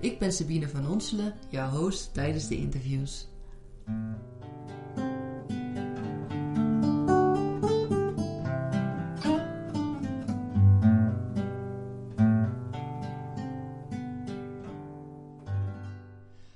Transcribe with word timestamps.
Ik 0.00 0.18
ben 0.18 0.32
Sabine 0.32 0.68
van 0.68 0.88
Onselen, 0.88 1.34
jouw 1.48 1.70
host 1.70 2.14
tijdens 2.14 2.48
de 2.48 2.56
interviews. 2.56 3.28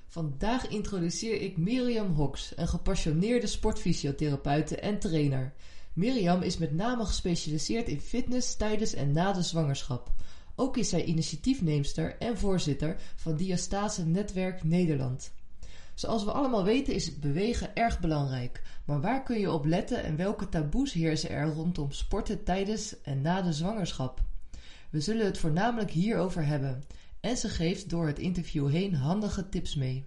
Vandaag 0.09 0.69
introduceer 0.69 1.41
ik 1.41 1.57
Miriam 1.57 2.15
Hoks, 2.15 2.53
een 2.57 2.69
gepassioneerde 2.69 3.47
sportfysiotherapeute 3.47 4.77
en 4.77 4.99
trainer. 4.99 5.53
Miriam 5.93 6.43
is 6.43 6.59
met 6.59 6.73
name 6.73 7.05
gespecialiseerd 7.05 7.89
in 7.89 8.01
fitness 8.01 8.57
tijdens 8.57 8.95
en 8.95 9.13
na 9.13 9.33
de 9.33 9.43
zwangerschap. 9.43 10.13
Ook 10.61 10.77
is 10.77 10.89
zij 10.89 11.05
initiatiefneemster 11.05 12.17
en 12.19 12.39
voorzitter 12.39 12.97
van 13.17 13.37
Diastase 13.37 14.07
Netwerk 14.07 14.65
Nederland. 14.65 15.33
Zoals 15.95 16.25
we 16.25 16.33
allemaal 16.33 16.65
weten 16.65 16.95
is 16.95 17.19
bewegen 17.19 17.77
erg 17.77 18.01
belangrijk, 18.01 18.63
maar 18.85 19.01
waar 19.01 19.23
kun 19.23 19.39
je 19.39 19.53
op 19.53 19.65
letten 19.65 20.03
en 20.03 20.17
welke 20.17 20.49
taboes 20.49 20.93
heersen 20.93 21.31
er 21.31 21.47
rondom 21.47 21.93
sporten 21.93 22.45
tijdens 22.45 23.01
en 23.01 23.21
na 23.21 23.43
de 23.43 23.53
zwangerschap? 23.53 24.23
We 24.91 25.01
zullen 25.01 25.25
het 25.25 25.39
voornamelijk 25.39 25.91
hierover 25.91 26.47
hebben 26.47 26.83
en 27.21 27.37
ze 27.37 27.49
geeft 27.49 27.91
door 27.91 28.07
het 28.07 28.19
interview 28.19 28.71
heen 28.71 28.95
handige 28.95 29.49
tips 29.49 29.75
mee. 29.75 30.05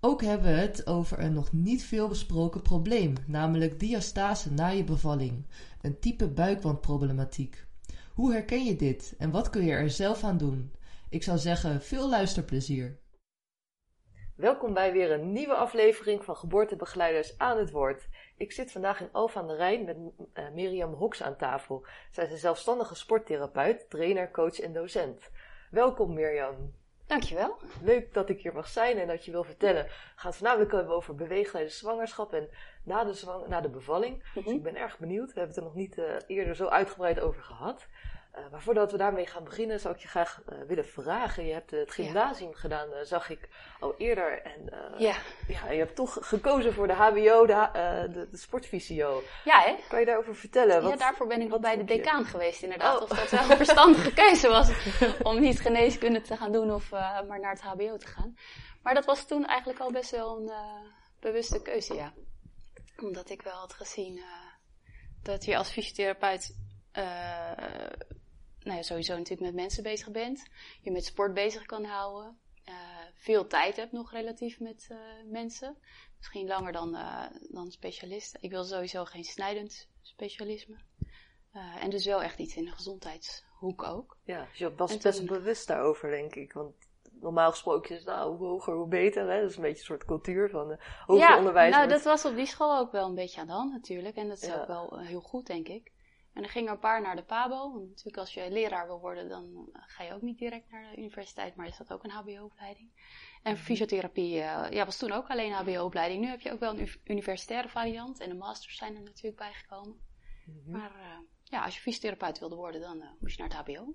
Ook 0.00 0.22
hebben 0.22 0.54
we 0.54 0.60
het 0.60 0.86
over 0.86 1.18
een 1.18 1.32
nog 1.32 1.52
niet 1.52 1.84
veel 1.84 2.08
besproken 2.08 2.62
probleem, 2.62 3.14
namelijk 3.26 3.80
diastase 3.80 4.52
na 4.52 4.68
je 4.68 4.84
bevalling, 4.84 5.46
een 5.80 5.98
type 5.98 6.28
buikwandproblematiek. 6.28 7.66
Hoe 8.18 8.32
herken 8.32 8.64
je 8.64 8.76
dit 8.76 9.14
en 9.18 9.30
wat 9.30 9.50
kun 9.50 9.64
je 9.64 9.72
er 9.72 9.90
zelf 9.90 10.24
aan 10.24 10.38
doen? 10.38 10.72
Ik 11.10 11.22
zou 11.22 11.38
zeggen, 11.38 11.82
veel 11.82 12.08
luisterplezier. 12.08 12.98
Welkom 14.36 14.74
bij 14.74 14.92
weer 14.92 15.12
een 15.12 15.32
nieuwe 15.32 15.54
aflevering 15.54 16.24
van 16.24 16.36
Geboortebegeleiders 16.36 17.38
aan 17.38 17.58
het 17.58 17.70
Woord. 17.70 18.08
Ik 18.36 18.52
zit 18.52 18.72
vandaag 18.72 19.00
in 19.00 19.12
Alphen 19.12 19.40
aan 19.40 19.46
de 19.46 19.54
Rijn 19.54 19.84
met 19.84 19.96
uh, 19.96 20.50
Mirjam 20.54 20.92
Hoks 20.92 21.22
aan 21.22 21.36
tafel. 21.36 21.86
Zij 22.10 22.24
is 22.24 22.30
een 22.30 22.38
zelfstandige 22.38 22.94
sporttherapeut, 22.94 23.90
trainer, 23.90 24.30
coach 24.30 24.60
en 24.60 24.72
docent. 24.72 25.30
Welkom 25.70 26.14
Mirjam. 26.14 26.74
Dankjewel. 27.08 27.56
Leuk 27.82 28.14
dat 28.14 28.28
ik 28.28 28.40
hier 28.40 28.54
mag 28.54 28.68
zijn 28.68 28.98
en 28.98 29.06
dat 29.06 29.24
je 29.24 29.30
wil 29.30 29.44
vertellen. 29.44 29.84
We 29.84 29.90
gaan 30.14 30.30
het 30.30 30.36
voornamelijk 30.36 30.72
hebben 30.72 30.94
over 30.94 31.14
bewegen 31.14 31.52
tijdens 31.52 31.78
zwangerschap 31.78 32.32
en 32.32 32.48
na 32.82 33.04
de, 33.04 33.12
zwang 33.12 33.46
na 33.46 33.60
de 33.60 33.68
bevalling. 33.68 34.22
Dus 34.34 34.44
ik 34.44 34.62
ben 34.62 34.76
erg 34.76 34.98
benieuwd. 34.98 35.32
We 35.32 35.38
hebben 35.38 35.48
het 35.48 35.56
er 35.56 35.62
nog 35.62 35.74
niet 35.74 35.96
uh, 35.96 36.04
eerder 36.26 36.54
zo 36.54 36.66
uitgebreid 36.66 37.20
over 37.20 37.42
gehad. 37.42 37.86
Uh, 38.34 38.50
maar 38.50 38.62
voordat 38.62 38.92
we 38.92 38.98
daarmee 38.98 39.26
gaan 39.26 39.44
beginnen, 39.44 39.80
zou 39.80 39.94
ik 39.94 40.00
je 40.00 40.08
graag 40.08 40.40
uh, 40.52 40.58
willen 40.66 40.86
vragen. 40.86 41.46
Je 41.46 41.52
hebt 41.52 41.70
het 41.70 41.92
gymnasium 41.92 42.50
ja. 42.50 42.56
gedaan, 42.56 42.88
uh, 42.88 42.96
zag 43.02 43.30
ik 43.30 43.48
al 43.80 43.94
eerder. 43.96 44.42
En 44.42 44.72
ja. 44.98 45.16
ja. 45.48 45.70
je 45.70 45.78
hebt 45.78 45.94
toch 45.94 46.18
gekozen 46.20 46.72
voor 46.72 46.86
de 46.86 46.92
HBO, 46.92 47.46
de, 47.46 47.68
de, 48.12 48.28
de 48.30 48.36
sportvisio. 48.36 49.22
Ja, 49.44 49.60
hè? 49.60 49.76
Kan 49.88 50.00
je 50.00 50.06
daarover 50.06 50.36
vertellen? 50.36 50.82
Wat, 50.82 50.90
ja, 50.90 50.96
daarvoor 50.96 51.26
ben 51.26 51.40
ik 51.40 51.48
nog 51.48 51.60
bij 51.60 51.76
de 51.76 51.84
decaan 51.84 52.24
geweest, 52.24 52.62
inderdaad. 52.62 52.96
Oh. 52.96 53.02
Of 53.02 53.08
dat 53.08 53.30
wel 53.30 53.50
een 53.50 53.56
verstandige 53.66 54.12
keuze 54.12 54.48
was 54.48 54.70
om 55.22 55.40
niet 55.40 55.60
geneeskunde 55.60 56.20
te 56.20 56.36
gaan 56.36 56.52
doen 56.52 56.72
of 56.72 56.90
maar 56.90 57.40
naar 57.40 57.52
het 57.52 57.62
HBO 57.62 57.96
te 57.96 58.06
gaan. 58.06 58.36
Maar 58.82 58.94
dat 58.94 59.04
was 59.04 59.26
toen 59.26 59.46
eigenlijk 59.46 59.80
al 59.80 59.92
best 59.92 60.10
wel 60.10 60.36
een 60.36 60.52
bewuste 61.20 61.62
keuze, 61.62 61.94
ja. 61.94 62.12
Omdat 62.96 63.30
ik 63.30 63.42
wel 63.42 63.56
had 63.56 63.72
gezien 63.72 64.22
dat 65.22 65.44
je 65.44 65.56
als 65.56 65.70
fysiotherapeut 65.70 66.56
nou 68.62 68.76
ja, 68.76 68.82
sowieso 68.82 69.16
natuurlijk 69.16 69.50
met 69.50 69.54
mensen 69.54 69.82
bezig 69.82 70.10
bent. 70.10 70.46
Je 70.80 70.90
met 70.90 71.04
sport 71.04 71.34
bezig 71.34 71.66
kan 71.66 71.84
houden. 71.84 72.38
Uh, 72.68 72.74
veel 73.14 73.46
tijd 73.46 73.76
hebt 73.76 73.92
nog 73.92 74.12
relatief 74.12 74.60
met 74.60 74.88
uh, 74.92 74.98
mensen. 75.30 75.76
Misschien 76.16 76.46
langer 76.46 76.72
dan, 76.72 76.94
uh, 76.94 77.26
dan 77.50 77.70
specialisten. 77.70 78.42
Ik 78.42 78.50
wil 78.50 78.64
sowieso 78.64 79.04
geen 79.04 79.24
snijdend 79.24 79.88
specialisme. 80.02 80.76
en 81.80 81.90
dus 81.90 82.04
wel 82.04 82.22
echt 82.22 82.38
iets 82.38 82.56
in 82.56 82.64
de 82.64 82.70
gezondheidshoek 82.70 83.82
ook. 83.82 84.16
Ja, 84.24 84.46
dus 84.50 84.58
je 84.58 84.74
was 84.74 84.98
best 84.98 85.26
bewust 85.26 85.66
daarover, 85.66 86.10
denk 86.10 86.34
ik. 86.34 86.52
Want 86.52 86.74
normaal 87.20 87.50
gesproken 87.50 87.96
is 87.96 88.04
nou, 88.04 88.36
hoe 88.36 88.46
hoger, 88.46 88.74
hoe 88.74 88.88
beter. 88.88 89.30
Hè? 89.30 89.40
Dat 89.40 89.50
is 89.50 89.56
een 89.56 89.62
beetje 89.62 89.78
een 89.78 89.84
soort 89.84 90.04
cultuur 90.04 90.50
van 90.50 90.78
hoger 91.06 91.28
ja, 91.28 91.38
onderwijs. 91.38 91.74
nou, 91.74 91.88
dat 91.88 92.02
was 92.02 92.24
op 92.24 92.34
die 92.34 92.46
school 92.46 92.78
ook 92.78 92.92
wel 92.92 93.08
een 93.08 93.14
beetje 93.14 93.40
aan 93.40 93.46
de 93.46 93.52
hand 93.52 93.72
natuurlijk. 93.72 94.16
En 94.16 94.28
dat 94.28 94.42
is 94.42 94.48
ja. 94.48 94.60
ook 94.60 94.66
wel 94.66 94.98
heel 94.98 95.20
goed, 95.20 95.46
denk 95.46 95.68
ik. 95.68 95.92
En 96.38 96.44
er 96.44 96.50
gingen 96.50 96.72
een 96.72 96.78
paar 96.78 97.02
naar 97.02 97.16
de 97.16 97.22
PABO. 97.22 97.72
Want 97.72 97.88
natuurlijk 97.88 98.16
als 98.16 98.34
je 98.34 98.50
leraar 98.50 98.86
wil 98.86 99.00
worden, 99.00 99.28
dan 99.28 99.68
ga 99.72 100.04
je 100.04 100.14
ook 100.14 100.22
niet 100.22 100.38
direct 100.38 100.70
naar 100.70 100.90
de 100.90 100.96
universiteit, 100.96 101.56
maar 101.56 101.66
is 101.66 101.76
dat 101.76 101.92
ook 101.92 102.04
een 102.04 102.10
HBO-opleiding. 102.10 102.90
En 103.42 103.52
Mhm. 103.52 103.62
fysiotherapie 103.62 104.34
uh, 104.34 104.66
ja, 104.70 104.84
was 104.84 104.96
toen 104.96 105.12
ook 105.12 105.28
alleen 105.28 105.52
HBO-opleiding. 105.52 106.20
Nu 106.20 106.28
heb 106.28 106.40
je 106.40 106.52
ook 106.52 106.60
wel 106.60 106.78
een 106.78 106.88
universitaire 107.04 107.68
variant 107.68 108.20
en 108.20 108.28
de 108.28 108.34
masters 108.34 108.76
zijn 108.76 108.94
er 108.96 109.02
natuurlijk 109.02 109.36
bijgekomen. 109.36 110.00
Mhm. 110.44 110.70
Maar 110.70 110.92
uh, 110.96 111.18
ja, 111.42 111.64
als 111.64 111.74
je 111.74 111.80
fysiotherapeut 111.80 112.38
wilde 112.38 112.56
worden, 112.56 112.80
dan 112.80 112.96
uh, 112.96 113.08
moest 113.20 113.36
je 113.36 113.42
naar 113.42 113.56
het 113.56 113.66
HBO. 113.66 113.94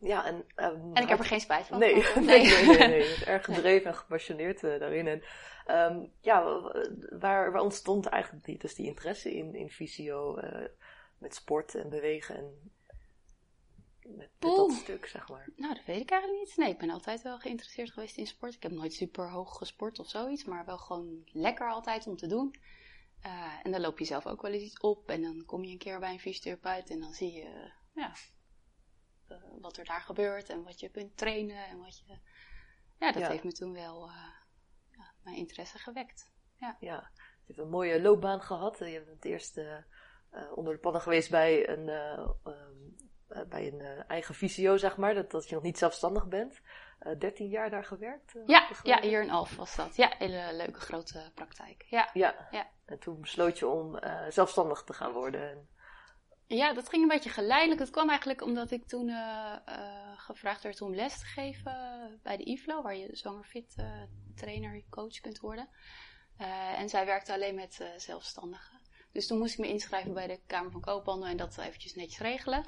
Ja, 0.00 0.26
en, 0.26 0.44
en 0.54 1.02
ik 1.02 1.08
heb 1.08 1.18
er 1.18 1.24
geen 1.24 1.40
spijt 1.40 1.66
van. 1.66 1.78
Nee, 1.78 1.94
nee, 2.20 2.44
nee, 2.66 2.88
nee, 2.88 3.14
erg 3.24 3.44
gedreven 3.44 3.86
en 3.86 3.96
gepassioneerd 3.96 4.60
daarin. 4.60 5.06
En 5.06 5.22
um, 5.92 6.12
ja, 6.20 6.42
waar, 7.18 7.52
waar 7.52 7.62
ontstond 7.62 8.06
eigenlijk 8.06 8.44
die, 8.44 8.58
dus 8.58 8.74
die 8.74 8.86
interesse 8.86 9.34
in, 9.34 9.54
in 9.54 9.70
fysio? 9.70 10.38
Met 11.24 11.34
sport 11.34 11.74
en 11.74 11.88
bewegen 11.88 12.36
en 12.36 12.72
met, 14.02 14.16
met 14.16 14.30
dat 14.38 14.72
stuk, 14.72 15.06
zeg 15.06 15.28
maar? 15.28 15.48
Nou, 15.56 15.74
dat 15.74 15.84
weet 15.84 16.00
ik 16.00 16.10
eigenlijk 16.10 16.42
niet. 16.46 16.56
Nee, 16.56 16.70
ik 16.70 16.78
ben 16.78 16.90
altijd 16.90 17.22
wel 17.22 17.38
geïnteresseerd 17.38 17.92
geweest 17.92 18.16
in 18.16 18.26
sport. 18.26 18.54
Ik 18.54 18.62
heb 18.62 18.72
nooit 18.72 18.94
super 18.94 19.30
hoog 19.30 19.56
gesport 19.56 19.98
of 19.98 20.08
zoiets, 20.08 20.44
maar 20.44 20.64
wel 20.64 20.78
gewoon 20.78 21.22
lekker 21.32 21.70
altijd 21.70 22.06
om 22.06 22.16
te 22.16 22.26
doen. 22.26 22.54
Uh, 23.26 23.52
en 23.62 23.70
dan 23.70 23.80
loop 23.80 23.98
je 23.98 24.04
zelf 24.04 24.26
ook 24.26 24.42
wel 24.42 24.52
eens 24.52 24.62
iets 24.62 24.80
op 24.80 25.08
en 25.08 25.22
dan 25.22 25.44
kom 25.44 25.64
je 25.64 25.72
een 25.72 25.78
keer 25.78 25.98
bij 25.98 26.12
een 26.12 26.20
fysiotherapeut 26.20 26.90
en 26.90 27.00
dan 27.00 27.12
zie 27.12 27.32
je 27.32 27.44
uh, 27.44 27.72
ja, 27.94 28.12
uh, 29.28 29.36
wat 29.60 29.76
er 29.76 29.84
daar 29.84 30.00
gebeurt 30.00 30.48
en 30.48 30.62
wat 30.62 30.80
je 30.80 30.88
kunt 30.88 31.16
trainen 31.16 31.66
en 31.66 31.78
wat 31.78 31.98
je... 31.98 32.18
Ja, 32.98 33.12
dat 33.12 33.22
ja. 33.22 33.28
heeft 33.28 33.44
me 33.44 33.52
toen 33.52 33.72
wel 33.72 34.10
ja, 34.90 35.12
mijn 35.22 35.36
interesse 35.36 35.78
gewekt. 35.78 36.32
Ja. 36.56 36.76
ja, 36.80 37.10
je 37.14 37.52
hebt 37.52 37.58
een 37.58 37.70
mooie 37.70 38.02
loopbaan 38.02 38.40
gehad. 38.40 38.78
Je 38.78 38.84
hebt 38.84 39.08
het 39.08 39.24
eerst 39.24 39.58
uh, 39.58 39.76
onder 40.54 40.74
de 40.74 40.80
pannen 40.80 41.00
geweest 41.00 41.30
bij 41.30 41.68
een, 41.68 41.88
uh, 41.88 42.28
uh, 43.28 43.40
bij 43.48 43.66
een 43.66 44.04
eigen 44.08 44.34
visio, 44.34 44.76
zeg 44.76 44.96
maar. 44.96 45.14
Dat, 45.14 45.30
dat 45.30 45.48
je 45.48 45.54
nog 45.54 45.64
niet 45.64 45.78
zelfstandig 45.78 46.28
bent. 46.28 46.60
13 47.18 47.48
jaar 47.48 47.70
daar 47.70 47.84
gewerkt? 47.84 48.32
ja, 48.46 48.68
ja, 48.82 49.00
hier 49.00 49.22
in 49.22 49.30
Alf 49.30 49.56
was 49.56 49.76
dat. 49.76 49.96
Ja, 49.96 50.14
hele 50.18 50.50
leuke 50.52 50.80
grote 50.80 51.30
praktijk. 51.34 51.84
Ja, 51.88 52.10
ja. 52.12 52.48
ja. 52.50 52.70
en 52.84 52.98
toen 52.98 53.20
besloot 53.20 53.58
je 53.58 53.66
om 53.66 53.98
zelfstandig 54.28 54.82
te 54.82 54.92
gaan 54.92 55.12
worden. 55.12 55.50
En... 55.50 55.68
Ja, 56.46 56.72
dat 56.72 56.88
ging 56.88 57.02
een 57.02 57.08
beetje 57.08 57.30
geleidelijk. 57.30 57.80
Het 57.80 57.90
kwam 57.90 58.08
eigenlijk 58.08 58.42
omdat 58.42 58.70
ik 58.70 58.86
toen 58.86 59.12
gevraagd 60.16 60.62
werd 60.62 60.80
om 60.80 60.94
les 60.94 61.18
te 61.18 61.24
geven 61.24 62.20
bij 62.22 62.36
de 62.36 62.44
IFLO, 62.44 62.82
waar 62.82 62.96
je 62.96 63.16
zwangerfit 63.16 63.74
trainer, 64.34 64.84
coach 64.90 65.20
kunt 65.20 65.40
worden. 65.40 65.68
en 66.76 66.88
zij 66.88 67.06
werkte 67.06 67.32
alleen 67.32 67.54
met 67.54 67.94
zelfstandigen. 67.96 68.83
Dus 69.14 69.26
toen 69.26 69.38
moest 69.38 69.52
ik 69.52 69.58
me 69.58 69.68
inschrijven 69.68 70.14
bij 70.14 70.26
de 70.26 70.40
Kamer 70.46 70.70
van 70.70 70.80
Koophandel 70.80 71.28
en 71.28 71.36
dat 71.36 71.58
eventjes 71.58 71.94
netjes 71.94 72.18
regelen. 72.18 72.64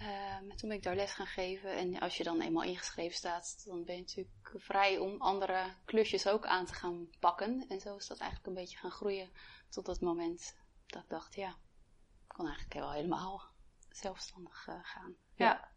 Uh, 0.00 0.36
toen 0.36 0.68
ben 0.68 0.76
ik 0.76 0.82
daar 0.82 0.96
les 0.96 1.12
gaan 1.12 1.26
geven. 1.26 1.76
En 1.76 1.98
als 2.00 2.16
je 2.16 2.24
dan 2.24 2.40
eenmaal 2.40 2.62
ingeschreven 2.62 3.16
staat, 3.16 3.64
dan 3.66 3.84
ben 3.84 3.94
je 3.94 4.00
natuurlijk 4.00 4.52
vrij 4.54 4.98
om 4.98 5.20
andere 5.20 5.74
klusjes 5.84 6.28
ook 6.28 6.46
aan 6.46 6.66
te 6.66 6.74
gaan 6.74 7.08
pakken. 7.18 7.64
En 7.68 7.80
zo 7.80 7.96
is 7.96 8.06
dat 8.06 8.18
eigenlijk 8.18 8.48
een 8.48 8.62
beetje 8.62 8.78
gaan 8.78 8.90
groeien 8.90 9.30
tot 9.68 9.86
het 9.86 10.00
moment 10.00 10.56
dat 10.86 11.02
ik 11.02 11.08
dacht, 11.08 11.34
ja, 11.34 11.48
ik 11.48 12.28
kan 12.36 12.46
eigenlijk 12.46 12.74
wel 12.74 12.92
helemaal 12.92 13.42
zelfstandig 13.90 14.66
uh, 14.68 14.74
gaan. 14.82 15.16
Ja. 15.34 15.70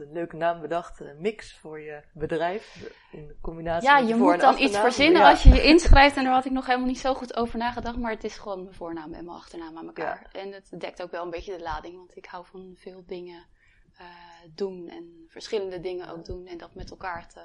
Een 0.00 0.12
leuke 0.12 0.36
naam 0.36 0.60
bedacht, 0.60 1.00
een 1.00 1.20
mix 1.20 1.56
voor 1.58 1.80
je 1.80 2.04
bedrijf 2.12 2.92
in 3.12 3.36
combinatie 3.40 3.88
ja, 3.88 3.98
met 3.98 4.08
je 4.08 4.16
voor- 4.16 4.32
moet 4.32 4.40
dan 4.40 4.58
iets 4.58 4.78
verzinnen 4.78 5.20
Ja. 5.20 5.30
als 5.30 5.42
je 5.42 5.48
je 5.48 5.62
inschrijft. 5.62 6.16
En 6.16 6.24
daar 6.24 6.32
had 6.32 6.44
ik 6.44 6.52
nog 6.52 6.66
helemaal 6.66 6.86
niet 6.86 6.98
zo 6.98 7.14
goed 7.14 7.36
over 7.36 7.58
nagedacht. 7.58 7.96
Maar 7.96 8.10
het 8.10 8.24
is 8.24 8.38
gewoon 8.38 8.62
mijn 8.62 8.74
voornaam 8.74 9.12
en 9.14 9.24
mijn 9.24 9.36
achternaam 9.36 9.78
aan 9.78 9.86
elkaar. 9.86 10.28
En 10.32 10.52
het 10.52 10.70
dekt 10.78 11.02
ook 11.02 11.10
wel 11.10 11.24
een 11.24 11.30
beetje 11.30 11.56
de 11.56 11.62
lading. 11.62 11.96
Want 11.96 12.16
ik 12.16 12.26
hou 12.26 12.46
van 12.46 12.74
veel 12.76 13.02
dingen 13.06 13.46
eh, 13.94 14.06
doen. 14.54 14.88
En 14.88 15.24
verschillende 15.28 15.80
dingen 15.80 16.08
ook 16.08 16.24
doen. 16.24 16.46
En 16.46 16.58
dat 16.58 16.74
met 16.74 16.90
elkaar 16.90 17.28
te 17.28 17.42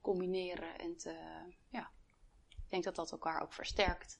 combineren. 0.00 0.78
En 0.78 0.96
te, 0.96 1.14
ja, 1.68 1.90
denk 2.68 2.84
dat 2.84 2.94
dat 2.96 3.12
elkaar 3.12 3.42
ook 3.42 3.52
versterkt. 3.52 4.18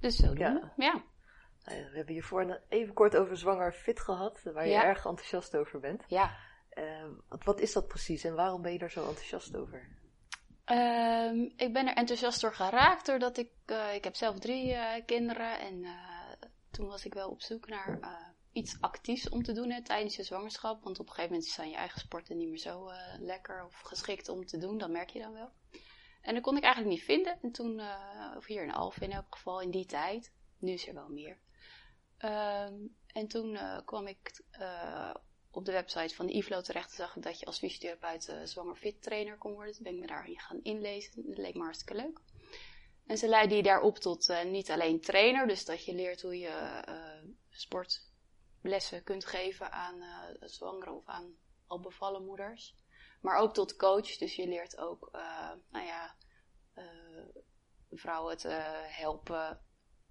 dus 0.00 0.16
zo 0.16 0.26
doen. 0.26 0.36
Ja. 0.38 0.72
Ja, 0.76 1.02
We 1.64 1.90
hebben 1.92 2.14
hiervoor 2.14 2.60
even 2.68 2.94
kort 2.94 3.16
over 3.16 3.36
zwanger 3.36 3.72
fit 3.72 4.00
gehad, 4.00 4.42
waar 4.42 4.64
je 4.64 4.70
Ja. 4.70 4.84
erg 4.84 5.04
enthousiast 5.06 5.56
over 5.56 5.80
bent. 5.80 6.04
ja. 6.08 6.36
Ehm, 6.70 7.10
wat, 7.28 7.60
is 7.60 7.72
dat 7.72 7.86
precies 7.88 8.24
en 8.24 8.34
waarom 8.34 8.62
ben 8.62 8.72
je 8.72 8.78
daar 8.78 8.90
zo 8.90 9.08
enthousiast 9.08 9.56
over? 9.56 9.88
Ehm, 10.64 11.38
ik 11.56 11.72
ben 11.72 11.86
er 11.86 11.94
enthousiast 11.94 12.40
door 12.40 12.54
geraakt 12.54 13.06
doordat 13.06 13.36
ik, 13.36 13.50
eh, 13.64 13.94
ik 13.94 14.04
heb 14.04 14.14
zelf 14.14 14.38
drie 14.38 14.72
eh, 14.72 15.04
kinderen 15.06 15.58
en 15.58 15.84
eh, 15.84 16.48
toen 16.70 16.86
was 16.86 17.04
ik 17.04 17.14
wel 17.14 17.30
op 17.30 17.42
zoek 17.42 17.68
naar 17.68 17.98
iets 18.52 18.76
actiefs 18.80 19.28
om 19.28 19.42
te 19.42 19.52
doen 19.52 19.70
hè, 19.70 19.82
tijdens 19.82 20.16
je 20.16 20.22
zwangerschap. 20.22 20.82
Want 20.82 20.98
op 20.98 21.06
een 21.06 21.12
gegeven 21.12 21.34
moment 21.34 21.50
zijn 21.50 21.68
je 21.70 21.76
eigen 21.76 22.00
sporten 22.00 22.36
niet 22.36 22.48
meer 22.48 22.58
zo 22.58 22.90
lekker 23.18 23.64
of 23.64 23.80
geschikt 23.80 24.28
om 24.28 24.46
te 24.46 24.58
doen, 24.58 24.78
dat 24.78 24.90
merk 24.90 25.10
je 25.10 25.18
dan 25.18 25.32
wel. 25.32 25.50
En 26.22 26.34
dat 26.34 26.42
kon 26.42 26.56
ik 26.56 26.62
eigenlijk 26.62 26.94
niet 26.94 27.04
vinden. 27.04 27.38
En 27.42 27.52
toen, 27.52 27.80
of 28.36 28.46
hier 28.46 28.62
in 28.62 28.72
Alphen 28.72 29.02
in 29.02 29.12
elk 29.12 29.24
geval, 29.28 29.60
in 29.60 29.70
die 29.70 29.86
tijd, 29.86 30.32
nu 30.58 30.72
is 30.72 30.88
er 30.88 30.94
wel 30.94 31.08
meer. 31.08 31.38
Ehm, 32.24 32.74
en 33.06 33.28
toen 33.28 33.56
eh, 33.56 33.78
kwam 33.84 34.06
ik 34.06 34.42
eh, 34.50 35.14
op 35.50 35.64
de 35.64 35.72
website 35.72 36.14
van 36.14 36.26
de 36.26 36.62
terecht 36.62 36.90
en 36.90 36.96
zag 36.96 37.14
dat 37.14 37.38
je 37.38 37.46
als 37.46 37.58
fysiotherapeut 37.58 38.28
eh, 38.28 38.40
zwanger 38.44 38.76
fit 38.76 39.02
trainer 39.02 39.38
kon 39.38 39.52
worden. 39.52 39.74
Toen 39.74 39.82
ben 39.82 39.94
ik 39.94 40.00
me 40.00 40.06
daarin 40.06 40.38
gaan 40.38 40.62
inlezen. 40.62 41.26
Dat 41.26 41.38
leek 41.38 41.54
me 41.54 41.62
hartstikke 41.62 42.02
leuk. 42.02 42.20
En 43.06 43.18
ze 43.18 43.28
leiden 43.28 43.56
je 43.56 43.62
daarop 43.62 43.98
tot 43.98 44.44
niet 44.44 44.70
alleen 44.70 45.00
trainer, 45.00 45.46
dus 45.46 45.64
dat 45.64 45.84
je 45.84 45.94
leert 45.94 46.22
hoe 46.22 46.38
je 46.38 46.84
sportlessen 47.50 49.02
kunt 49.02 49.24
geven 49.24 49.72
aan 49.72 50.02
eh 50.02 50.48
zwangere 50.48 50.92
of 50.92 51.06
aan 51.06 51.36
al 51.66 51.80
bevallen 51.80 52.24
moeders. 52.24 52.74
Maar 53.20 53.38
ook 53.38 53.54
tot 53.54 53.76
coach, 53.76 54.16
dus 54.16 54.36
je 54.36 54.48
leert 54.48 54.76
ook, 54.76 55.10
nou 55.70 55.86
ja, 55.86 56.16
vrouwen 57.90 58.36
te 58.36 58.48
helpen, 58.88 59.60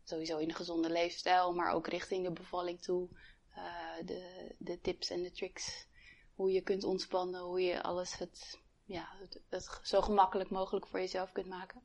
sowieso 0.03 0.37
in 0.37 0.49
een 0.49 0.55
gezonde 0.55 0.89
leefstijl, 0.89 1.53
maar 1.53 1.71
ook 1.71 1.87
richting 1.87 2.25
de 2.25 2.31
bevalling 2.31 2.81
toe. 2.81 3.09
Eh, 3.55 4.05
de, 4.05 4.55
de 4.57 4.81
tips 4.81 5.09
en 5.09 5.21
de 5.21 5.31
tricks, 5.31 5.87
hoe 6.35 6.51
je 6.51 6.61
kunt 6.61 6.83
ontspannen, 6.83 7.41
hoe 7.41 7.61
je 7.61 7.83
alles 7.83 8.17
het, 8.17 8.59
ja, 8.85 9.07
het, 9.19 9.41
het 9.49 9.79
zo 9.83 10.01
gemakkelijk 10.01 10.49
mogelijk 10.49 10.87
voor 10.87 10.99
jezelf 10.99 11.31
kunt 11.31 11.47
maken. 11.47 11.81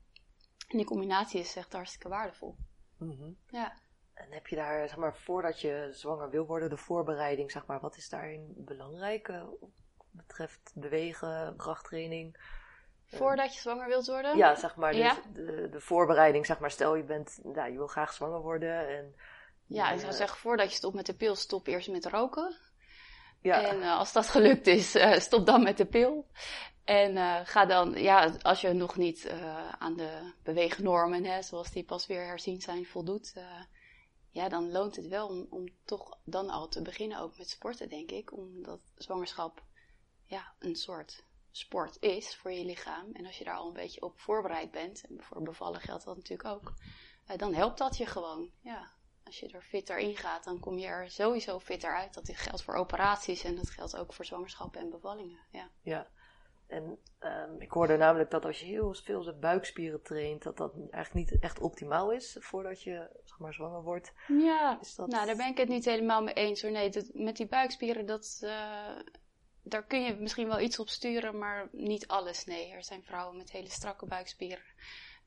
En 0.68 0.76
die 0.76 0.86
combinatie 0.86 1.40
is 1.40 1.56
echt 1.56 1.72
hartstikke 1.72 2.08
waardevol. 2.08 2.56
Mhm. 2.96 3.32
Ja. 3.46 3.78
En 4.14 4.32
heb 4.32 4.46
je 4.46 4.56
daar, 4.56 4.88
zeg 4.88 4.96
maar, 4.96 5.16
voordat 5.16 5.60
je 5.60 5.88
zwanger 5.92 6.30
wil 6.30 6.46
worden, 6.46 6.70
de 6.70 6.76
voorbereiding, 6.76 7.50
zeg 7.50 7.66
maar, 7.66 7.80
wat 7.80 7.96
is 7.96 8.08
daarin 8.08 8.52
belangrijk? 8.56 9.26
wat 9.26 9.70
betreft 10.10 10.72
bewegen, 10.74 11.56
krachttraining? 11.56 12.36
Voordat 13.08 13.54
je 13.54 13.60
zwanger 13.60 13.86
wilt 13.88 14.06
worden? 14.06 14.36
Ja, 14.36 14.54
zeg 14.54 14.76
maar, 14.76 14.92
dus 14.92 15.00
Ja. 15.00 15.16
de, 15.32 15.68
de 15.70 15.80
voorbereiding, 15.80 16.46
zeg 16.46 16.58
maar, 16.58 16.70
stel 16.70 16.94
je 16.94 17.02
bent, 17.04 17.38
nou, 17.42 17.70
je 17.70 17.76
wil 17.76 17.86
graag 17.86 18.12
zwanger 18.12 18.40
worden 18.40 18.88
en... 18.88 19.14
Ja, 19.66 19.90
ik 19.90 19.98
zou 19.98 20.10
eh, 20.12 20.16
zeggen, 20.18 20.38
voordat 20.38 20.70
je 20.70 20.76
stopt 20.76 20.94
met 20.94 21.06
de 21.06 21.14
pil, 21.14 21.34
stop 21.34 21.66
eerst 21.66 21.90
met 21.90 22.06
roken. 22.06 22.56
Ja, 23.40 23.62
En 23.62 23.82
eh, 23.82 23.98
als 23.98 24.12
dat 24.12 24.28
gelukt 24.36 24.66
is, 24.66 24.94
eh, 24.94 25.18
stop 25.18 25.46
dan 25.46 25.62
met 25.62 25.76
de 25.76 25.86
pil. 25.86 26.26
En 26.84 27.46
ga 27.46 27.66
dan, 27.66 27.92
ja, 27.92 28.36
als 28.42 28.60
je 28.60 28.72
nog 28.72 28.96
niet 28.96 29.30
aan 29.78 29.96
de 29.96 30.32
beweegnormen, 30.42 31.24
hè, 31.24 31.42
zoals 31.42 31.70
die 31.70 31.84
pas 31.84 32.06
weer 32.06 32.26
herzien 32.26 32.60
zijn, 32.60 32.86
voldoet. 32.86 33.34
ja, 34.30 34.48
dan 34.48 34.70
loont 34.70 34.96
het 34.96 35.06
wel 35.08 35.28
om, 35.28 35.46
om 35.50 35.68
toch 35.84 36.18
dan 36.24 36.50
al 36.50 36.68
te 36.68 36.82
beginnen 36.82 37.20
ook 37.20 37.38
met 37.38 37.48
sporten, 37.48 37.88
denk 37.88 38.10
ik. 38.10 38.32
Omdat 38.32 38.80
zwangerschap 38.94 39.62
ja, 40.24 40.52
een 40.58 40.76
soort 40.76 41.24
sport 41.58 41.96
is 42.00 42.36
voor 42.36 42.52
je 42.52 42.64
lichaam. 42.64 43.12
En 43.12 43.26
als 43.26 43.38
je 43.38 43.44
daar 43.44 43.56
al 43.56 43.66
een 43.66 43.72
beetje 43.72 44.02
op 44.02 44.20
voorbereid 44.20 44.70
bent, 44.70 45.04
en 45.08 45.22
voor 45.22 45.42
bevallen 45.42 45.80
geldt 45.80 46.04
dat 46.04 46.16
natuurlijk 46.16 46.48
ook, 46.48 46.72
eh, 47.26 47.36
dan 47.36 47.54
helpt 47.54 47.78
dat 47.78 47.96
je 47.96 48.06
gewoon. 48.06 48.50
Ja, 48.60 48.90
als 49.24 49.40
je 49.40 49.48
er 49.48 49.62
fitter 49.62 49.98
in 49.98 50.16
gaat, 50.16 50.44
dan 50.44 50.60
kom 50.60 50.78
je 50.78 50.86
er 50.86 51.10
sowieso 51.10 51.58
fitter 51.58 51.96
uit. 51.96 52.14
Dat 52.14 52.30
geldt 52.32 52.62
voor 52.62 52.74
operaties 52.74 53.44
en 53.44 53.54
dat 53.54 53.70
geldt 53.70 53.96
ook 53.96 54.12
voor 54.12 54.24
zwangerschappen 54.24 54.80
en 54.80 54.90
bevallingen. 54.90 55.38
Ja. 55.50 55.70
ja. 55.82 56.08
En 56.66 56.98
ehm, 57.18 57.60
ik 57.60 57.70
hoorde 57.70 57.96
namelijk 57.96 58.30
dat 58.30 58.44
als 58.44 58.60
je 58.60 58.66
heel 58.66 58.94
veel 58.94 59.22
zijn 59.22 59.40
buikspieren 59.40 60.02
traint, 60.02 60.42
dat 60.42 60.56
dat 60.56 60.72
eigenlijk 60.90 61.30
niet 61.30 61.42
echt 61.42 61.60
optimaal 61.60 62.12
is 62.12 62.36
voordat 62.40 62.82
je, 62.82 63.20
zeg 63.24 63.38
maar, 63.38 63.54
zwanger 63.54 63.82
wordt. 63.82 64.12
Ja, 64.26 64.78
Is 64.80 64.94
dat... 64.94 65.08
nou 65.08 65.26
daar 65.26 65.36
ben 65.36 65.46
ik 65.46 65.58
het 65.58 65.68
niet 65.68 65.84
helemaal 65.84 66.22
mee 66.22 66.34
eens 66.34 66.62
hoor. 66.62 66.70
Nee, 66.70 66.90
dat, 66.90 67.10
met 67.12 67.36
die 67.36 67.46
buikspieren, 67.46 68.06
dat, 68.06 68.38
eh, 68.42 68.96
daar 69.68 69.86
kun 69.86 70.02
je 70.02 70.14
misschien 70.14 70.48
wel 70.48 70.60
iets 70.60 70.78
op 70.78 70.88
sturen, 70.88 71.38
maar 71.38 71.68
niet 71.72 72.06
alles. 72.06 72.44
Nee, 72.44 72.70
er 72.72 72.84
zijn 72.84 73.02
vrouwen 73.04 73.36
met 73.36 73.50
hele 73.50 73.70
strakke 73.70 74.06
buikspieren 74.06 74.64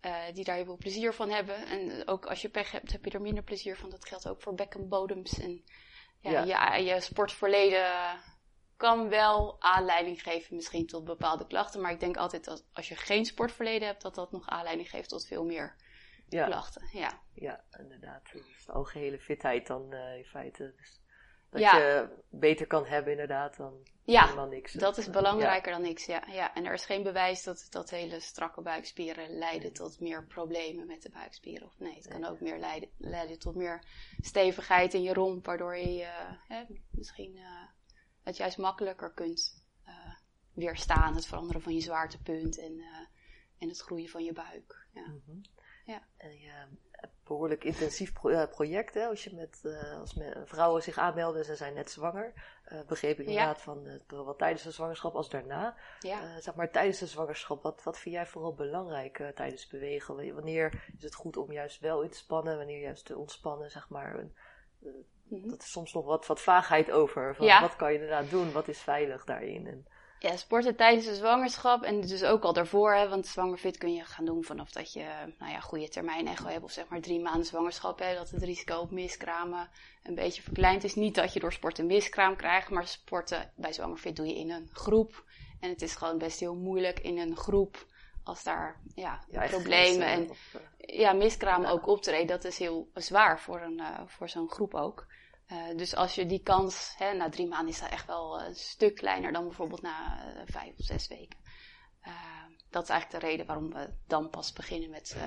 eh, 0.02 0.24
die 0.34 0.44
daar 0.44 0.56
heel 0.56 0.66
veel 0.66 0.78
plezier 0.78 1.14
van 1.14 1.30
hebben. 1.30 1.66
En 1.66 2.08
ook 2.08 2.26
als 2.26 2.42
je 2.42 2.50
pech 2.50 2.72
hebt, 2.72 2.92
heb 2.92 3.06
je 3.06 3.12
er 3.12 3.22
minder 3.22 3.44
plezier 3.44 3.78
van. 3.78 3.90
Dat 3.90 4.08
geldt 4.08 4.28
ook 4.28 4.42
voor 4.42 4.54
bekkenbodems. 4.56 5.40
En 5.40 5.64
ja, 6.20 6.44
Ja. 6.44 6.76
Je, 6.76 6.84
je 6.84 7.00
sportverleden 7.00 8.20
kan 8.78 9.10
wel 9.10 9.62
aanleiding 9.62 10.22
geven 10.22 10.56
misschien 10.56 10.88
tot 10.88 11.06
bepaalde 11.06 11.48
klachten. 11.48 11.82
Maar 11.82 11.92
ik 11.92 12.00
denk 12.00 12.18
altijd 12.18 12.46
dat 12.46 12.66
als 12.74 12.88
je 12.88 12.96
geen 12.96 13.26
sportverleden 13.26 13.88
hebt, 13.88 14.02
dat 14.02 14.16
dat 14.16 14.32
nog 14.32 14.48
aanleiding 14.48 14.90
geeft 14.90 15.10
tot 15.10 15.28
veel 15.28 15.46
meer 15.46 15.76
Ja, 16.30 16.46
klachten. 16.46 16.90
Ja. 16.92 17.22
ja, 17.34 17.64
inderdaad. 17.80 18.32
Dus 18.32 18.66
de 18.66 18.72
algehele 18.72 19.20
fitheid 19.20 19.68
dan 19.68 19.94
eh, 19.94 20.18
in 20.18 20.26
feite. 20.26 20.74
Dus 20.78 21.01
dat 21.52 21.62
Ja. 21.62 21.78
je 21.78 22.10
beter 22.30 22.68
kan 22.68 22.86
hebben 22.86 23.12
inderdaad 23.12 23.58
dan 23.58 23.74
Ja, 24.04 24.24
helemaal 24.24 24.48
niks. 24.48 24.74
Dat 24.74 24.98
is 24.98 25.10
belangrijker 25.10 25.72
dan 25.72 25.82
niks, 25.82 26.06
ja. 26.06 26.24
ja. 26.28 26.54
En 26.54 26.66
er 26.66 26.74
is 26.74 26.86
geen 26.86 27.04
bewijs 27.04 27.44
dat, 27.44 27.68
dat 27.70 27.90
hele 27.90 28.20
strakke 28.20 28.62
buikspieren 28.62 29.38
leiden 29.38 29.74
tot 29.74 30.00
meer 30.00 30.26
problemen 30.26 30.88
met 30.88 31.02
de 31.02 31.10
buikspieren. 31.10 31.68
Of 31.68 31.80
nee, 31.80 31.96
het 31.96 32.08
kan 32.08 32.26
ook 32.26 32.40
meer 32.40 32.60
leiden, 32.60 32.90
leiden 32.98 33.40
tot 33.40 33.56
meer 33.56 33.84
stevigheid 34.20 34.94
in 34.94 35.02
je 35.02 35.14
romp, 35.14 35.46
waardoor 35.46 35.78
je 35.78 36.04
eh, 36.04 36.32
hè, 36.48 36.64
misschien 36.90 37.38
eh, 37.38 37.68
het 38.24 38.38
juist 38.38 38.58
makkelijker 38.58 39.14
kunt 39.14 39.64
eh, 39.86 40.14
weerstaan. 40.54 41.16
Het 41.16 41.26
veranderen 41.26 41.62
van 41.62 41.74
je 41.74 41.82
zwaartepunt 41.82 42.58
en, 42.60 42.84
en 43.58 43.68
het 43.68 43.80
groeien 43.82 44.10
van 44.10 44.24
je 44.24 44.34
buik. 44.34 44.88
Ja. 44.94 45.08
Mhm. 45.08 45.40
Ja. 45.86 46.08
En 46.18 46.38
behoorlijk 47.32 47.64
intensief 47.64 48.14
pro- 48.14 48.30
eh, 48.30 48.50
project, 48.50 48.94
hè? 48.94 49.06
Als, 49.08 49.24
je 49.24 49.36
met, 49.36 49.60
eh, 49.64 50.00
als 50.00 50.16
vrouwen 50.46 50.84
zich 50.84 50.98
aanmelden 50.98 51.40
en 51.40 51.46
ze 51.46 51.56
zijn 51.56 51.74
net 51.74 51.92
zwanger. 51.92 52.34
eh, 52.66 52.80
begreep 52.88 53.20
ik 53.20 53.26
Ja. 53.26 53.32
inderdaad 53.32 53.62
van 53.62 53.86
eh, 53.86 53.94
zowel 54.08 54.36
tijdens 54.36 54.64
de 54.64 54.72
zwangerschap 54.72 55.16
als 55.16 55.30
daarna. 55.30 55.76
ja. 56.00 56.40
Zeg 56.40 56.56
maar 56.56 56.72
tijdens 56.72 57.00
de 57.00 57.06
zwangerschap, 57.08 57.64
wat, 57.64 57.84
wat 57.84 57.98
vind 58.00 58.16
jij 58.16 58.26
vooral 58.26 58.54
belangrijk 58.54 59.32
tijdens 59.36 59.68
bewegen? 59.68 60.34
Wanneer 60.36 60.84
is 60.98 61.04
het 61.04 61.16
goed 61.16 61.38
om 61.38 61.52
juist 61.52 61.80
wel 61.80 62.02
in 62.02 62.10
te 62.10 62.18
spannen, 62.18 62.58
wanneer 62.58 62.80
juist 62.80 63.06
te 63.06 63.18
ontspannen, 63.18 63.72
zeg 63.72 63.90
maar? 63.90 64.20
En, 64.20 64.36
Mhm. 65.24 65.50
dat 65.50 65.62
is 65.62 65.72
soms 65.72 65.94
nog 65.94 66.06
wat, 66.06 66.26
wat 66.28 66.42
vaagheid 66.42 66.92
over. 66.92 67.36
Van 67.36 67.46
Ja. 67.46 67.62
Wat 67.62 67.76
kan 67.76 67.88
je 67.94 68.00
inderdaad 68.00 68.30
doen? 68.30 68.52
Wat 68.52 68.68
is 68.68 68.80
veilig 68.82 69.24
daarin? 69.26 69.68
En, 69.68 69.88
Ja, 70.22 70.38
sporten 70.38 70.76
tijdens 70.76 71.06
de 71.06 71.16
zwangerschap 71.16 71.84
en 71.84 72.02
dus 72.02 72.24
ook 72.24 72.44
al 72.44 72.54
daarvoor, 72.54 72.94
hè, 72.94 73.10
want 73.10 73.28
zwangerfit 73.28 73.78
kun 73.78 73.94
je 73.94 74.04
gaan 74.04 74.26
doen 74.26 74.44
vanaf 74.44 74.72
dat 74.72 74.94
je 74.94 75.06
nou 75.38 75.52
ja, 75.52 75.60
goede 75.60 75.88
termijn 75.90 76.28
echo 76.28 76.48
hebt 76.48 76.64
of 76.64 76.72
zeg 76.72 76.88
maar 76.88 77.02
drie 77.02 77.20
maanden 77.20 77.46
zwangerschap 77.46 78.00
hebt, 78.00 78.18
dat 78.18 78.30
het 78.30 78.44
risico 78.44 78.78
op 78.78 78.92
miskramen 78.92 79.70
een 80.04 80.16
beetje 80.16 80.42
verkleind 80.42 80.84
is. 80.84 80.96
Niet 80.96 81.16
dat 81.16 81.34
je 81.34 81.40
door 81.40 81.54
sporten 81.54 81.86
miskraam 81.86 82.36
krijgt, 82.36 82.70
maar 82.70 82.88
sporten 82.88 83.52
bij 83.56 83.74
zwangerfit 83.74 84.16
doe 84.16 84.28
je 84.28 84.36
in 84.36 84.52
een 84.52 84.70
groep. 84.74 85.24
En 85.60 85.70
het 85.70 85.82
is 85.82 85.96
gewoon 85.96 86.18
best 86.18 86.40
heel 86.40 86.56
moeilijk 86.56 87.00
in 87.00 87.18
een 87.18 87.36
groep 87.38 87.86
als 88.24 88.44
daar 88.44 88.80
ja, 88.96 89.20
problemen 89.50 90.08
en 90.08 90.30
eh, 90.78 91.00
ja, 91.00 91.14
miskraam 91.14 91.62
Ja. 91.62 91.70
ook 91.70 91.88
optreden, 91.88 92.28
dat 92.28 92.44
is 92.44 92.58
heel 92.58 92.90
zwaar 92.94 93.40
voor, 93.40 93.62
een, 93.62 93.80
eh, 93.80 94.00
voor 94.06 94.30
zo'n 94.30 94.50
groep 94.50 94.74
ook. 94.74 95.08
Eh, 95.52 95.78
dus 95.78 95.96
als 95.96 96.16
je 96.16 96.26
die 96.26 96.42
kans, 96.44 96.94
hè, 96.98 97.14
na 97.14 97.30
drie 97.30 97.48
maanden 97.48 97.74
is 97.74 97.80
dat 97.80 97.90
echt 97.90 98.08
wel 98.08 98.42
een 98.42 98.56
stuk 98.56 98.96
kleiner 98.96 99.32
dan 99.32 99.44
bijvoorbeeld 99.44 99.82
na 99.82 100.24
eh, 100.24 100.42
vijf 100.46 100.78
of 100.78 100.86
zes 100.86 101.08
weken. 101.08 101.40
Eh, 102.02 102.14
dat 102.70 102.84
is 102.84 102.90
eigenlijk 102.90 103.24
de 103.24 103.30
reden 103.30 103.46
waarom 103.46 103.74
we 103.74 103.90
dan 104.08 104.30
pas 104.30 104.54
beginnen 104.54 104.90
met, 104.90 105.18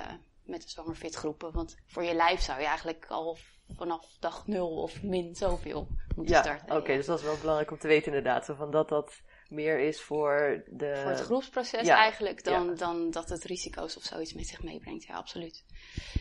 met 0.42 0.62
de 0.62 0.68
zwangerfit 0.68 1.14
groepen. 1.14 1.52
Want 1.52 1.76
voor 1.86 2.04
je 2.04 2.14
lijf 2.14 2.40
zou 2.40 2.60
je 2.60 2.66
eigenlijk 2.66 3.06
al 3.08 3.38
vanaf 3.76 4.16
dag 4.20 4.46
nul 4.46 4.82
of 4.82 5.02
min 5.02 5.34
zoveel 5.34 5.88
moeten 6.16 6.34
ja, 6.34 6.42
starten. 6.42 6.76
oké, 6.76 6.90
ja. 6.90 6.96
dus 6.96 7.06
dat 7.06 7.18
is 7.18 7.24
wel 7.24 7.38
belangrijk 7.38 7.70
om 7.70 7.78
te 7.78 7.88
weten 7.88 8.06
inderdaad. 8.06 8.44
Zo 8.44 8.54
van 8.54 8.70
dat 8.70 8.88
dat 8.88 9.22
meer 9.48 9.78
is 9.78 10.00
voor 10.00 10.64
de... 10.66 10.96
Voor 10.96 11.10
het 11.10 11.20
groepsproces 11.20 11.86
ja, 11.86 11.96
eigenlijk 11.96 12.44
dan, 12.44 12.74
dan 12.74 13.10
dat 13.10 13.28
het 13.28 13.44
risico's 13.44 13.96
of 13.96 14.02
zoiets 14.02 14.32
met 14.32 14.46
zich 14.46 14.62
meebrengt. 14.62 15.04
Ja, 15.04 15.14
absoluut. 15.14 15.64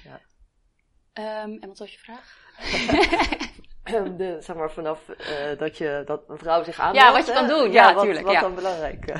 Ja. 0.03 0.21
Ehm, 1.13 1.57
en 1.59 1.67
wat 1.67 1.77
was 1.77 1.91
je 1.91 1.99
vraag? 1.99 2.41
de, 4.17 4.37
zeg 4.39 4.55
maar 4.55 4.71
vanaf 4.71 5.09
eh, 5.09 5.57
dat, 5.57 5.77
je, 5.77 6.03
dat 6.05 6.23
een 6.27 6.37
vrouw 6.37 6.63
zich 6.63 6.79
aanmeldt. 6.79 7.07
Ja, 7.07 7.11
wat 7.13 7.25
je 7.25 7.31
hè? 7.31 7.37
kan 7.37 7.47
doen. 7.47 7.71
Ja, 7.71 7.93
wat, 7.93 8.03
tuurlijk, 8.03 8.25
Wat 8.25 8.33
ja. 8.33 8.41
dan 8.41 8.55
belangrijk? 8.55 9.05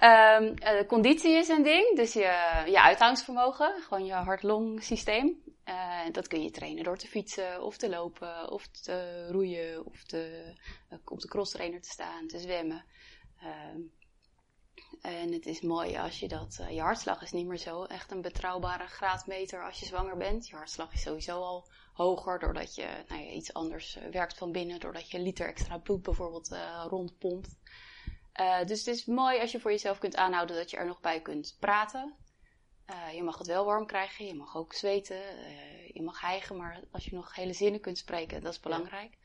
Ehm, 0.00 0.54
eh, 0.54 0.86
conditie 0.86 1.36
is 1.36 1.48
een 1.48 1.62
ding, 1.62 1.96
dus 1.96 2.12
je, 2.12 2.62
je 2.66 2.80
uithoudingsvermogen, 2.80 3.72
gewoon 3.82 4.04
je 4.04 4.12
hart-long 4.12 4.82
systeem. 4.82 5.42
Eh, 5.64 6.00
dat 6.12 6.26
kun 6.28 6.42
je 6.42 6.50
trainen 6.50 6.84
door 6.84 6.96
te 6.96 7.06
fietsen 7.06 7.62
of 7.62 7.76
te 7.76 7.88
lopen 7.88 8.50
of 8.50 8.66
te 8.66 9.28
roeien 9.30 9.86
of 9.86 10.02
te, 10.02 10.52
op 11.04 11.20
de 11.20 11.28
crosstrainer 11.28 11.80
te 11.80 11.90
staan, 11.90 12.26
te 12.26 12.38
zwemmen. 12.38 12.84
En 15.06 15.32
het 15.32 15.46
is 15.46 15.60
mooi 15.60 15.96
als 15.96 16.20
je 16.20 16.28
dat. 16.28 16.58
eh, 16.60 16.70
je 16.70 16.80
hartslag 16.80 17.22
is 17.22 17.32
niet 17.32 17.46
meer 17.46 17.58
zo 17.58 17.84
echt 17.84 18.10
een 18.10 18.22
betrouwbare 18.22 18.86
graadmeter 18.86 19.64
als 19.64 19.78
je 19.80 19.86
zwanger 19.86 20.16
bent. 20.16 20.48
Je 20.48 20.56
hartslag 20.56 20.92
is 20.92 21.02
sowieso 21.02 21.40
al 21.40 21.68
hoger 21.92 22.38
doordat 22.38 22.74
je 22.74 23.04
nou 23.08 23.22
ja, 23.22 23.30
iets 23.30 23.52
anders 23.52 23.96
eh, 23.96 24.08
werkt 24.10 24.38
van 24.38 24.52
binnen. 24.52 24.80
Doordat 24.80 25.10
je 25.10 25.16
een 25.16 25.22
liter 25.22 25.48
extra 25.48 25.78
bloed 25.78 26.02
bijvoorbeeld 26.02 26.52
eh, 26.52 26.84
rondpompt. 26.88 27.58
Dus 28.66 28.78
het 28.78 28.86
is 28.86 29.04
mooi 29.04 29.40
als 29.40 29.52
je 29.52 29.60
voor 29.60 29.70
jezelf 29.70 29.98
kunt 29.98 30.16
aanhouden 30.16 30.56
dat 30.56 30.70
je 30.70 30.76
er 30.76 30.86
nog 30.86 31.00
bij 31.00 31.20
kunt 31.20 31.56
praten. 31.60 32.14
Je 33.14 33.22
mag 33.22 33.38
het 33.38 33.46
wel 33.46 33.64
warm 33.64 33.86
krijgen, 33.86 34.26
je 34.26 34.34
mag 34.34 34.56
ook 34.56 34.72
zweten, 34.72 35.20
je 35.92 36.02
mag 36.02 36.20
hijgen, 36.20 36.56
maar 36.56 36.80
als 36.90 37.04
je 37.04 37.14
nog 37.14 37.34
hele 37.34 37.52
zinnen 37.52 37.80
kunt 37.80 37.98
spreken, 37.98 38.42
dat 38.42 38.52
is 38.52 38.60
belangrijk. 38.60 39.18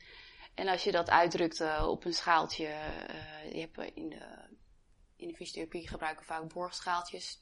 En 0.56 0.68
als 0.68 0.84
je 0.84 0.92
dat 0.92 1.10
uitdrukt 1.10 1.82
op 1.88 2.06
een 2.06 2.14
schaaltje, 2.14 2.64
je 3.54 3.60
hebt 3.60 3.96
in 3.96 4.10
de, 4.10 4.51
in 5.22 5.28
de 5.28 5.36
fysiotherapie 5.36 5.88
gebruiken 5.88 6.22
we 6.22 6.34
vaak 6.34 6.54
borgschaaltjes. 6.54 7.40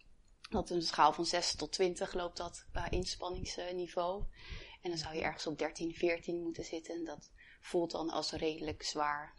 Dat 0.49 0.69
een 0.69 0.81
schaal 0.81 1.13
van 1.13 1.25
6 1.25 1.55
tot 1.55 1.71
20 1.71 2.13
loopt 2.13 2.37
dat 2.37 2.65
qua 2.71 2.89
inspanningsniveau. 2.89 4.23
En 4.81 4.89
dan 4.89 4.99
zou 4.99 5.15
je 5.15 5.21
ergens 5.21 5.47
op 5.47 5.57
13, 5.57 5.93
14 5.93 6.41
moeten 6.41 6.65
zitten. 6.65 6.95
En 6.95 7.03
dat 7.03 7.31
voelt 7.61 7.91
dan 7.91 8.09
als 8.09 8.31
redelijk 8.31 8.83
zwaar 8.83 9.33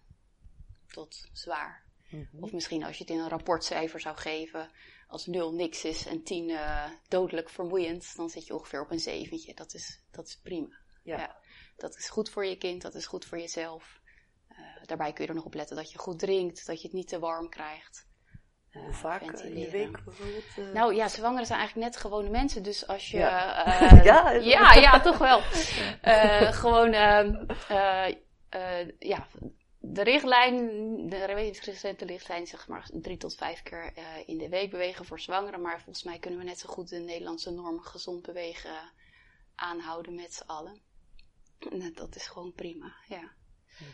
tot 0.86 1.28
zwaar. 1.32 1.84
Mhm. 2.10 2.42
Of 2.42 2.52
misschien 2.52 2.84
als 2.84 2.96
je 2.96 3.02
het 3.02 3.12
in 3.12 3.18
een 3.18 3.28
rapportcijfer 3.28 4.00
zou 4.00 4.16
geven, 4.16 4.70
als 5.08 5.26
0 5.26 5.54
niks 5.54 5.84
is 5.84 6.06
en 6.06 6.22
10 6.22 6.50
eh, 6.50 6.90
dodelijk 7.08 7.48
vermoeiend, 7.48 8.16
dan 8.16 8.30
zit 8.30 8.46
je 8.46 8.54
ongeveer 8.54 8.80
op 8.80 8.90
een 8.90 9.00
zeventje. 9.00 9.54
Dat 9.54 9.74
is, 9.74 10.02
dat 10.10 10.26
is 10.26 10.36
prima. 10.36 10.78
Ja. 11.04 11.40
Dat 11.76 11.96
is 11.96 12.08
goed 12.08 12.30
voor 12.30 12.46
je 12.46 12.58
kind, 12.58 12.82
dat 12.82 12.94
is 12.94 13.06
goed 13.06 13.24
voor 13.24 13.38
jezelf. 13.38 14.00
Eh, 14.48 14.56
daarbij 14.86 15.12
kun 15.12 15.24
je 15.24 15.30
er 15.30 15.36
nog 15.36 15.44
op 15.44 15.54
letten 15.54 15.76
dat 15.76 15.92
je 15.92 15.98
goed 15.98 16.18
drinkt, 16.18 16.66
dat 16.66 16.80
je 16.80 16.86
het 16.86 16.96
niet 16.96 17.08
te 17.08 17.18
warm 17.18 17.48
krijgt. 17.48 18.08
Hoe 18.72 18.92
vaak 18.92 19.22
eh, 19.22 19.44
in 19.44 19.54
de 19.60 19.70
week 19.70 20.04
bijvoorbeeld? 20.04 20.44
eh? 20.56 20.72
Nou 20.72 20.94
ja, 20.94 21.08
zwangeren 21.08 21.46
zijn 21.46 21.58
eigenlijk 21.58 21.90
net 21.92 22.00
gewone 22.00 22.28
mensen. 22.28 22.62
Dus 22.62 22.86
als 22.86 23.10
je. 23.10 23.16
Ja. 23.18 23.64
eh, 23.80 24.04
Ja, 24.10 24.30
ja, 24.30 24.72
ja, 24.74 25.00
toch 25.00 25.18
wel. 25.18 25.40
Eh, 26.00 26.52
gewoon, 26.52 26.92
ja, 28.98 29.26
de 29.78 30.02
richtlijn, 30.02 30.56
de 31.08 31.24
recente 31.64 32.04
richtlijn, 32.04 32.46
zeg 32.46 32.68
maar 32.68 32.88
drie 32.92 33.16
tot 33.16 33.34
vijf 33.34 33.62
keer 33.62 33.92
in 34.26 34.38
de 34.38 34.48
week 34.48 34.70
bewegen 34.70 35.04
voor 35.04 35.20
zwangeren. 35.20 35.60
Maar 35.60 35.80
volgens 35.82 36.04
mij 36.04 36.18
kunnen 36.18 36.38
we 36.38 36.44
net 36.44 36.58
zo 36.58 36.68
goed 36.68 36.88
de 36.88 36.98
Nederlandse 36.98 37.50
norm 37.50 37.80
gezond 37.80 38.22
bewegen 38.22 38.92
aanhouden 39.54 40.14
met 40.14 40.34
z'n 40.34 40.46
allen. 40.46 40.80
En 41.70 41.92
dat 41.94 42.14
is 42.16 42.26
gewoon 42.26 42.52
prima, 42.52 42.94
ja. 43.08 43.30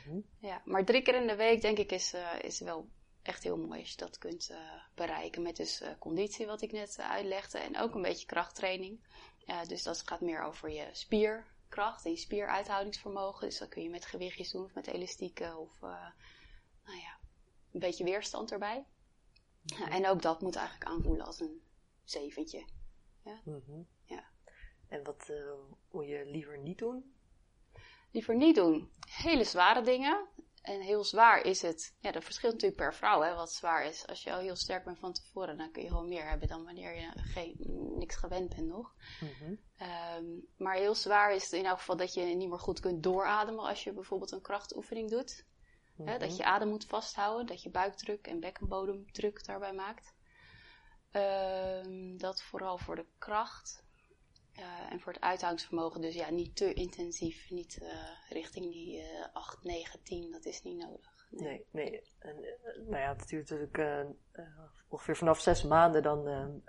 Mhm. 0.07 0.19
Ja, 0.41 0.63
maar 0.65 0.85
drie 0.85 1.03
keer 1.03 1.15
in 1.15 1.27
de 1.27 1.37
week 1.37 1.61
denk 1.61 1.79
ik 1.79 1.93
is, 1.93 2.15
is 2.41 2.61
wel 2.61 2.89
echt 3.27 3.43
heel 3.43 3.57
mooi 3.57 3.81
als 3.81 3.91
je 3.91 3.97
dat 3.97 4.19
kunt 4.19 4.51
eh, 4.51 4.59
bereiken. 4.95 5.43
Met 5.43 5.57
dus 5.57 5.81
eh, 5.81 5.91
conditie, 5.99 6.47
wat 6.47 6.63
ik 6.63 6.73
net 6.73 6.99
eh, 6.99 7.11
uitlegde. 7.11 7.59
En 7.59 7.79
ook 7.79 7.95
een 7.95 8.03
beetje 8.03 8.27
krachttraining. 8.27 9.01
Ja, 9.39 9.65
dus 9.65 9.83
dat 9.83 10.03
gaat 10.09 10.21
meer 10.21 10.43
over 10.43 10.71
je 10.71 10.89
spierkracht 10.93 12.05
en 12.05 12.11
je 12.11 12.17
spieruithoudingsvermogen. 12.17 13.49
Dus 13.49 13.59
dat 13.59 13.69
kun 13.69 13.83
je 13.83 13.91
met 13.91 14.07
gewichtjes 14.07 14.51
doen 14.51 14.65
of 14.65 14.75
met 14.75 14.87
elastieken 14.87 15.59
of 15.59 15.81
nou 15.81 16.99
ja, 16.99 17.19
een 17.73 17.81
beetje 17.81 18.05
weerstand 18.05 18.53
erbij. 18.53 18.85
Ja, 19.63 19.91
en 19.91 20.07
ook 20.07 20.23
dat 20.23 20.41
moet 20.41 20.57
eigenlijk 20.57 20.91
aanvoelen 20.91 21.27
als 21.27 21.41
een 21.41 21.63
zeventje. 22.05 22.65
Mhm. 23.45 23.83
Ja. 24.05 24.25
En 24.89 25.05
wat 25.05 25.33
moet 25.91 26.07
je 26.07 26.27
liever 26.27 26.59
niet 26.59 26.79
doen? 26.79 27.17
liever 28.17 28.37
niet 28.37 28.55
doen. 28.55 28.91
Hele 29.09 29.45
zware 29.45 29.83
dingen. 29.83 30.27
En 30.67 30.81
heel 30.81 31.05
zwaar 31.05 31.43
is 31.43 31.63
het. 31.63 31.95
Ja, 32.01 32.13
dat 32.13 32.25
verschilt 32.25 32.53
natuurlijk 32.53 32.81
per 32.81 32.95
vrouw, 32.95 33.21
hè, 33.23 33.35
wat 33.35 33.53
zwaar 33.53 33.85
is. 33.85 34.07
Als 34.07 34.23
je 34.23 34.33
al 34.33 34.39
heel 34.39 34.57
sterk 34.57 34.85
bent 34.85 34.99
van 34.99 35.13
tevoren, 35.13 35.57
dan 35.57 35.71
kun 35.71 35.83
je 35.83 35.89
gewoon 35.89 36.09
meer 36.09 36.29
hebben 36.29 36.49
dan 36.49 36.65
wanneer 36.65 36.95
je 36.95 37.11
geen, 37.15 37.57
niks 37.99 38.17
gewend 38.17 38.55
bent 38.55 38.67
nog. 38.69 38.95
Mhm. 39.21 39.55
Ehm, 39.77 40.25
maar 40.57 40.75
heel 40.75 40.95
zwaar 40.95 41.35
is 41.35 41.43
het 41.43 41.53
in 41.53 41.67
elk 41.67 41.79
geval 41.79 41.97
dat 41.97 42.15
je 42.15 42.23
niet 42.23 42.49
meer 42.49 42.59
goed 42.59 42.81
kunt 42.81 43.03
doorademen 43.03 43.65
als 43.65 43.85
je 43.85 43.93
bijvoorbeeld 43.93 44.31
een 44.31 44.41
krachtoefening 44.43 45.11
doet. 45.11 45.45
Hè, 45.97 46.05
Mhm. 46.05 46.19
dat 46.19 46.37
je 46.37 46.45
adem 46.45 46.69
moet 46.69 46.87
vasthouden, 46.87 47.47
dat 47.47 47.63
je 47.63 47.71
buikdruk 47.71 48.27
en 48.27 48.41
bekkenbodemdruk 48.41 49.45
daarbij 49.45 49.73
maakt. 49.73 50.15
Ehm, 51.11 52.17
dat 52.17 52.43
vooral 52.43 52.79
voor 52.79 52.97
de 52.97 53.07
kracht. 53.19 53.85
Eh, 54.57 54.93
en 54.93 55.01
voor 55.01 55.13
het 55.13 55.23
uithoudingsvermogen, 55.23 56.01
dus 56.01 56.15
ja, 56.15 56.31
niet 56.31 56.57
te 56.57 56.73
intensief, 56.73 57.51
niet 57.51 57.79
eh, 57.83 57.89
richting 58.29 58.73
die 58.73 59.01
eh 59.01 59.27
8, 59.33 59.63
9, 59.65 60.03
10, 60.03 60.31
dat 60.31 60.45
is 60.45 60.63
niet 60.63 60.77
nodig. 60.77 61.15
Nee. 61.31 61.67
Nee, 61.73 61.91
nee. 61.91 62.03
En, 62.19 62.37
nou 62.77 62.99
ja, 63.03 63.17
het 63.17 63.29
duurt 63.29 63.51
natuurlijk 63.51 64.07
ongeveer 64.89 65.17
vanaf 65.17 65.41
zes 65.41 65.63
maanden 65.63 66.03
dan 66.03 66.23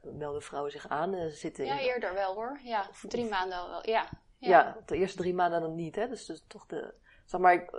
melden 0.04 0.42
vrouwen 0.42 0.72
zich 0.72 0.88
aan. 0.88 1.30
Zitten 1.32 1.66
Ja, 1.66 1.80
in, 1.80 1.86
eerder 1.86 2.14
wel 2.14 2.34
hoor. 2.34 2.60
Ja, 2.64 2.88
Of- 2.90 3.06
drie 3.08 3.24
of- 3.24 3.30
maanden 3.30 3.58
al 3.58 3.70
wel. 3.70 3.90
Ja, 3.90 4.10
ja. 4.38 4.50
ja. 4.50 4.78
de 4.86 4.96
eerste 4.98 5.18
drie 5.18 5.34
maanden 5.34 5.62
dan 5.62 5.76
niet. 5.76 5.96
Hè? 5.96 6.08
Dus, 6.08 6.26
dus 6.26 6.44
toch 6.48 6.66
de, 6.66 6.94
zeg 7.26 7.42
maar, 7.42 7.70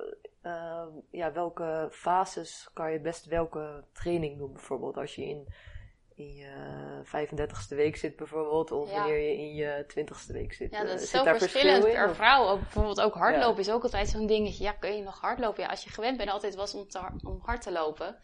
ja, 1.10 1.32
welke 1.32 1.88
fases 1.90 2.70
kan 2.72 2.92
je 2.92 3.00
best 3.00 3.24
welke 3.26 3.84
training 3.92 4.38
doen 4.38 4.52
bijvoorbeeld? 4.52 4.96
Als 4.96 5.14
je 5.14 5.24
in, 5.24 5.48
in 6.18 6.34
je 6.34 7.02
35ste 7.04 7.76
week 7.76 7.96
zit 7.96 8.16
bijvoorbeeld, 8.16 8.70
of 8.72 8.90
Ja. 8.90 8.98
wanneer 8.98 9.18
je 9.18 9.36
in 9.36 9.54
je 9.54 9.84
20ste 9.86 10.32
week 10.32 10.52
zit. 10.52 10.70
Ja, 10.70 10.80
Eh, 10.80 10.86
dat 10.86 11.00
is 11.00 11.10
zit 11.10 11.24
zo 11.24 11.34
verschillend 11.34 11.84
per 11.84 12.14
vrouw. 12.14 12.48
Ook, 12.48 12.60
bijvoorbeeld 12.60 13.00
ook 13.00 13.14
hardlopen 13.14 13.60
is 13.60 13.70
ook 13.70 13.82
altijd 13.82 14.08
zo'n 14.08 14.26
dingetje. 14.26 14.64
Ja, 14.64 14.72
kun 14.72 14.96
je 14.96 15.02
nog 15.02 15.20
hardlopen? 15.20 15.62
Ja, 15.62 15.68
als 15.68 15.84
je 15.84 15.90
gewend 15.90 16.16
bent 16.16 16.30
altijd 16.30 16.54
was 16.54 16.74
om, 16.74 16.88
te 16.88 17.10
om 17.22 17.38
hard 17.42 17.62
te 17.62 17.72
lopen. 17.72 18.18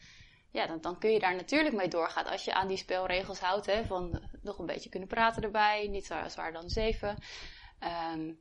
Ja, 0.51 0.67
dan, 0.67 0.81
dan 0.81 0.99
kun 0.99 1.11
je 1.11 1.19
daar 1.19 1.35
natuurlijk 1.35 1.75
mee 1.75 1.89
doorgaan. 1.89 2.27
Als 2.27 2.45
je 2.45 2.55
aan 2.55 2.69
die 2.69 2.77
spelregels 2.77 3.41
houdt. 3.41 3.67
Hè, 3.67 3.85
van 3.85 4.15
eh, 4.15 4.21
nog 4.43 4.59
een 4.59 4.67
beetje 4.67 4.89
kunnen 4.91 5.09
praten 5.09 5.43
erbij. 5.43 5.89
Niet 5.89 6.07
zo 6.07 6.15
zwaar 6.29 6.53
dan 6.53 6.69
zeven. 6.69 7.19
Ehm, 7.79 8.33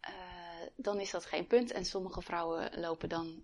eh, 0.00 0.12
dan 0.76 1.00
is 1.00 1.10
dat 1.10 1.24
geen 1.26 1.46
punt. 1.46 1.72
En 1.72 1.84
sommige 1.84 2.22
vrouwen 2.22 2.80
lopen 2.80 3.08
dan... 3.08 3.42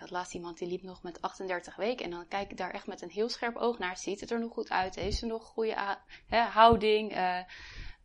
Had 0.00 0.10
laatst 0.10 0.34
iemand 0.34 0.58
die 0.58 0.68
liep 0.68 0.82
nog 0.82 1.02
met 1.02 1.22
38 1.22 1.76
weken. 1.76 2.04
En 2.04 2.10
dan 2.10 2.28
kijk 2.28 2.50
ik 2.50 2.56
daar 2.56 2.70
echt 2.70 2.86
met 2.86 3.02
een 3.02 3.10
heel 3.10 3.28
scherp 3.28 3.56
oog 3.56 3.78
naar. 3.78 3.96
Ziet 3.96 4.20
het 4.20 4.30
er 4.30 4.40
nog 4.40 4.52
goed 4.52 4.70
uit? 4.70 4.94
Heeft 4.94 5.16
ze 5.16 5.26
nog 5.26 5.44
goede 5.44 5.96
houding? 6.28 7.12
Eh, 7.12 7.38
eh, 7.38 7.44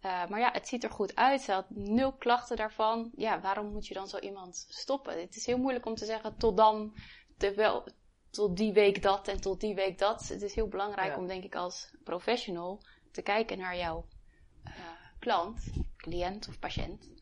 maar 0.02 0.40
ja, 0.40 0.52
het 0.52 0.68
ziet 0.68 0.84
er 0.84 0.90
goed 0.90 1.16
uit. 1.16 1.42
Ze 1.42 1.52
had 1.52 1.70
nul 1.70 2.14
klachten 2.14 2.58
daarvan. 2.58 3.12
Ja, 3.16 3.42
waarom 3.42 3.72
moet 3.72 3.88
je 3.88 3.94
dan 3.94 4.08
zo 4.08 4.20
iemand 4.20 4.66
stoppen? 4.70 5.20
Het 5.20 5.36
is 5.36 5.46
heel 5.46 5.58
moeilijk 5.58 5.86
om 5.86 5.96
te 5.96 6.06
zeggen 6.06 6.38
tot 6.38 6.58
dan, 6.58 6.96
terwijl, 7.38 7.88
tot 8.30 8.58
die 8.58 8.74
week 8.74 9.02
dat 9.02 9.28
en 9.28 9.42
tot 9.42 9.62
die 9.62 9.76
week 9.76 9.98
dat. 9.98 10.28
Het 10.28 10.42
is 10.42 10.56
heel 10.56 10.68
belangrijk 10.68 11.12
Ja. 11.12 11.18
om, 11.18 11.28
denk 11.28 11.44
ik, 11.44 11.56
als 11.56 11.96
professional 12.04 12.82
te 13.12 13.22
kijken 13.22 13.58
naar 13.58 13.78
jouw 13.78 14.06
eh, 14.64 14.74
klant, 15.20 15.64
cliënt 15.98 16.48
of 16.48 16.60
patiënt. 16.60 17.14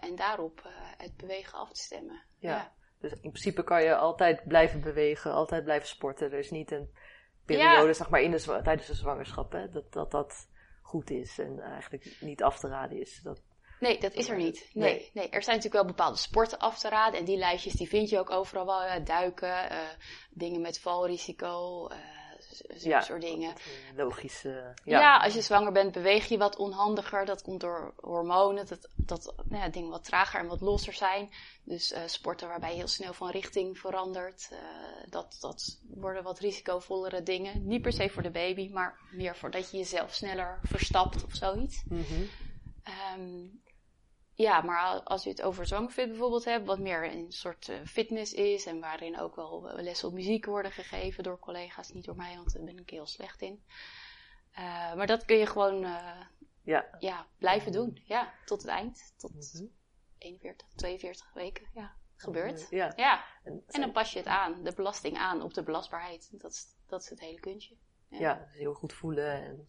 en 0.00 0.16
daarop 0.16 0.68
het 0.96 1.16
bewegen 1.16 1.58
af 1.58 1.72
te 1.72 1.80
stemmen. 1.80 2.22
Ja. 2.38 2.72
Dus 3.00 3.12
in 3.12 3.18
principe 3.20 3.64
kan 3.64 3.82
je 3.82 3.96
altijd 3.96 4.42
blijven 4.48 4.80
bewegen, 4.80 5.32
altijd 5.32 5.64
blijven 5.64 5.88
sporten. 5.88 6.32
Er 6.32 6.38
is 6.38 6.50
niet 6.50 6.70
een 6.70 6.90
periode, 7.44 7.86
Ja. 7.86 7.92
zeg 7.92 8.08
maar, 8.08 8.20
in 8.20 8.30
de, 8.30 8.60
tijdens 8.62 8.86
de 8.86 8.94
zwangerschap, 8.94 9.52
hè, 9.52 9.68
dat, 9.68 9.92
dat 9.92 10.10
dat 10.10 10.48
goed 10.82 11.10
is 11.10 11.38
en 11.38 11.60
eigenlijk 11.60 12.16
niet 12.20 12.42
af 12.42 12.58
te 12.58 12.68
raden 12.68 13.00
is. 13.00 13.20
Dat, 13.22 13.40
Nee, 13.80 13.98
dat 14.00 14.14
is 14.14 14.28
er 14.28 14.36
niet. 14.36 14.70
Nee, 14.72 14.92
Nee. 14.92 15.10
nee. 15.14 15.28
er 15.28 15.42
zijn 15.42 15.56
natuurlijk 15.56 15.84
wel 15.84 15.94
bepaalde 15.94 16.18
sporten 16.18 16.58
af 16.58 16.78
te 16.78 16.88
raden. 16.88 17.18
En 17.18 17.24
die 17.24 17.36
lijstjes 17.36 17.72
die 17.72 17.88
vind 17.88 18.08
je 18.08 18.18
ook 18.18 18.30
overal 18.30 18.66
wel. 18.66 18.84
Ja, 18.84 18.98
duiken, 18.98 19.70
eh, 19.70 19.78
dingen 20.30 20.60
met 20.60 20.80
valrisico, 20.80 21.86
eh 21.86 21.96
Ja. 22.78 23.00
soort 23.00 23.20
dingen. 23.20 23.54
logisch. 23.96 24.44
eh, 24.44 24.52
Ja. 24.84 25.00
ja. 25.00 25.16
als 25.16 25.34
je 25.34 25.40
zwanger 25.40 25.72
bent 25.72 25.92
beweeg 25.92 26.26
je 26.28 26.38
wat 26.38 26.56
onhandiger. 26.56 27.24
Dat 27.24 27.42
komt 27.42 27.60
door 27.60 27.94
hormonen. 27.96 28.66
Dat, 28.66 28.88
dat 28.96 29.34
nou 29.48 29.62
ja, 29.62 29.68
dingen 29.68 29.90
wat 29.90 30.04
trager 30.04 30.40
en 30.40 30.46
wat 30.46 30.60
losser 30.60 30.92
zijn. 30.92 31.30
Dus 31.64 31.92
eh, 31.92 32.02
sporten 32.06 32.48
waarbij 32.48 32.70
je 32.70 32.76
heel 32.76 32.86
snel 32.88 33.12
van 33.12 33.30
richting 33.30 33.78
verandert. 33.78 34.48
eh, 34.52 34.58
dat, 35.10 35.36
dat 35.40 35.78
worden 35.94 36.22
wat 36.22 36.38
risicovollere 36.38 37.22
dingen. 37.22 37.66
Niet 37.66 37.82
per 37.82 37.92
se 37.92 38.08
voor 38.08 38.22
de 38.22 38.30
baby, 38.30 38.70
maar 38.72 38.98
meer 39.10 39.36
voordat 39.36 39.70
je 39.70 39.76
jezelf 39.76 40.14
sneller 40.14 40.58
verstapt 40.62 41.24
of 41.24 41.34
zoiets. 41.34 41.82
Mhm. 41.88 42.22
Ehm, 42.82 43.46
ja, 44.38 44.60
maar 44.60 44.80
al- 44.80 45.02
als 45.02 45.22
je 45.24 45.30
het 45.30 45.42
over 45.42 45.66
zwangerfit 45.66 46.08
bijvoorbeeld 46.08 46.44
hebt, 46.44 46.66
wat 46.66 46.78
meer 46.78 47.04
een 47.12 47.32
soort 47.32 47.68
eh, 47.68 47.76
fitness 47.84 48.32
is 48.32 48.66
en 48.66 48.80
waarin 48.80 49.18
ook 49.20 49.36
wel 49.36 49.68
eh, 49.70 49.82
lessen 49.82 50.08
op 50.08 50.14
muziek 50.14 50.44
worden 50.44 50.72
gegeven 50.72 51.22
door 51.22 51.38
collega's, 51.38 51.92
niet 51.92 52.04
door 52.04 52.16
mij, 52.16 52.36
want 52.36 52.52
daar 52.52 52.64
ben 52.64 52.78
ik 52.78 52.90
heel 52.90 53.06
slecht 53.06 53.42
in. 53.42 53.62
Eh, 54.52 54.94
maar 54.94 55.06
dat 55.06 55.24
kun 55.24 55.36
je 55.36 55.46
gewoon 55.46 55.80
ja. 56.62 56.86
ja, 56.98 57.26
blijven 57.38 57.72
doen, 57.72 58.00
ja, 58.04 58.34
tot 58.44 58.62
het 58.62 58.70
eind, 58.70 59.12
tot 59.16 59.52
Mhm. 59.54 59.64
41, 60.18 60.68
42 60.76 61.32
weken, 61.32 61.66
ja, 61.74 61.94
gebeurt. 62.16 62.66
Ja. 62.70 62.92
Ja, 62.96 63.24
En, 63.44 63.62
en 63.66 63.80
dan 63.80 63.92
pas 63.92 64.12
je 64.12 64.18
het 64.18 64.28
aan, 64.28 64.62
de 64.64 64.72
belasting 64.74 65.16
aan 65.18 65.42
op 65.42 65.54
de 65.54 65.62
belastbaarheid. 65.62 66.28
Dat 66.40 66.50
is, 66.50 66.66
dat 66.86 67.02
is 67.02 67.08
het 67.08 67.20
hele 67.20 67.40
kunstje. 67.40 67.76
ja, 68.08 68.34
dus 68.34 68.58
heel 68.58 68.74
goed 68.74 68.92
voelen. 68.92 69.32
En 69.42 69.68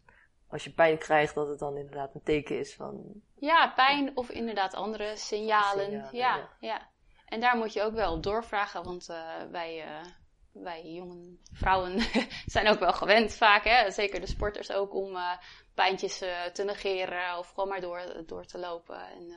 als 0.49 0.63
je 0.63 0.73
pijn 0.73 0.97
krijgt, 0.97 1.35
dat 1.35 1.47
het 1.47 1.59
dan 1.59 1.77
inderdaad 1.77 2.15
een 2.15 2.23
teken 2.23 2.59
is 2.59 2.75
van. 2.75 3.21
Ja, 3.35 3.71
pijn 3.75 4.17
of 4.17 4.29
inderdaad 4.29 4.73
andere 4.73 5.15
signalen. 5.15 5.85
Signalen, 5.85 6.15
ja, 6.15 6.35
ja. 6.35 6.49
ja, 6.59 6.89
En 7.25 7.39
daar 7.39 7.57
moet 7.57 7.73
je 7.73 7.81
ook 7.81 7.93
wel 7.93 8.21
doorvragen, 8.21 8.83
want 8.83 9.09
eh, 9.09 9.43
wij, 9.51 9.81
eh, 9.83 10.05
wij 10.51 10.91
jonge 10.91 11.37
vrouwen 11.53 11.99
zijn 12.55 12.67
ook 12.67 12.79
wel 12.79 12.93
gewend 12.93 13.33
vaak, 13.33 13.63
hè? 13.63 13.91
zeker 13.91 14.19
de 14.19 14.27
sporters 14.27 14.71
ook, 14.71 14.93
om 14.93 15.15
uh, 15.15 15.37
pijntjes 15.73 16.17
te 16.53 16.63
negeren 16.63 17.37
of 17.37 17.49
gewoon 17.49 17.69
maar 17.69 17.81
door, 17.81 18.23
door 18.25 18.45
te 18.45 18.57
lopen. 18.57 19.01
En, 19.09 19.27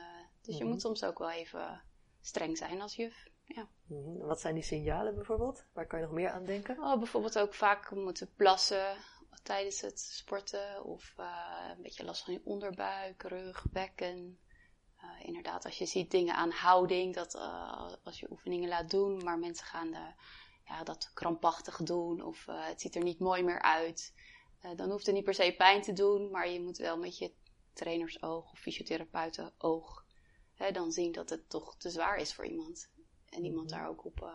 dus 0.41 0.57
je 0.57 0.63
Mhm. 0.63 0.71
moet 0.71 0.81
soms 0.81 1.03
ook 1.03 1.17
wel 1.19 1.31
even 1.31 1.81
streng 2.21 2.57
zijn 2.57 2.81
als 2.81 2.95
juf. 2.95 3.27
Ja. 3.45 3.67
Mhm. 3.87 4.17
Wat 4.17 4.41
zijn 4.41 4.53
die 4.53 4.63
signalen 4.63 5.15
bijvoorbeeld? 5.15 5.65
Waar 5.73 5.87
kan 5.87 5.99
je 5.99 6.05
nog 6.05 6.13
meer 6.13 6.29
aan 6.29 6.45
denken? 6.45 6.79
Oh, 6.79 6.97
bijvoorbeeld 6.97 7.39
ook 7.39 7.53
vaak 7.53 7.91
moeten 7.91 8.33
plassen 8.35 8.95
tijdens 9.43 9.81
het 9.81 9.99
sporten. 9.99 10.83
Of 10.83 11.13
uh, 11.19 11.69
een 11.75 11.81
beetje 11.81 12.03
last 12.03 12.23
van 12.23 12.33
je 12.33 12.41
onderbuik, 12.43 13.23
rug, 13.23 13.65
bekken. 13.71 14.39
Uh, 15.03 15.27
inderdaad, 15.27 15.65
als 15.65 15.77
je 15.77 15.85
ziet 15.85 16.11
dingen 16.11 16.35
aan 16.35 16.51
houding, 16.51 17.13
dat 17.13 17.35
uh, 17.35 17.93
als 18.03 18.19
je 18.19 18.31
oefeningen 18.31 18.69
laat 18.69 18.89
doen, 18.89 19.23
maar 19.23 19.39
mensen 19.39 19.65
gaan 19.65 20.15
ja, 20.65 20.83
dat 20.83 21.11
krampachtig 21.13 21.77
doen 21.77 22.21
of 22.21 22.45
het 22.45 22.81
ziet 22.81 22.95
er 22.95 23.03
niet 23.03 23.19
mooi 23.19 23.43
meer 23.43 23.61
uit. 23.61 24.13
dan 24.75 24.89
hoeft 24.89 25.05
het 25.05 25.15
niet 25.15 25.23
per 25.23 25.33
se 25.33 25.53
pijn 25.57 25.81
te 25.81 25.93
doen, 25.93 26.31
maar 26.31 26.49
je 26.49 26.61
moet 26.61 26.77
wel 26.77 26.97
met 26.97 27.17
je 27.17 27.33
trainersoog 27.73 28.51
of 28.51 28.59
fysiotherapeutenoog 28.59 30.05
hè, 30.53 30.71
dan 30.71 30.91
zien 30.91 31.11
dat 31.11 31.29
het 31.29 31.49
toch 31.49 31.75
te 31.77 31.89
zwaar 31.89 32.17
is 32.17 32.33
voor 32.33 32.45
iemand. 32.45 32.89
En 33.29 33.45
iemand 33.45 33.69
daar 33.69 33.87
ook 33.87 34.05
op, 34.05 34.31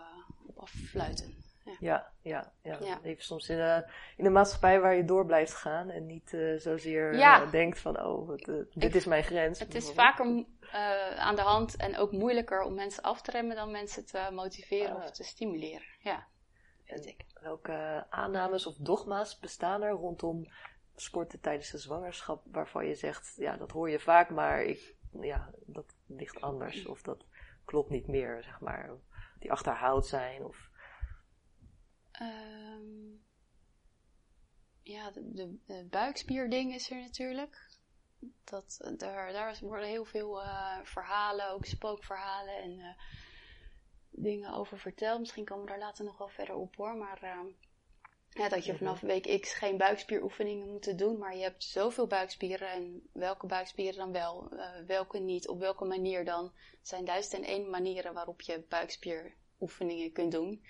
op 0.46 0.58
affluiten. 0.58 1.47
Ja, 1.80 2.12
ja, 2.22 2.52
ja. 2.62 3.00
Even 3.02 3.24
soms 3.24 3.48
in 3.48 3.56
de, 3.56 3.90
in 4.16 4.24
de 4.24 4.30
maatschappij 4.30 4.80
waar 4.80 4.94
je 4.94 5.04
door 5.04 5.26
blijft 5.26 5.54
gaan 5.54 5.90
en 5.90 6.06
niet 6.06 6.32
uh, 6.32 6.58
zozeer 6.58 7.14
Ja. 7.14 7.42
uh, 7.42 7.50
denkt 7.50 7.78
van, 7.80 8.00
oh, 8.04 8.28
het, 8.30 8.48
uh, 8.48 8.56
dit 8.72 8.84
Ik- 8.84 8.94
is 8.94 9.04
mijn 9.04 9.22
grens. 9.22 9.58
Het 9.58 9.74
is 9.74 9.92
vaker 9.92 10.44
eh, 10.60 11.16
aan 11.16 11.34
de 11.36 11.42
hand 11.42 11.76
en 11.76 11.96
ook 11.96 12.12
moeilijker 12.12 12.62
om 12.62 12.74
mensen 12.74 13.02
af 13.02 13.22
te 13.22 13.30
remmen 13.30 13.56
dan 13.56 13.70
mensen 13.70 14.06
te 14.06 14.28
motiveren 14.32 14.96
Ah. 14.96 15.02
of 15.04 15.10
te 15.10 15.24
stimuleren. 15.24 15.86
Ja, 16.00 16.26
vind 16.84 17.06
ik. 17.06 17.24
Welke 17.40 18.06
aannames 18.10 18.66
of 18.66 18.74
dogma's 18.76 19.38
bestaan 19.38 19.82
er 19.82 19.90
rondom 19.92 20.48
sporten 20.96 21.40
tijdens 21.40 21.70
de 21.70 21.78
zwangerschap 21.78 22.42
waarvan 22.52 22.86
je 22.86 22.94
zegt, 22.94 23.34
ja, 23.36 23.56
dat 23.56 23.70
hoor 23.70 23.90
je 23.90 24.00
vaak, 24.00 24.30
maar 24.30 24.62
ik, 24.62 24.94
ja, 25.20 25.50
dat 25.66 25.84
ligt 26.06 26.40
anders 26.40 26.86
of 26.92 27.02
dat 27.02 27.24
klopt 27.64 27.90
niet 27.90 28.06
meer, 28.06 28.42
zeg 28.42 28.60
maar. 28.60 28.90
Die 29.38 29.52
achterhaald 29.52 30.06
zijn 30.06 30.44
of... 30.44 30.67
Ehm, 32.18 33.16
ja, 34.82 35.10
de, 35.10 35.32
de, 35.32 35.58
de 35.66 35.86
buikspierding 35.90 36.74
is 36.74 36.90
er 36.90 36.96
natuurlijk. 36.96 37.66
Dat, 38.44 38.78
eh, 38.80 38.92
daar, 38.96 39.32
daar 39.32 39.58
worden 39.60 39.88
heel 39.88 40.04
veel 40.04 40.42
eh, 40.42 40.78
verhalen, 40.82 41.50
ook 41.50 41.64
spookverhalen 41.64 42.62
en 42.62 42.80
eh, 42.80 42.94
dingen 44.10 44.52
over 44.52 44.78
verteld. 44.78 45.18
Misschien 45.18 45.44
komen 45.44 45.64
we 45.64 45.70
daar 45.70 45.78
later 45.78 46.04
nog 46.04 46.18
wel 46.18 46.28
verder 46.28 46.54
op 46.54 46.76
hoor. 46.76 46.96
Maar 46.96 47.22
ehm, 47.22 47.46
ja, 48.30 48.48
dat 48.48 48.64
je 48.64 48.72
Mhm. 48.72 48.84
vanaf 48.84 49.00
week 49.00 49.40
X 49.40 49.54
geen 49.54 49.76
buikspieroefeningen 49.76 50.68
moet 50.68 50.98
doen. 50.98 51.18
Maar 51.18 51.36
je 51.36 51.42
hebt 51.42 51.64
zoveel 51.64 52.06
buikspieren 52.06 52.68
en 52.70 53.08
welke 53.12 53.46
buikspieren 53.46 53.98
dan 53.98 54.12
wel, 54.12 54.48
welke 54.86 55.18
niet, 55.18 55.48
op 55.48 55.58
welke 55.58 55.84
manier 55.84 56.24
dan. 56.24 56.44
Er 56.44 56.78
zijn 56.82 57.04
duizend 57.04 57.34
en 57.34 57.48
één 57.48 57.70
manieren 57.70 58.14
waarop 58.14 58.40
je 58.40 58.64
buikspieroefeningen 58.68 60.12
kunt 60.12 60.32
doen. 60.32 60.62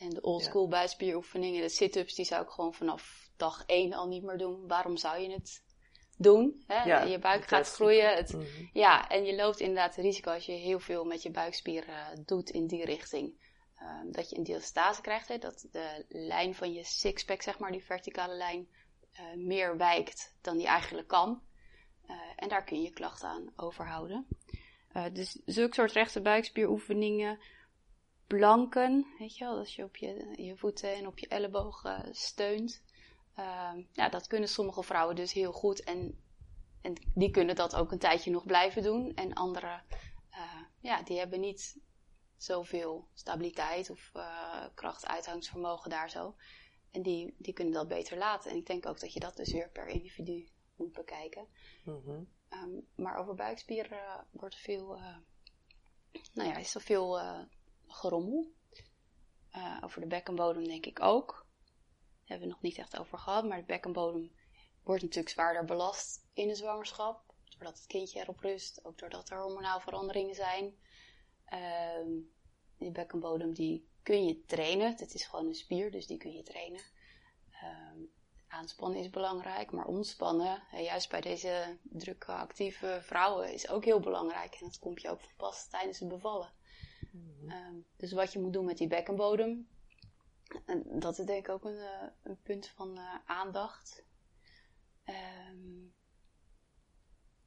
En 0.00 0.10
de 0.10 0.20
oldschool 0.20 0.68
buikspieroefeningen, 0.68 1.62
de 1.62 1.68
sit-ups, 1.68 2.14
die 2.14 2.24
zou 2.24 2.42
ik 2.42 2.48
gewoon 2.48 2.74
vanaf 2.74 3.30
dag 3.36 3.62
1 3.66 3.92
al 3.92 4.08
niet 4.08 4.22
meer 4.22 4.38
doen. 4.38 4.66
Waarom 4.68 4.96
zou 4.96 5.18
je 5.18 5.30
het 5.30 5.62
doen? 6.16 6.64
Hè? 6.66 6.82
Ja, 6.82 7.02
je 7.02 7.18
buik 7.18 7.46
gaat 7.46 7.68
groeien. 7.70 8.14
Het, 8.16 8.32
Mhm. 8.32 8.46
ja, 8.72 9.08
en 9.08 9.24
je 9.24 9.34
loopt 9.34 9.60
inderdaad 9.60 9.96
het 9.96 10.04
risico 10.04 10.30
als 10.30 10.46
je 10.46 10.52
heel 10.52 10.80
veel 10.80 11.04
met 11.04 11.22
je 11.22 11.30
buikspieren 11.30 11.94
eh, 11.94 12.18
doet 12.24 12.50
in 12.50 12.66
die 12.66 12.84
richting. 12.84 13.48
ehm, 13.80 14.10
dat 14.10 14.30
je 14.30 14.36
een 14.36 14.42
diastase 14.42 15.00
krijgt, 15.00 15.28
hè? 15.28 15.38
dat 15.38 15.66
de 15.70 16.04
lijn 16.08 16.54
van 16.54 16.72
je 16.72 16.84
sixpack, 16.84 17.42
zeg 17.42 17.58
maar, 17.58 17.72
die 17.72 17.84
verticale 17.84 18.34
lijn, 18.34 18.68
eh, 19.12 19.24
meer 19.36 19.76
wijkt 19.76 20.36
dan 20.40 20.56
die 20.56 20.66
eigenlijk 20.66 21.08
kan. 21.08 21.42
Eh, 22.06 22.16
en 22.36 22.48
daar 22.48 22.64
kun 22.64 22.82
je 22.82 22.90
klachten 22.90 23.28
aan 23.28 23.52
overhouden. 23.56 24.26
Dus 25.12 25.40
zulke 25.44 25.74
soort 25.74 25.92
rechte 25.92 26.20
buikspieroefeningen, 26.20 27.38
planken, 28.36 29.06
weet 29.18 29.36
je 29.36 29.44
wel, 29.44 29.58
als 29.58 29.76
je 29.76 29.84
op 29.84 29.96
je, 29.96 30.32
je 30.36 30.56
voeten 30.56 30.94
en 30.94 31.06
op 31.06 31.18
je 31.18 31.28
ellebogen 31.28 32.14
steunt. 32.14 32.82
Ehm, 33.34 33.82
ja, 33.92 34.08
dat 34.08 34.26
kunnen 34.26 34.48
sommige 34.48 34.82
vrouwen 34.82 35.16
dus 35.16 35.32
heel 35.32 35.52
goed. 35.52 35.84
En, 35.84 36.18
en 36.82 36.94
die 37.14 37.30
kunnen 37.30 37.54
dat 37.54 37.76
ook 37.76 37.92
een 37.92 37.98
tijdje 37.98 38.30
nog 38.30 38.46
blijven 38.46 38.82
doen. 38.82 39.14
En 39.14 39.32
andere, 39.32 39.82
eh, 40.30 40.62
ja, 40.80 41.02
die 41.02 41.18
hebben 41.18 41.40
niet 41.40 41.80
zoveel 42.36 43.08
stabiliteit 43.14 43.90
of 43.90 44.10
uh, 44.16 44.64
kracht, 44.74 45.06
uithoudingsvermogen 45.06 45.90
daar 45.90 46.10
zo. 46.10 46.34
En 46.90 47.02
die, 47.02 47.34
die 47.38 47.52
kunnen 47.52 47.74
dat 47.74 47.88
beter 47.88 48.18
laten. 48.18 48.50
En 48.50 48.56
ik 48.56 48.66
denk 48.66 48.86
ook 48.86 49.00
dat 49.00 49.12
je 49.12 49.20
dat 49.20 49.36
dus 49.36 49.52
weer 49.52 49.70
per 49.70 49.86
individu 49.86 50.48
moet 50.76 50.92
bekijken. 50.92 51.46
Mhm. 51.84 52.24
Um, 52.50 52.86
maar 52.94 53.16
over 53.16 53.34
buikspieren 53.34 54.26
wordt 54.30 54.56
veel, 54.56 54.96
uh, 54.96 55.16
nou 56.32 56.48
ja, 56.48 56.56
is 56.56 56.74
er 56.74 56.80
veel 56.80 57.18
gerommel. 57.92 58.52
Uh, 59.56 59.78
over 59.84 60.00
de 60.00 60.06
bekkenbodem 60.06 60.64
denk 60.64 60.86
ik 60.86 61.02
ook. 61.02 61.28
Daar 61.28 62.38
hebben 62.38 62.48
we 62.48 62.54
nog 62.54 62.62
niet 62.62 62.78
echt 62.78 62.98
over 62.98 63.18
gehad, 63.18 63.44
maar 63.44 63.58
de 63.58 63.64
bekkenbodem 63.64 64.32
wordt 64.82 65.02
natuurlijk 65.02 65.32
zwaarder 65.32 65.64
belast 65.64 66.26
in 66.32 66.48
de 66.48 66.54
zwangerschap. 66.54 67.34
Doordat 67.44 67.78
het 67.78 67.86
kindje 67.86 68.20
erop 68.20 68.38
rust, 68.38 68.84
ook 68.84 68.98
doordat 68.98 69.30
er 69.30 69.40
hormonaal 69.40 69.80
veranderingen 69.80 70.34
zijn. 70.34 70.74
Um, 71.98 72.32
die 72.78 72.90
bekkenbodem 72.90 73.54
die 73.54 73.88
kun 74.02 74.24
je 74.24 74.44
trainen. 74.44 74.96
Het 74.96 75.14
is 75.14 75.24
gewoon 75.24 75.46
een 75.46 75.54
spier, 75.54 75.90
dus 75.90 76.06
die 76.06 76.18
kun 76.18 76.32
je 76.32 76.42
trainen. 76.42 76.80
Um, 77.64 78.12
aanspannen 78.48 79.00
is 79.00 79.10
belangrijk, 79.10 79.70
maar 79.70 79.86
ontspannen, 79.86 80.62
juist 80.72 81.10
bij 81.10 81.20
deze 81.20 81.78
drukke 81.82 82.32
actieve 82.32 82.98
vrouwen, 83.02 83.52
is 83.52 83.68
ook 83.68 83.84
heel 83.84 84.00
belangrijk. 84.00 84.54
En 84.54 84.66
dat 84.66 84.78
komt 84.78 85.00
je 85.00 85.10
ook 85.10 85.20
van 85.20 85.30
pas 85.36 85.68
tijdens 85.68 85.98
het 85.98 86.08
bevallen. 86.08 86.52
Mhm. 87.10 87.50
Um, 87.50 87.84
dus 87.96 88.12
wat 88.12 88.32
je 88.32 88.40
moet 88.40 88.52
doen 88.52 88.64
met 88.64 88.78
die 88.78 88.88
bekkenbodem, 88.88 89.68
en 90.66 90.84
dat 90.98 91.18
is 91.18 91.26
denk 91.26 91.46
ik 91.46 91.48
ook 91.48 91.64
een, 91.64 91.76
uh, 91.76 92.02
een 92.22 92.38
punt 92.42 92.68
van 92.68 92.98
uh, 92.98 93.14
aandacht. 93.24 94.04
Um, 95.52 95.92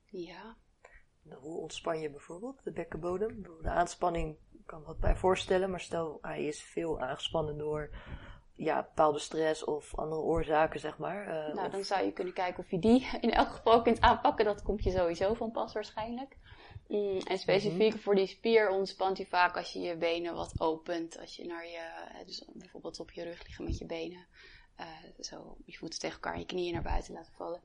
ja. 0.05 0.57
Hoe 1.29 1.57
ontspan 1.57 1.99
je 1.99 2.09
bijvoorbeeld 2.09 2.63
de 2.63 2.71
bekkenbodem? 2.71 3.43
De 3.61 3.69
aanspanning 3.69 4.37
kan 4.65 4.83
wat 4.83 4.99
bij 4.99 5.15
voorstellen, 5.15 5.69
maar 5.69 5.79
stel 5.79 6.17
hij 6.21 6.45
is 6.45 6.61
veel 6.61 6.99
aangespannen 6.99 7.57
door 7.57 7.89
ja, 8.55 8.81
bepaalde 8.81 9.19
stress 9.19 9.63
of 9.63 9.95
andere 9.95 10.21
oorzaken, 10.21 10.79
zeg 10.79 10.97
maar. 10.97 11.27
Uh, 11.27 11.53
nou, 11.53 11.65
of... 11.65 11.71
dan 11.71 11.83
zou 11.83 12.05
je 12.05 12.11
kunnen 12.11 12.33
kijken 12.33 12.63
of 12.63 12.71
je 12.71 12.79
die 12.79 13.09
in 13.21 13.31
elk 13.31 13.47
geval 13.47 13.81
kunt 13.81 14.01
aanpakken. 14.01 14.45
Dat 14.45 14.61
komt 14.61 14.83
je 14.83 14.91
sowieso 14.91 15.33
van 15.33 15.51
pas 15.51 15.73
waarschijnlijk. 15.73 16.37
Mm, 16.87 17.19
en 17.19 17.37
specifiek 17.37 17.77
mm 17.77 17.89
-hmm. 17.91 17.99
voor 17.99 18.15
die 18.15 18.27
spier 18.27 18.69
ontspant 18.69 19.17
hij 19.17 19.25
vaak 19.25 19.57
als 19.57 19.73
je 19.73 19.79
je 19.79 19.97
benen 19.97 20.35
wat 20.35 20.59
opent. 20.59 21.19
Als 21.19 21.35
je 21.35 21.45
naar 21.45 21.67
je, 21.67 22.11
dus 22.25 22.45
bijvoorbeeld 22.53 22.99
op 22.99 23.11
je 23.11 23.23
rug 23.23 23.43
liggen 23.43 23.65
met 23.65 23.77
je 23.77 23.85
benen. 23.85 24.25
Uh, 24.79 24.87
zo 25.19 25.57
je 25.65 25.77
voeten 25.77 25.99
tegen 25.99 26.15
elkaar 26.15 26.33
en 26.33 26.39
je 26.39 26.45
knieën 26.45 26.73
naar 26.73 26.81
buiten 26.81 27.13
laten 27.13 27.33
vallen. 27.33 27.61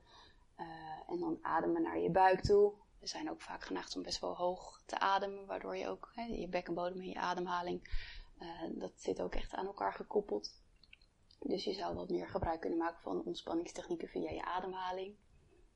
Uh, 0.59 0.65
en 1.07 1.19
dan 1.19 1.39
ademen 1.41 1.81
naar 1.81 1.99
je 1.99 2.09
buik 2.09 2.41
toe. 2.41 2.73
We 2.99 3.07
zijn 3.07 3.29
ook 3.29 3.41
vaak 3.41 3.63
geneigd 3.63 3.95
om 3.95 4.03
best 4.03 4.19
wel 4.19 4.35
hoog 4.35 4.81
te 4.85 4.99
ademen, 4.99 5.45
waardoor 5.45 5.77
je 5.77 5.87
ook 5.87 6.11
hè, 6.15 6.23
je 6.23 6.47
bekkenbodem 6.47 6.99
en 6.99 7.07
je 7.07 7.19
ademhaling, 7.19 8.07
uh, 8.39 8.79
dat 8.79 8.91
zit 8.95 9.21
ook 9.21 9.35
echt 9.35 9.53
aan 9.53 9.65
elkaar 9.65 9.93
gekoppeld. 9.93 10.61
Dus 11.39 11.63
je 11.63 11.73
zou 11.73 11.95
wat 11.95 12.09
meer 12.09 12.29
gebruik 12.29 12.59
kunnen 12.59 12.79
maken 12.79 13.01
van 13.01 13.23
ontspanningstechnieken 13.23 14.07
via 14.07 14.31
je 14.31 14.45
ademhaling. 14.45 15.15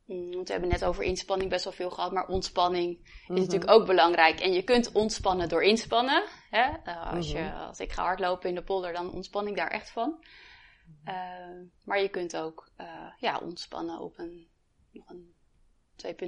Mm, 0.05 0.31
want 0.31 0.47
we 0.47 0.51
hebben 0.51 0.71
net 0.71 0.85
over 0.85 1.03
inspanning 1.03 1.49
best 1.49 1.63
wel 1.63 1.73
veel 1.73 1.89
gehad, 1.89 2.11
maar 2.11 2.27
ontspanning 2.27 2.97
mm 2.97 3.05
-hmm. 3.25 3.35
is 3.35 3.43
natuurlijk 3.43 3.71
ook 3.71 3.85
belangrijk. 3.85 4.39
En 4.39 4.53
je 4.53 4.63
kunt 4.63 4.91
ontspannen 4.91 5.49
door 5.49 5.63
inspannen. 5.63 6.23
Hè? 6.49 6.69
Uh, 6.85 7.13
als, 7.13 7.31
je, 7.31 7.53
als 7.53 7.79
ik 7.79 7.91
ga 7.91 8.03
hardlopen 8.03 8.49
in 8.49 8.55
de 8.55 8.63
polder, 8.63 8.93
dan 8.93 9.11
ontspan 9.11 9.47
ik 9.47 9.55
daar 9.55 9.71
echt 9.71 9.89
van. 9.89 10.25
Uh, 11.05 11.61
maar 11.83 12.01
je 12.01 12.09
kunt 12.09 12.37
ook 12.37 12.69
uh, 12.77 13.11
ja, 13.17 13.39
ontspannen 13.39 13.99
op 13.99 14.17
een, 14.17 14.47
nog 14.91 15.09
een 15.09 15.35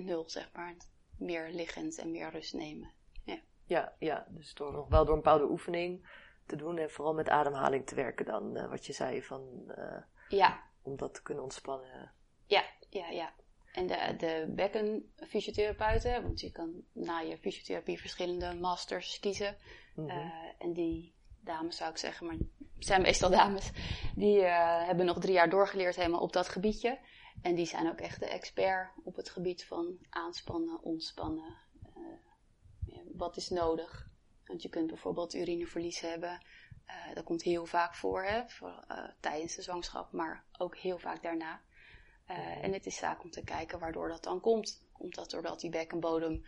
2.0, 0.03 0.25
zeg 0.25 0.49
maar. 0.53 0.75
Meer 1.17 1.49
liggend 1.51 1.97
en 1.97 2.11
meer 2.11 2.31
rust 2.31 2.53
nemen. 2.53 2.93
Ja, 3.23 3.39
ja, 3.65 3.95
ja 3.99 4.25
dus 4.29 4.53
door, 4.53 4.71
nog 4.71 4.87
wel 4.87 5.05
door 5.05 5.15
een 5.15 5.21
bepaalde 5.21 5.49
oefening 5.49 6.07
te 6.45 6.55
doen 6.55 6.77
en 6.77 6.91
vooral 6.91 7.13
met 7.13 7.29
ademhaling 7.29 7.87
te 7.87 7.95
werken 7.95 8.25
dan, 8.25 8.69
wat 8.69 8.85
je 8.85 8.93
zei, 8.93 9.23
van, 9.23 9.73
ja. 10.27 10.63
om 10.81 10.97
dat 10.97 11.13
te 11.13 11.21
kunnen 11.21 11.43
ontspannen. 11.43 12.11
Ja, 12.45 12.63
ja, 12.89 13.09
ja. 13.09 13.33
En 13.75 13.87
de, 13.87 14.15
de 14.17 14.45
bekkenfysiotherapeuten, 14.55 16.21
want 16.21 16.39
je 16.39 16.51
kan 16.51 16.83
na 16.91 17.19
je 17.19 17.37
fysiotherapie 17.37 17.99
verschillende 17.99 18.53
masters 18.53 19.19
kiezen. 19.19 19.57
Mm 19.95 20.09
-hmm. 20.09 20.17
uh, 20.17 20.33
en 20.57 20.73
die 20.73 21.13
dames 21.39 21.77
zou 21.77 21.91
ik 21.91 21.97
zeggen, 21.97 22.25
maar 22.25 22.35
het 22.35 22.85
zijn 22.85 23.01
meestal 23.01 23.29
dames, 23.29 23.71
die 24.15 24.39
uh, 24.39 24.85
hebben 24.85 25.05
nog 25.05 25.19
drie 25.19 25.33
jaar 25.33 25.49
doorgeleerd 25.49 25.95
helemaal 25.95 26.19
op 26.21 26.33
dat 26.33 26.49
gebiedje. 26.49 26.99
En 27.41 27.55
die 27.55 27.65
zijn 27.65 27.89
ook 27.89 27.99
echt 27.99 28.19
de 28.19 28.27
expert 28.27 28.91
op 29.03 29.15
het 29.15 29.29
gebied 29.29 29.65
van 29.65 29.97
aanspannen, 30.09 30.81
ontspannen. 30.81 31.55
Uh, 31.97 32.03
ja, 32.85 33.01
wat 33.13 33.37
is 33.37 33.49
nodig? 33.49 34.09
Want 34.45 34.61
je 34.61 34.69
kunt 34.69 34.87
bijvoorbeeld 34.87 35.33
urineverlies 35.33 35.99
hebben 35.99 36.39
dat 37.13 37.23
komt 37.23 37.41
heel 37.41 37.65
vaak 37.65 37.95
voor, 37.95 38.23
hè, 38.23 38.47
voor 38.47 38.85
tijdens 39.19 39.55
de 39.55 39.61
zwangerschap, 39.61 40.11
maar 40.11 40.43
ook 40.57 40.77
heel 40.77 40.97
vaak 40.97 41.21
daarna. 41.21 41.61
Uh, 42.29 42.63
en 42.63 42.73
het 42.73 42.85
is 42.85 42.95
zaak 42.95 43.23
om 43.23 43.31
te 43.31 43.43
kijken 43.43 43.79
waardoor 43.79 44.09
dat 44.09 44.23
dan 44.23 44.39
komt. 44.39 44.83
Komt 44.91 45.15
dat 45.15 45.29
doordat 45.29 45.59
die 45.59 45.69
bekkenbodem 45.69 46.45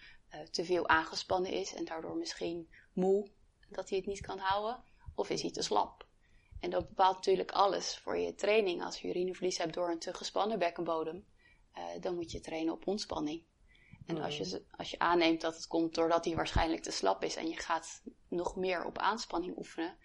te 0.52 0.66
veel 0.66 0.88
aangespannen 0.88 1.52
is 1.52 1.74
en 1.74 1.86
daardoor 1.86 2.16
misschien 2.16 2.70
moe, 2.94 3.30
dat 3.70 3.90
hij 3.90 3.98
het 3.98 4.08
niet 4.08 4.22
kan 4.22 4.38
houden? 4.38 4.84
Of 5.16 5.30
is 5.30 5.42
hij 5.42 5.52
te 5.52 5.62
slap? 5.62 6.08
En 6.60 6.70
dat 6.70 6.88
bepaalt 6.88 7.16
natuurlijk 7.16 7.52
alles 7.52 7.98
voor 7.98 8.18
je 8.18 8.36
training. 8.36 8.84
Als 8.84 9.02
je 9.02 9.08
urineverlies 9.08 9.58
hebt 9.58 9.74
door 9.74 9.90
een 9.90 10.00
te 10.00 10.14
gespannen 10.14 10.60
bekkenbodem, 10.60 11.26
dan 12.00 12.16
moet 12.16 12.32
je 12.32 12.40
trainen 12.40 12.74
op 12.74 12.88
ontspanning. 12.88 13.44
En 14.06 14.22
als 14.22 14.38
je, 14.38 14.64
als 14.72 14.92
je 14.92 15.00
aanneemt 15.00 15.42
dat 15.42 15.56
het 15.56 15.68
komt 15.68 15.96
doordat 15.96 16.26
hij 16.26 16.36
waarschijnlijk 16.36 16.82
te 16.82 16.92
slap 16.92 17.24
is 17.24 17.36
en 17.36 17.48
je 17.48 17.58
gaat 17.58 18.02
nog 18.28 18.56
meer 18.56 18.86
op 18.86 18.98
aanspanning 18.98 19.58
oefenen, 19.58 19.98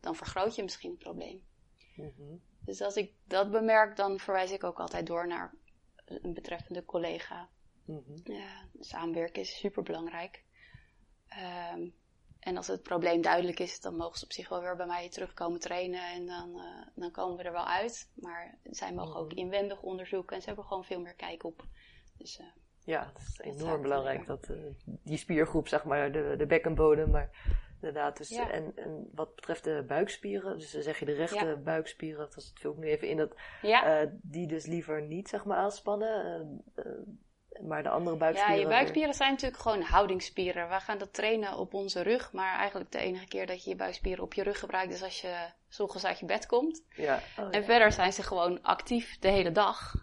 dan 0.00 0.16
vergroot 0.16 0.54
je 0.54 0.62
misschien 0.62 0.90
het 0.90 0.98
probleem. 0.98 1.46
Mhm. 1.96 2.36
Dus 2.66 2.80
als 2.80 2.96
ik 2.96 3.12
dat 3.24 3.50
bemerk, 3.50 3.96
dan 3.96 4.18
verwijs 4.18 4.52
ik 4.52 4.64
ook 4.64 4.80
altijd 4.80 5.06
door 5.06 5.26
naar 5.26 5.54
een 6.04 6.34
betreffende 6.34 6.84
collega. 6.84 7.48
Mm 7.84 8.04
samenwerken 8.80 9.42
is 9.42 9.58
super 9.58 9.82
belangrijk. 9.82 10.44
Ehm, 11.28 11.88
en 12.40 12.56
als 12.56 12.66
het 12.66 12.82
probleem 12.82 13.22
duidelijk 13.22 13.58
is, 13.58 13.80
dan 13.80 13.96
mogen 13.96 14.18
ze 14.18 14.24
op 14.24 14.32
zich 14.32 14.48
wel 14.48 14.60
weer 14.60 14.76
bij 14.76 14.86
mij 14.86 15.08
terugkomen 15.08 15.60
trainen 15.60 16.12
en 16.12 16.26
dan, 16.26 16.50
uh, 16.56 16.86
dan 16.94 17.10
komen 17.10 17.36
we 17.36 17.42
er 17.42 17.52
wel 17.52 17.66
uit. 17.66 18.10
Maar 18.14 18.58
zij 18.62 18.92
mogen 18.92 19.20
ook 19.20 19.28
mhm. 19.28 19.38
inwendig 19.38 19.82
onderzoeken 19.82 20.36
en 20.36 20.40
ze 20.42 20.46
hebben 20.46 20.64
gewoon 20.64 20.84
veel 20.84 21.00
meer 21.00 21.14
kijk 21.14 21.44
op. 21.44 21.64
Dus, 22.18 22.40
uh, 22.40 22.46
ja, 22.84 23.12
het 23.12 23.22
is 23.22 23.38
enorm 23.38 23.82
belangrijk 23.82 24.26
dat 24.26 24.48
uh, 24.48 24.56
die 24.84 25.18
spiergroep, 25.18 25.68
zeg 25.68 25.84
maar, 25.84 26.12
de, 26.12 26.34
de 26.38 26.46
bekkenbodem, 26.46 27.10
maar 27.10 27.30
inderdaad. 27.80 28.16
Dus, 28.16 28.30
en, 28.30 28.72
en 28.76 29.10
wat 29.14 29.34
betreft 29.34 29.64
de 29.64 29.84
buikspieren, 29.86 30.58
dus 30.58 30.70
dan 30.70 30.82
zeg 30.82 30.98
je 30.98 31.04
de 31.04 31.14
rechte 31.14 31.60
buikspieren, 31.64 32.18
dat 32.34 32.52
vul 32.54 32.72
ik 32.72 32.78
nu 32.78 32.86
even 32.86 33.08
in, 33.08 33.16
dat 33.16 33.34
uh, 33.62 33.98
die 34.22 34.46
dus 34.46 34.66
liever 34.66 35.02
niet, 35.02 35.28
zeg 35.28 35.44
maar, 35.44 35.56
aanspannen. 35.56 36.62
Uh, 36.76 36.84
maar 37.66 37.82
de 37.82 37.88
andere 37.88 38.16
buikspieren... 38.16 38.54
Ja, 38.54 38.60
je 38.60 38.68
buikspieren 38.68 39.14
zijn 39.14 39.30
natuurlijk 39.30 39.62
gewoon 39.62 39.82
houdingsspieren. 39.82 40.68
We 40.68 40.80
gaan 40.80 40.98
dat 40.98 41.12
trainen 41.12 41.56
op 41.56 41.74
onze 41.74 42.02
rug, 42.02 42.32
maar 42.32 42.58
eigenlijk 42.58 42.92
de 42.92 42.98
enige 42.98 43.26
keer 43.26 43.46
dat 43.46 43.64
je 43.64 43.70
je 43.70 43.76
buikspieren 43.76 44.24
op 44.24 44.34
je 44.34 44.42
rug 44.42 44.58
gebruikt 44.58 44.92
is 44.92 45.02
als 45.02 45.20
je 45.20 45.50
s 45.68 46.04
uit 46.04 46.18
je 46.18 46.26
bed 46.26 46.46
komt. 46.46 46.84
Ja. 46.94 47.20
Oh, 47.38 47.48
en 47.50 47.64
verder 47.64 47.92
zijn 47.92 48.12
ze 48.12 48.22
gewoon 48.22 48.62
actief 48.62 49.18
de 49.18 49.28
hele 49.28 49.52
dag. 49.52 49.94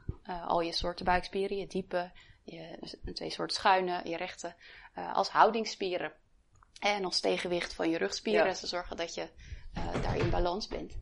al 0.46 0.62
je 0.62 0.72
soorten 0.72 1.06
buikspieren, 1.06 1.58
je 1.58 1.68
diepe, 1.68 2.12
je 2.44 2.78
twee 3.14 3.30
soorten 3.30 3.56
schuine, 3.56 4.02
je 4.04 4.18
rechte, 4.18 4.54
als 5.14 5.30
houdingsspieren. 5.30 6.14
En 6.84 7.06
als 7.06 7.20
tegenwicht 7.20 7.74
van 7.74 7.90
je 7.90 7.98
rugspieren. 7.98 8.46
Ja. 8.46 8.54
Ze 8.54 8.68
zorgen 8.68 8.98
dat 8.98 9.14
je 9.14 9.30
uh, 9.78 10.04
daar 10.04 10.18
in 10.18 10.30
balans 10.30 10.68
bent. 10.68 10.98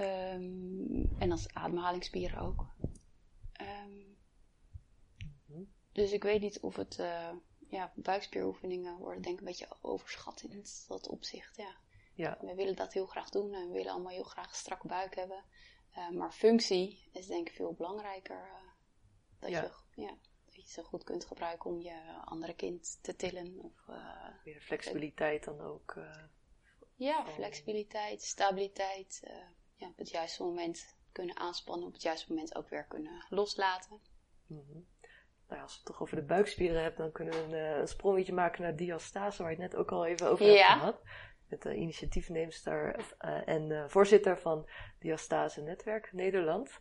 Um, 0.00 1.16
en 1.18 1.30
als 1.30 1.54
ademhalingsspieren 1.54 2.40
ook. 2.40 2.66
Um, 3.60 4.18
dus 5.92 6.12
ik 6.12 6.22
weet 6.22 6.40
niet 6.40 6.60
of 6.60 6.76
het, 6.76 6.98
uh, 6.98 7.30
ja, 7.68 7.92
buikspieroefeningen 7.94 8.96
worden 8.96 9.22
denk 9.22 9.34
ik 9.34 9.40
een 9.40 9.46
beetje 9.46 9.76
overschat 9.80 10.42
in 10.42 10.64
dat 10.88 11.08
opzicht, 11.08 11.56
ja. 11.56 11.76
ja. 12.14 12.38
We 12.40 12.54
willen 12.54 12.76
dat 12.76 12.92
heel 12.92 13.06
graag 13.06 13.30
doen 13.30 13.54
en 13.54 13.66
we 13.66 13.72
willen 13.72 13.92
allemaal 13.92 14.12
heel 14.12 14.22
graag 14.22 14.48
een 14.48 14.54
strakke 14.54 14.86
buik 14.86 15.14
hebben. 15.14 15.44
Uh, 15.96 16.10
maar 16.10 16.32
functie 16.32 17.08
is 17.12 17.26
denk 17.26 17.48
ik 17.48 17.54
veel 17.54 17.74
belangrijker. 17.74 18.48
dat 19.38 19.50
ja. 19.50 19.62
je, 19.62 20.02
ja 20.02 20.16
zo 20.68 20.82
goed 20.82 21.04
kunt 21.04 21.24
gebruiken 21.24 21.70
om 21.70 21.80
je 21.80 22.22
andere 22.24 22.54
kind 22.54 22.98
te 23.02 23.16
tillen. 23.16 23.58
Of, 23.58 23.86
uh, 23.88 23.96
Meer 24.44 24.60
flexibiliteit 24.60 25.44
dan 25.44 25.60
ook. 25.60 25.94
Uh, 25.98 26.16
ja, 26.94 27.26
flexibiliteit, 27.26 28.22
stabiliteit. 28.22 29.20
Uh, 29.24 29.32
ja, 29.74 29.88
op 29.88 29.98
het 29.98 30.10
juiste 30.10 30.42
moment 30.42 30.96
kunnen 31.12 31.36
aanspannen, 31.36 31.86
op 31.86 31.92
het 31.92 32.02
juiste 32.02 32.32
moment 32.32 32.54
ook 32.54 32.68
weer 32.68 32.84
kunnen 32.84 33.26
loslaten. 33.28 34.00
Mm 34.46 34.64
-hmm. 34.66 34.86
Nou, 35.48 35.62
als 35.62 35.72
we 35.72 35.78
het 35.78 35.86
toch 35.86 36.02
over 36.02 36.16
de 36.16 36.22
buikspieren 36.22 36.82
hebben, 36.82 37.00
dan 37.00 37.12
kunnen 37.12 37.34
we 37.34 37.56
een, 37.56 37.80
een 37.80 37.88
sprongetje 37.88 38.32
maken 38.32 38.62
naar 38.62 38.76
diastase, 38.76 39.42
waar 39.42 39.52
je 39.52 39.62
het 39.62 39.70
net 39.70 39.80
ook 39.80 39.92
al 39.92 40.06
even 40.06 40.28
over 40.30 40.46
hebt 40.46 40.58
gehad. 40.58 41.02
Met 41.48 41.62
de 41.62 41.74
initiatiefneemster 41.74 43.04
en 43.44 43.90
voorzitter 43.90 44.38
van 44.38 44.68
Diastase 44.98 45.60
Netwerk 45.62 46.12
Nederland. 46.12 46.80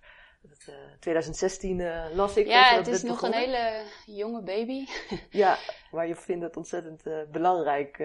2016 0.99 1.80
uh, 1.80 2.06
eh, 2.06 2.15
las 2.15 2.38
ik. 2.38 2.47
Ja, 2.47 2.75
het 2.75 2.88
is 2.88 3.04
nog 3.04 3.21
een 3.21 3.34
hele 3.34 3.84
jonge 4.06 4.41
baby. 4.41 4.88
ja, 5.30 5.58
maar 5.91 6.08
je 6.08 6.15
vindt 6.15 6.43
het 6.43 6.58
ontzettend 6.58 7.06
uh, 7.06 7.21
belangrijk 7.32 8.04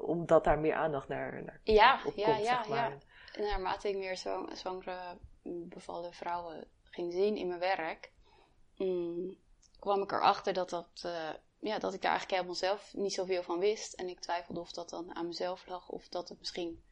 omdat 0.00 0.44
daar 0.44 0.58
meer 0.58 0.74
aandacht 0.74 1.08
naar, 1.08 1.42
naar 1.42 1.60
ja, 1.62 2.00
op 2.04 2.16
ja, 2.16 2.24
komt, 2.24 2.44
ja, 2.44 2.56
zeg 2.56 2.68
maar. 2.68 2.98
ja. 3.32 3.42
Naarmate 3.42 3.88
ik 3.88 3.96
meer 3.96 4.16
zo, 4.16 4.46
zwangere 4.52 5.18
bevallen 5.42 6.12
vrouwen 6.12 6.66
ging 6.82 7.12
zien 7.12 7.36
in 7.36 7.48
mijn 7.48 7.60
werk, 7.60 8.12
mm, 8.76 9.36
kwam 9.78 10.02
ik 10.02 10.12
erachter 10.12 10.52
dat, 10.52 10.70
dat, 10.70 11.08
ja, 11.58 11.78
dat 11.78 11.94
ik 11.94 12.02
daar 12.02 12.10
eigenlijk 12.10 12.30
helemaal 12.30 12.54
zelf 12.54 12.94
niet 12.94 13.12
zoveel 13.12 13.42
van 13.42 13.58
wist. 13.58 13.92
En 13.92 14.08
ik 14.08 14.20
twijfelde 14.20 14.60
of 14.60 14.72
dat 14.72 14.90
dan 14.90 15.14
aan 15.14 15.26
mezelf 15.26 15.66
lag 15.66 15.88
of 15.88 16.08
dat 16.08 16.28
het 16.28 16.38
misschien 16.38 16.82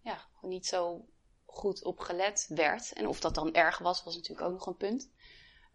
ja, 0.00 0.24
niet 0.40 0.66
zo 0.66 1.04
goed 1.52 1.84
op 1.84 1.98
gelet 1.98 2.46
werd. 2.48 2.92
En 2.92 3.06
of 3.06 3.20
dat 3.20 3.34
dan 3.34 3.54
erg 3.54 3.78
was, 3.78 4.04
was 4.04 4.14
natuurlijk 4.14 4.46
ook 4.46 4.52
nog 4.52 4.66
een 4.66 4.76
punt. 4.76 5.10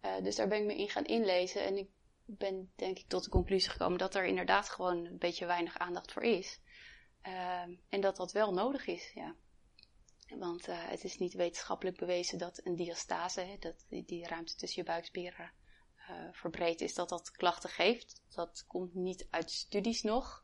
Uh, 0.06 0.24
dus 0.24 0.36
daar 0.36 0.48
ben 0.48 0.60
ik 0.60 0.66
me 0.66 0.78
in 0.78 0.90
gaan 0.90 1.06
inlezen. 1.06 1.66
En 1.66 1.78
ik 1.78 1.90
ben 2.26 2.72
denk 2.76 2.98
ik 2.98 3.08
tot 3.08 3.24
de 3.24 3.30
conclusie 3.30 3.70
gekomen 3.70 3.98
dat 3.98 4.16
er 4.16 4.26
inderdaad 4.26 4.70
gewoon 4.70 5.06
een 5.06 5.18
beetje 5.18 5.46
weinig 5.46 5.78
aandacht 5.78 6.12
voor 6.12 6.24
is. 6.24 6.60
Uh, 7.28 7.62
en 7.90 8.02
dat 8.02 8.16
dat 8.16 8.32
wel 8.32 8.54
nodig 8.54 8.88
is, 8.88 9.12
ja. 9.14 9.36
Want 10.28 10.68
uh, 10.68 10.76
het 10.80 11.04
is 11.04 11.18
niet 11.18 11.34
wetenschappelijk 11.34 11.98
bewezen 11.98 12.38
dat 12.38 12.62
een 12.64 12.76
diastase, 12.76 13.42
hè, 13.42 13.58
dat 13.60 13.86
die, 13.90 14.06
die, 14.06 14.28
ruimte 14.28 14.56
tussen 14.56 14.82
je 14.84 14.90
buikspieren 14.90 15.52
verbreed 16.32 16.82
is, 16.82 16.94
dat 16.94 17.10
dat 17.10 17.32
klachten 17.32 17.70
geeft. 17.70 18.22
Dat 18.30 18.64
komt 18.68 18.94
niet 18.94 19.28
uit 19.30 19.52
studies 19.52 20.02
nog 20.02 20.44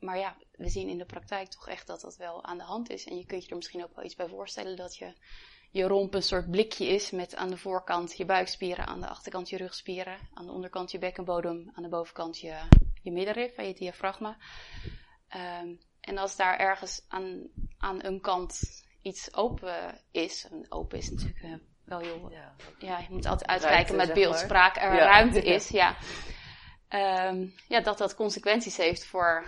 maar 0.00 0.18
ja, 0.18 0.36
we 0.52 0.68
zien 0.68 0.88
in 0.88 0.98
de 0.98 1.04
praktijk 1.04 1.48
toch 1.48 1.68
echt 1.68 1.86
dat 1.86 2.00
dat 2.00 2.16
wel 2.16 2.44
aan 2.44 2.58
de 2.58 2.64
hand 2.64 2.90
is. 2.90 3.06
En 3.06 3.16
je 3.16 3.26
kunt 3.26 3.44
je 3.44 3.50
er 3.50 3.56
misschien 3.56 3.84
ook 3.84 3.94
wel 3.94 4.04
iets 4.04 4.16
bij 4.16 4.28
voorstellen 4.28 4.76
dat 4.76 4.96
je, 4.96 5.12
je 5.70 5.84
romp 5.84 6.14
een 6.14 6.22
soort 6.22 6.50
blikje 6.50 6.86
is 6.86 7.10
met 7.10 7.36
aan 7.36 7.50
de 7.50 7.56
voorkant 7.56 8.16
je 8.16 8.24
buikspieren, 8.24 8.86
aan 8.86 9.00
de 9.00 9.08
achterkant 9.08 9.48
je 9.48 9.56
rugspieren, 9.56 10.18
aan 10.34 10.46
de 10.46 10.52
onderkant 10.52 10.90
je 10.90 10.98
bekkenbodem, 10.98 11.70
aan 11.74 11.82
de 11.82 11.88
bovenkant 11.88 12.38
je, 12.38 12.58
je 13.02 13.12
middenrif 13.12 13.56
en 13.56 13.66
je 13.66 13.74
diafragma. 13.74 14.36
Um, 15.36 15.78
en 16.00 16.18
als 16.18 16.36
daar 16.36 16.58
ergens 16.58 17.04
aan, 17.08 17.48
aan 17.78 18.04
een 18.04 18.20
kant 18.20 18.60
iets 19.02 19.34
open 19.34 20.00
is, 20.10 20.48
en 20.50 20.66
open 20.68 20.98
is 20.98 21.10
natuurlijk 21.10 21.42
uh, 21.42 21.54
wel 21.84 21.98
heel, 21.98 22.30
ja. 22.30 22.54
ja. 22.78 22.98
je 22.98 23.06
moet 23.10 23.26
altijd 23.26 23.50
uitkijken 23.50 23.96
met 23.96 24.12
beeldspraak, 24.12 24.76
er 24.76 24.96
ruimte 24.96 25.42
is, 25.54 25.68
ja. 25.68 25.96
Um, 27.28 27.54
ja, 27.68 27.80
dat 27.80 27.98
dat 27.98 28.14
consequenties 28.14 28.76
heeft 28.76 29.04
voor 29.04 29.44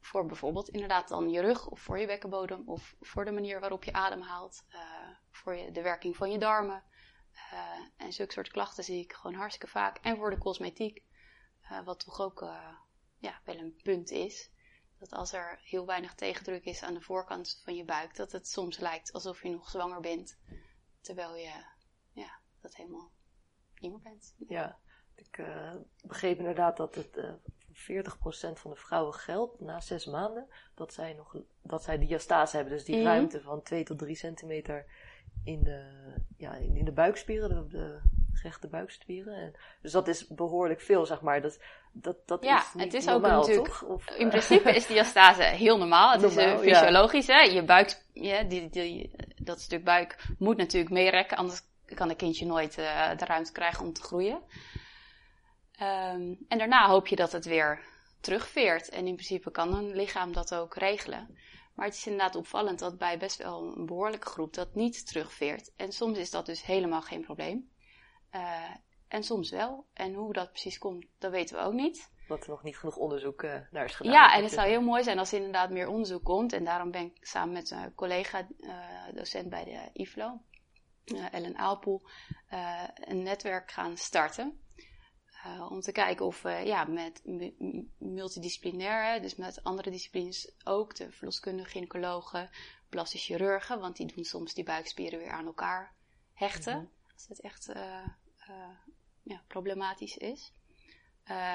voor 0.00 0.26
bijvoorbeeld 0.26 0.68
inderdaad 0.68 1.08
dan 1.08 1.30
je 1.30 1.40
rug 1.40 1.68
of 1.68 1.80
voor 1.80 1.98
je 1.98 2.06
bekkenbodem 2.06 2.62
of 2.68 2.96
voor 3.00 3.24
de 3.24 3.30
manier 3.30 3.60
waarop 3.60 3.84
je 3.84 3.92
ademhaalt, 3.92 4.64
uh, 4.74 4.80
voor 5.30 5.56
je, 5.56 5.72
de 5.72 5.82
werking 5.82 6.16
van 6.16 6.30
je 6.30 6.38
darmen. 6.38 6.82
Uh, 7.52 7.86
en 7.96 8.12
zulke 8.12 8.32
soort 8.32 8.50
klachten 8.50 8.84
zie 8.84 9.02
ik 9.02 9.12
gewoon 9.12 9.36
hartstikke 9.36 9.72
vaak. 9.72 9.98
En 9.98 10.16
voor 10.16 10.30
de 10.30 10.38
cosmetiek, 10.38 11.02
uh, 11.62 11.84
wat 11.84 12.00
toch 12.04 12.20
ook 12.20 12.46
ja, 13.18 13.40
wel 13.44 13.56
een 13.58 13.80
punt 13.82 14.10
is. 14.10 14.50
Dat 14.98 15.12
als 15.12 15.32
er 15.32 15.60
heel 15.62 15.86
weinig 15.86 16.14
tegendruk 16.14 16.64
is 16.64 16.82
aan 16.82 16.94
de 16.94 17.00
voorkant 17.00 17.60
van 17.64 17.74
je 17.74 17.84
buik, 17.84 18.16
dat 18.16 18.32
het 18.32 18.48
soms 18.48 18.78
lijkt 18.78 19.12
alsof 19.12 19.42
je 19.42 19.50
nog 19.50 19.68
zwanger 19.68 20.00
bent. 20.00 20.38
Terwijl 21.00 21.36
je 21.36 21.64
ja, 22.12 22.40
dat 22.60 22.76
helemaal 22.76 23.12
niet 23.74 23.90
meer 23.90 24.00
bent. 24.02 24.34
Ja, 24.48 24.78
ik 25.14 25.42
begreep 26.04 26.38
inderdaad 26.38 26.76
dat 26.76 26.94
het 26.94 27.16
40% 27.16 27.57
van 28.54 28.70
de 28.70 28.76
vrouwen 28.76 29.14
geldt 29.14 29.60
na 29.60 29.80
zes 29.80 30.06
maanden 30.06 30.46
dat 30.74 30.92
zij, 30.92 31.12
nog, 31.12 31.36
dat 31.62 31.82
zij 31.82 31.98
diastase 31.98 32.56
hebben. 32.56 32.74
Dus 32.74 32.84
die 32.84 32.96
mhm. 32.96 33.04
ruimte 33.04 33.40
van 33.40 33.62
2 33.62 33.84
tot 33.84 33.98
3 33.98 34.14
centimeter 34.14 34.86
in 35.44 35.62
de, 35.62 35.84
ja, 36.36 36.54
in, 36.54 36.76
in 36.76 36.84
de 36.84 36.92
buikspieren, 36.92 37.48
de, 37.48 37.66
de 37.68 38.00
rechte 38.42 38.68
buikspieren. 38.68 39.34
En, 39.34 39.54
dus 39.82 39.92
dat 39.92 40.08
is 40.08 40.26
behoorlijk 40.26 40.80
veel, 40.80 41.06
zeg 41.06 41.20
maar. 41.20 41.40
Dat, 41.40 41.58
dat, 41.92 42.16
dat 42.26 42.44
ja, 42.44 42.58
is 42.58 42.74
niet 42.74 42.84
het 42.84 42.94
is 42.94 43.04
normaal, 43.04 43.30
ook 43.30 43.46
natuurlijk, 43.46 43.68
toch? 43.68 43.82
Of, 43.82 44.10
in 44.10 44.28
principe 44.28 44.74
is 44.74 44.86
diastase 44.86 45.42
heel 45.42 45.78
normaal. 45.78 46.12
Het 46.12 46.22
is 46.22 46.36
uh, 46.36 46.58
fysiologisch, 46.58 47.26
hè. 47.26 47.40
Je 47.40 47.64
buik, 47.64 48.02
ja, 48.12 48.42
die, 48.42 48.68
die, 48.68 49.10
dat 49.36 49.60
stuk 49.60 49.84
buik 49.84 50.16
moet 50.38 50.56
natuurlijk 50.56 50.92
meerekken, 50.92 51.36
anders 51.36 51.62
kan 51.94 52.10
een 52.10 52.16
kindje 52.16 52.46
nooit 52.46 52.78
uh, 52.78 53.16
de 53.16 53.24
ruimte 53.24 53.52
krijgen 53.52 53.84
om 53.84 53.92
te 53.92 54.02
groeien. 54.02 54.40
Um, 55.82 56.38
en 56.48 56.58
daarna 56.58 56.88
hoop 56.88 57.06
je 57.06 57.16
dat 57.16 57.32
het 57.32 57.44
weer 57.44 57.80
terugveert. 58.20 58.88
En 58.88 59.06
in 59.06 59.14
principe 59.14 59.50
kan 59.50 59.74
een 59.74 59.94
lichaam 59.94 60.32
dat 60.32 60.54
ook 60.54 60.74
regelen. 60.74 61.38
Maar 61.74 61.86
het 61.86 61.96
is 61.96 62.06
inderdaad 62.06 62.34
opvallend 62.34 62.78
dat 62.78 62.98
bij 62.98 63.18
best 63.18 63.36
wel 63.36 63.76
een 63.76 63.86
behoorlijke 63.86 64.26
groep 64.26 64.54
dat 64.54 64.74
niet 64.74 65.06
terugveert. 65.06 65.72
En 65.76 65.92
soms 65.92 66.18
is 66.18 66.30
dat 66.30 66.46
dus 66.46 66.64
helemaal 66.64 67.02
geen 67.02 67.20
probleem. 67.20 67.70
Uh, 68.34 68.70
en 69.08 69.22
soms 69.22 69.50
wel. 69.50 69.86
En 69.92 70.14
hoe 70.14 70.32
dat 70.32 70.50
precies 70.50 70.78
komt, 70.78 71.06
dat 71.18 71.30
weten 71.30 71.56
we 71.56 71.62
ook 71.62 71.72
niet. 71.72 72.10
dat 72.28 72.44
er 72.44 72.50
nog 72.50 72.62
niet 72.62 72.78
genoeg 72.78 72.96
onderzoek 72.96 73.42
uh, 73.42 73.54
naar 73.70 73.84
is 73.84 73.94
gedaan. 73.94 74.12
Ja, 74.12 74.34
en 74.34 74.42
het 74.42 74.52
zou 74.52 74.68
heel 74.68 74.82
mooi 74.82 75.02
zijn 75.02 75.18
als 75.18 75.32
er 75.32 75.36
inderdaad 75.36 75.70
meer 75.70 75.88
onderzoek 75.88 76.24
komt. 76.24 76.52
En 76.52 76.64
daarom 76.64 76.90
ben 76.90 77.04
ik 77.04 77.26
samen 77.26 77.52
met 77.52 77.70
een 77.70 77.94
collega-docent 77.94 79.44
uh, 79.44 79.50
bij 79.50 79.64
de 79.64 79.90
IFLO, 79.92 80.40
Ellen 81.30 81.56
Aalpoel, 81.56 82.02
een 82.94 83.22
netwerk 83.22 83.70
gaan 83.70 83.96
starten. 83.96 84.60
Om 85.70 85.80
te 85.80 85.92
kijken 85.92 86.26
of 86.26 86.42
we 86.42 86.50
ja, 86.50 86.84
met 86.84 87.22
multidisciplinair, 87.98 89.22
dus 89.22 89.36
met 89.36 89.64
andere 89.64 89.90
disciplines 89.90 90.52
ook, 90.64 90.94
de 90.94 91.12
verloskundige, 91.12 91.70
gynaecologen, 91.70 92.50
plastische 92.88 93.32
chirurgen, 93.32 93.80
want 93.80 93.96
die 93.96 94.14
doen 94.14 94.24
soms 94.24 94.54
die 94.54 94.64
buikspieren 94.64 95.18
weer 95.18 95.30
aan 95.30 95.46
elkaar 95.46 95.94
hechten. 96.32 96.76
Mhm. 96.76 96.86
Als 97.12 97.26
het 97.28 97.40
echt 97.40 97.72
ja, 99.22 99.42
problematisch 99.46 100.16
is. 100.16 100.52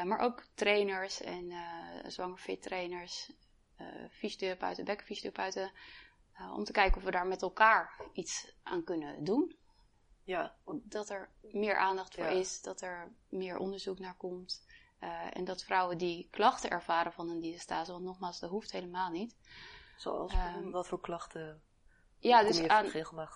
Maar 0.03 0.19
ook 0.19 0.45
trainers 0.53 1.21
en 1.21 1.53
zwangerfit 2.07 2.61
trainers, 2.61 3.31
fysiotherapeuten, 4.09 4.85
bekkenfysiotherapeuten. 4.85 5.71
om 6.53 6.63
te 6.63 6.71
kijken 6.71 6.97
of 6.97 7.03
we 7.03 7.11
daar 7.11 7.27
met 7.27 7.41
elkaar 7.41 8.01
iets 8.13 8.55
aan 8.63 8.83
kunnen 8.83 9.23
doen. 9.23 9.55
Ja. 10.23 10.55
Dat 10.83 11.09
er 11.09 11.29
meer 11.41 11.77
aandacht 11.77 12.15
voor 12.15 12.25
is, 12.25 12.61
dat 12.61 12.81
er 12.81 13.11
meer 13.29 13.57
onderzoek 13.57 13.99
naar 13.99 14.17
komt. 14.17 14.65
en 15.33 15.43
dat 15.43 15.63
vrouwen 15.63 15.97
die 15.97 16.27
klachten 16.31 16.69
ervaren 16.69 17.13
van 17.13 17.29
een 17.29 17.39
diastase, 17.39 17.91
want 17.91 18.03
nogmaals, 18.03 18.39
dat 18.39 18.49
hoeft 18.49 18.71
helemaal 18.71 19.09
niet. 19.09 19.35
Zoals, 19.97 20.33
um, 20.33 20.71
wat 20.71 20.87
voor 20.87 20.99
klachten 21.01 21.61
ja, 22.23 22.43
dus 22.43 22.67
aan, 22.67 22.91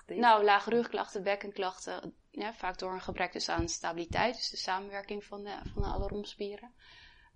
nou, 0.06 0.44
lage 0.44 0.70
rugklachten, 0.70 1.24
bekkenklachten, 1.24 2.16
ja, 2.32 2.54
vaak 2.54 2.78
door 2.78 2.94
een 2.94 3.02
gebrek 3.02 3.34
dus 3.34 3.50
aan 3.50 3.70
stabiliteit, 3.70 4.36
dus 4.36 4.50
de 4.50 4.58
samenwerking 4.58 5.24
van, 5.24 5.44
de, 5.44 5.60
van 5.74 5.84
alle 5.84 6.08
romspieren. 6.08 6.74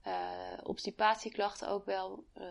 Uh, 0.08 0.58
obstipatieklachten 0.64 1.68
ook 1.68 1.86
wel. 1.86 2.26
Uh, 2.38 2.46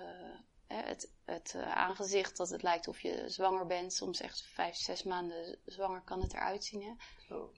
het, 0.74 1.12
het 1.24 1.54
uh, 1.56 1.76
aangezicht 1.76 2.36
dat 2.36 2.50
het 2.50 2.62
lijkt 2.62 2.88
of 2.88 3.00
je 3.00 3.22
zwanger 3.26 3.66
bent, 3.66 3.92
soms 3.92 4.20
echt 4.20 4.42
vijf, 4.42 4.74
zes 4.74 5.02
maanden 5.02 5.58
zwanger 5.64 6.00
kan 6.00 6.20
het 6.20 6.34
eruit 6.34 6.64
zien. 6.64 6.82
Hè? 6.82 7.34
Oh. 7.34 7.54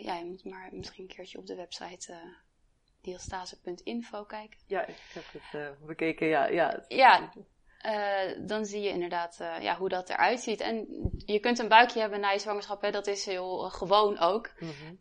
ja, 0.00 0.16
je 0.16 0.24
moet 0.24 0.44
maar 0.44 0.68
misschien 0.72 1.08
een 1.08 1.14
keertje 1.14 1.38
op 1.38 1.46
de 1.46 1.54
website 1.54 2.36
diastase.info 3.00 4.24
kijken. 4.24 4.58
Ja, 4.66 4.86
ik 4.86 4.96
heb 5.12 5.24
het 5.32 5.86
bekeken, 5.86 6.26
ja. 6.26 6.46
Ja, 6.46 6.84
ja 6.88 7.32
dan 8.38 8.64
zie 8.64 8.80
je 8.80 8.88
inderdaad 8.88 9.36
ja, 9.38 9.76
hoe 9.76 9.88
dat 9.88 10.10
eruit 10.10 10.40
ziet. 10.40 10.60
En 10.60 10.86
je 11.26 11.40
kunt 11.40 11.58
een 11.58 11.68
buikje 11.68 12.00
hebben 12.00 12.20
na 12.20 12.30
je 12.30 12.38
zwangerschap, 12.38 12.82
hè, 12.82 12.90
dat 12.90 13.06
is 13.06 13.24
heel 13.24 13.58
gewoon 13.58 14.18
ook. 14.18 14.52
Mm 14.58 14.70
-hmm. 14.70 14.98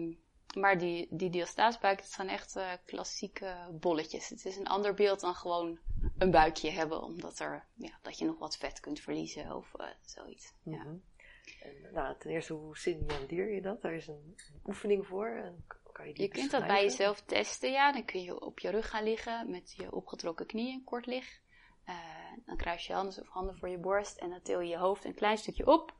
um, 0.00 0.24
maar 0.56 0.78
die, 0.78 1.06
die 1.10 1.30
diastaasbuik, 1.30 2.00
het 2.00 2.10
zijn 2.10 2.28
echt 2.28 2.58
klassieke 2.84 3.56
bolletjes. 3.72 4.28
Het 4.28 4.44
is 4.44 4.56
een 4.56 4.66
ander 4.66 4.94
beeld 4.94 5.20
dan 5.20 5.34
gewoon 5.34 5.78
een 6.18 6.30
buikje 6.30 6.70
hebben, 6.70 7.02
omdat 7.02 7.38
er, 7.38 7.66
ja, 7.74 7.98
dat 8.02 8.18
je 8.18 8.24
nog 8.24 8.38
wat 8.38 8.56
vet 8.56 8.80
kunt 8.80 9.00
verliezen 9.00 9.56
of 9.56 9.72
zoiets. 10.04 10.52
Mm 10.62 10.74
-hmm. 10.74 10.82
ja. 10.82 10.90
Mhm. 10.90 10.98
en, 11.60 11.92
nou, 11.92 12.14
ten 12.18 12.30
eerste, 12.30 12.52
hoe 12.52 12.76
signaleer 12.76 13.54
je 13.54 13.62
dat? 13.62 13.82
Daar 13.82 13.94
is 13.94 14.06
een 14.06 14.36
oefening 14.64 15.06
voor. 15.06 15.28
En 15.28 15.64
kan 15.96 16.06
je 16.06 16.14
die 16.14 16.22
je 16.22 16.28
kunt 16.28 16.50
dat 16.50 16.66
bij 16.66 16.82
jezelf 16.82 17.20
testen, 17.20 17.70
ja. 17.70 17.92
Dan 17.92 18.04
kun 18.04 18.22
je 18.22 18.40
op 18.40 18.58
je 18.58 18.70
rug 18.70 18.88
gaan 18.88 19.04
liggen 19.04 19.50
met 19.50 19.72
je 19.76 19.92
opgetrokken 19.92 20.46
knieën, 20.46 20.84
kort 20.84 21.06
liggen. 21.06 21.44
Uh, 21.88 21.94
dan 22.46 22.56
kruis 22.56 22.86
je 22.86 22.92
handen 22.92 23.20
of 23.20 23.28
handen 23.28 23.56
voor 23.56 23.68
je 23.68 23.78
borst 23.78 24.18
en 24.18 24.30
dan 24.30 24.42
til 24.42 24.60
je 24.60 24.68
je 24.68 24.78
hoofd 24.78 25.04
een 25.04 25.14
klein 25.14 25.38
stukje 25.38 25.66
op. 25.66 25.94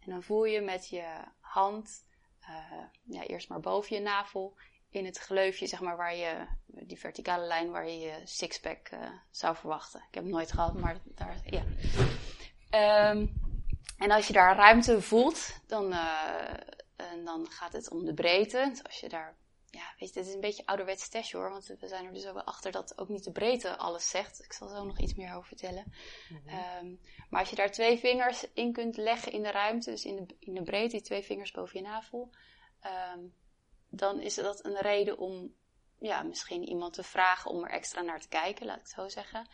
En 0.00 0.10
dan 0.10 0.22
voel 0.22 0.44
je 0.44 0.60
met 0.60 0.88
je 0.88 1.24
hand, 1.40 2.06
uh, 2.48 2.82
ja, 3.02 3.22
eerst 3.22 3.48
maar 3.48 3.60
boven 3.60 3.96
je 3.96 4.02
navel, 4.02 4.56
in 4.90 5.04
het 5.04 5.18
gleufje, 5.18 5.66
zeg 5.66 5.80
maar, 5.80 5.96
waar 5.96 6.16
je, 6.16 6.46
die 6.66 6.98
verticale 6.98 7.46
lijn 7.46 7.70
waar 7.70 7.88
je 7.88 7.98
je 7.98 8.20
sixpack 8.24 8.90
uh, 8.90 9.10
zou 9.30 9.56
verwachten. 9.56 10.00
Ik 10.08 10.14
heb 10.14 10.22
het 10.22 10.32
nooit 10.32 10.52
gehad, 10.52 10.74
maar 10.74 11.00
daar, 11.04 11.36
ja. 11.44 11.62
Um, 13.10 13.32
en 13.98 14.10
als 14.10 14.26
je 14.26 14.32
daar 14.32 14.56
ruimte 14.56 15.02
voelt, 15.02 15.60
dan, 15.66 15.90
dan 17.24 17.46
gaat 17.50 17.72
het 17.72 17.90
om 17.90 18.04
de 18.04 18.14
breedte. 18.14 18.66
Dus 18.68 18.84
als 18.84 19.00
je 19.00 19.08
daar 19.08 19.36
ja, 19.70 19.94
weet 19.98 20.08
je, 20.08 20.14
dit 20.14 20.26
is 20.26 20.34
een 20.34 20.40
beetje 20.40 20.66
ouderwets 20.66 21.08
test 21.08 21.32
hoor. 21.32 21.50
Want 21.50 21.66
we 21.66 21.88
zijn 21.88 22.06
er 22.06 22.12
dus 22.12 22.26
ook 22.26 22.34
wel 22.34 22.44
achter 22.44 22.72
dat 22.72 22.98
ook 22.98 23.08
niet 23.08 23.24
de 23.24 23.32
breedte 23.32 23.76
alles 23.76 24.08
zegt. 24.08 24.44
Ik 24.44 24.52
zal 24.52 24.68
zo 24.68 24.84
nog 24.84 24.98
iets 24.98 25.14
meer 25.14 25.34
over 25.34 25.48
vertellen. 25.48 25.92
Mhm. 26.28 26.84
um, 26.84 27.00
maar 27.30 27.40
als 27.40 27.50
je 27.50 27.56
daar 27.56 27.70
twee 27.70 27.98
vingers 27.98 28.46
in 28.54 28.72
kunt 28.72 28.96
leggen 28.96 29.32
in 29.32 29.42
de 29.42 29.50
ruimte, 29.50 29.90
dus 29.90 30.04
in 30.04 30.16
de, 30.16 30.36
in 30.38 30.54
de 30.54 30.62
breedte, 30.62 30.96
die 30.96 31.04
twee 31.04 31.22
vingers 31.22 31.50
boven 31.50 31.80
je 31.80 31.86
navel, 31.86 32.30
um, 33.14 33.34
dan 33.88 34.20
is 34.20 34.34
dat 34.34 34.64
een 34.64 34.78
reden 34.78 35.18
om 35.18 35.54
ja, 35.98 36.22
misschien 36.22 36.68
iemand 36.68 36.92
te 36.92 37.02
vragen 37.02 37.50
om 37.50 37.64
er 37.64 37.70
extra 37.70 38.00
naar 38.00 38.20
te 38.20 38.28
kijken, 38.28 38.66
laat 38.66 38.76
ik 38.76 38.82
het 38.82 38.92
zo 38.92 39.08
zeggen. 39.08 39.48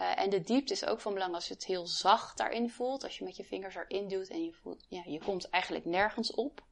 Uh, 0.00 0.18
en 0.18 0.30
de 0.30 0.40
diepte 0.40 0.72
is 0.72 0.84
ook 0.84 1.00
van 1.00 1.14
belang 1.14 1.34
als 1.34 1.48
je 1.48 1.54
het 1.54 1.64
heel 1.64 1.86
zacht 1.86 2.36
daarin 2.36 2.70
voelt. 2.70 3.04
Als 3.04 3.18
je 3.18 3.24
met 3.24 3.36
je 3.36 3.44
vingers 3.44 3.74
erin 3.74 4.08
duwt 4.08 4.28
en 4.28 4.44
je 4.44 4.52
voelt, 4.52 4.86
ja, 4.88 5.02
je 5.04 5.18
komt 5.18 5.48
eigenlijk 5.50 5.84
nergens 5.84 6.34
op. 6.34 6.64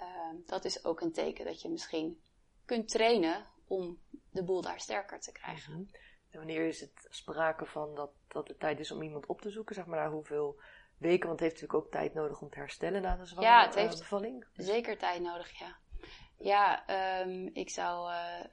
Uh, 0.00 0.06
dat 0.46 0.64
is 0.64 0.84
ook 0.84 1.00
een 1.00 1.12
teken 1.12 1.44
dat 1.44 1.62
je 1.62 1.68
misschien 1.68 2.20
kunt 2.70 2.88
trainen 2.88 3.46
om 3.66 3.98
de 4.30 4.44
boel 4.44 4.60
daar 4.60 4.80
sterker 4.80 5.20
te 5.20 5.32
krijgen. 5.32 5.72
Mhm. 5.72 5.82
En 6.30 6.38
wanneer 6.38 6.66
is 6.66 6.80
het 6.80 7.06
sprake 7.08 7.66
van 7.66 7.94
dat, 7.94 8.10
dat 8.28 8.48
het 8.48 8.60
tijd 8.60 8.80
is 8.80 8.90
om 8.90 9.02
iemand 9.02 9.26
op 9.26 9.40
te 9.40 9.50
zoeken? 9.50 9.74
Zeg 9.74 9.86
maar 9.86 9.98
naar 9.98 10.10
hoeveel 10.10 10.60
weken? 10.98 11.28
Want 11.28 11.40
het 11.40 11.48
heeft 11.48 11.60
natuurlijk 11.60 11.84
ook 11.84 11.92
tijd 11.92 12.14
nodig 12.14 12.40
om 12.40 12.50
te 12.50 12.58
herstellen 12.58 13.02
na 13.02 13.16
de 13.16 13.26
zwangerschap. 13.26 13.62
Ja, 13.62 13.66
het 13.66 13.74
heeft 13.74 13.98
bevalling. 13.98 14.46
Dus- 14.52 14.66
zeker 14.66 14.98
tijd 14.98 15.22
nodig, 15.22 15.58
ja. 15.58 15.76
Ja, 16.38 16.84
um, 17.20 17.50
ik 17.52 17.70
zou. 17.70 18.12
Uh, 18.12 18.44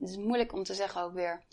het 0.00 0.08
is 0.10 0.16
moeilijk 0.16 0.52
om 0.52 0.62
te 0.62 0.74
zeggen 0.74 1.02
ook 1.02 1.12
weer. 1.12 1.44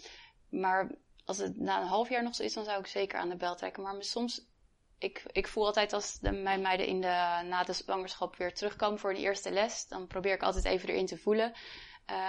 Maar 0.50 0.92
als 1.26 1.38
het 1.38 1.58
na 1.58 1.82
een 1.82 1.88
half 1.88 2.10
jaar 2.10 2.24
nog 2.24 2.36
zo 2.36 2.44
is, 2.44 2.54
dan 2.54 2.64
zou 2.64 2.80
ik 2.80 2.88
zeker 2.88 3.20
aan 3.20 3.30
de 3.30 3.36
bel 3.36 3.56
trekken. 3.56 3.84
Maar 3.84 4.04
soms 4.04 4.51
ik, 5.02 5.24
ik 5.32 5.48
voel 5.48 5.66
altijd 5.66 5.94
als 5.94 6.18
mijn 6.22 6.62
meiden 6.62 6.86
in 6.86 7.02
de, 7.02 7.42
na 7.48 7.64
de 7.64 7.74
zwangerschap 7.74 8.36
weer 8.36 8.54
terugkomen 8.54 9.00
voor 9.00 9.10
een 9.10 9.16
eerste 9.16 9.52
les, 9.52 9.88
dan 9.88 10.08
probeer 10.08 10.34
ik 10.34 10.44
altijd 10.44 10.66
even 10.66 10.90
erin 10.90 11.06
te 11.06 11.18
voelen. 11.18 11.54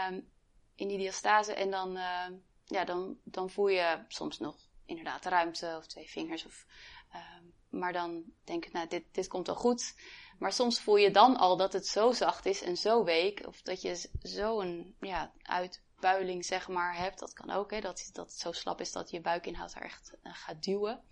Um, 0.09 0.31
in 0.75 0.89
die 0.89 0.99
diastase. 0.99 1.55
En 1.55 1.71
dan, 1.71 1.97
uh, 1.97 2.27
ja, 2.65 2.85
dan, 2.85 3.19
dan 3.25 3.51
voel 3.51 3.69
je 3.69 4.05
soms 4.09 4.39
nog 4.39 4.57
inderdaad 4.87 5.25
ruimte 5.25 5.75
of 5.79 5.87
twee 5.87 6.11
vingers. 6.11 6.47
Of, 6.47 6.67
um, 7.15 7.55
maar 7.81 7.93
dan 7.93 8.25
denk 8.45 8.65
ik, 8.65 8.73
nou, 8.73 8.89
dit, 8.89 9.05
dit 9.13 9.29
komt 9.29 9.47
wel 9.47 9.57
goed. 9.57 9.95
Maar 10.39 10.53
soms 10.53 10.81
voel 10.81 10.97
je 10.97 11.11
dan 11.11 11.37
al 11.37 11.57
dat 11.57 11.73
het 11.73 11.87
zo 11.87 12.13
zacht 12.13 12.47
is 12.47 12.63
en 12.63 12.77
zo 12.77 13.05
week. 13.05 13.47
Of 13.47 13.63
dat 13.63 13.83
je 13.83 14.09
zo'n 14.23 14.97
ja, 15.01 15.33
uitbuiling, 15.43 16.45
zeg 16.45 16.69
maar, 16.69 16.97
hebt. 16.97 17.19
Dat 17.19 17.33
kan 17.33 17.51
ook, 17.51 17.71
hè. 17.71 17.81
Dat, 17.81 18.11
dat 18.13 18.27
het 18.27 18.39
zo 18.39 18.53
slap 18.53 18.81
is 18.81 18.93
dat 18.93 19.11
je 19.11 19.21
buikinhoud 19.21 19.75
er 19.75 19.83
echt 19.83 20.15
uh, 20.23 20.35
gaat 20.35 20.63
duwen 20.63 21.05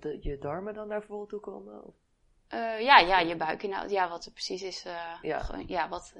de, 0.00 0.18
je 0.20 0.38
darmen 0.38 0.74
dan 0.74 0.88
naar 0.88 1.02
voren 1.02 1.28
toe 1.28 1.40
komen? 1.40 1.84
Of? 1.84 1.94
Uh, 2.54 2.80
ja, 2.80 2.98
ja, 2.98 3.18
je 3.18 3.36
buikinhoud. 3.36 3.90
Ja, 3.90 4.08
wat 4.08 4.24
er 4.24 4.32
precies 4.32 4.62
is. 4.62 4.86
Uh, 4.86 5.18
ja. 5.22 5.40
Gewoon, 5.40 5.66
ja, 5.66 5.88
wat... 5.88 6.14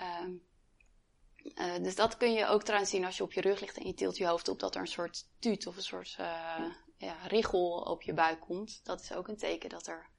Uh, 0.00 1.76
dus 1.82 1.94
dat 1.94 2.16
kun 2.16 2.32
je 2.32 2.46
ook 2.46 2.62
trouwens 2.62 2.90
zien 2.90 3.04
als 3.04 3.16
je 3.16 3.22
op 3.22 3.32
je 3.32 3.40
rug 3.40 3.60
ligt 3.60 3.76
en 3.76 3.86
je 3.86 3.94
tilt 3.94 4.16
je 4.16 4.26
hoofd 4.26 4.48
op, 4.48 4.58
dat 4.58 4.74
er 4.74 4.80
een 4.80 4.86
soort 4.86 5.28
tuut 5.38 5.66
of 5.66 5.76
een 5.76 5.82
soort 5.82 6.16
ja, 6.96 7.26
richel 7.26 7.80
op 7.80 8.02
je 8.02 8.14
buik 8.14 8.40
komt. 8.40 8.84
Dat 8.84 9.00
is 9.00 9.12
ook 9.12 9.28
een 9.28 9.36
teken 9.36 9.68
dat 9.68 9.86
er, 9.86 10.10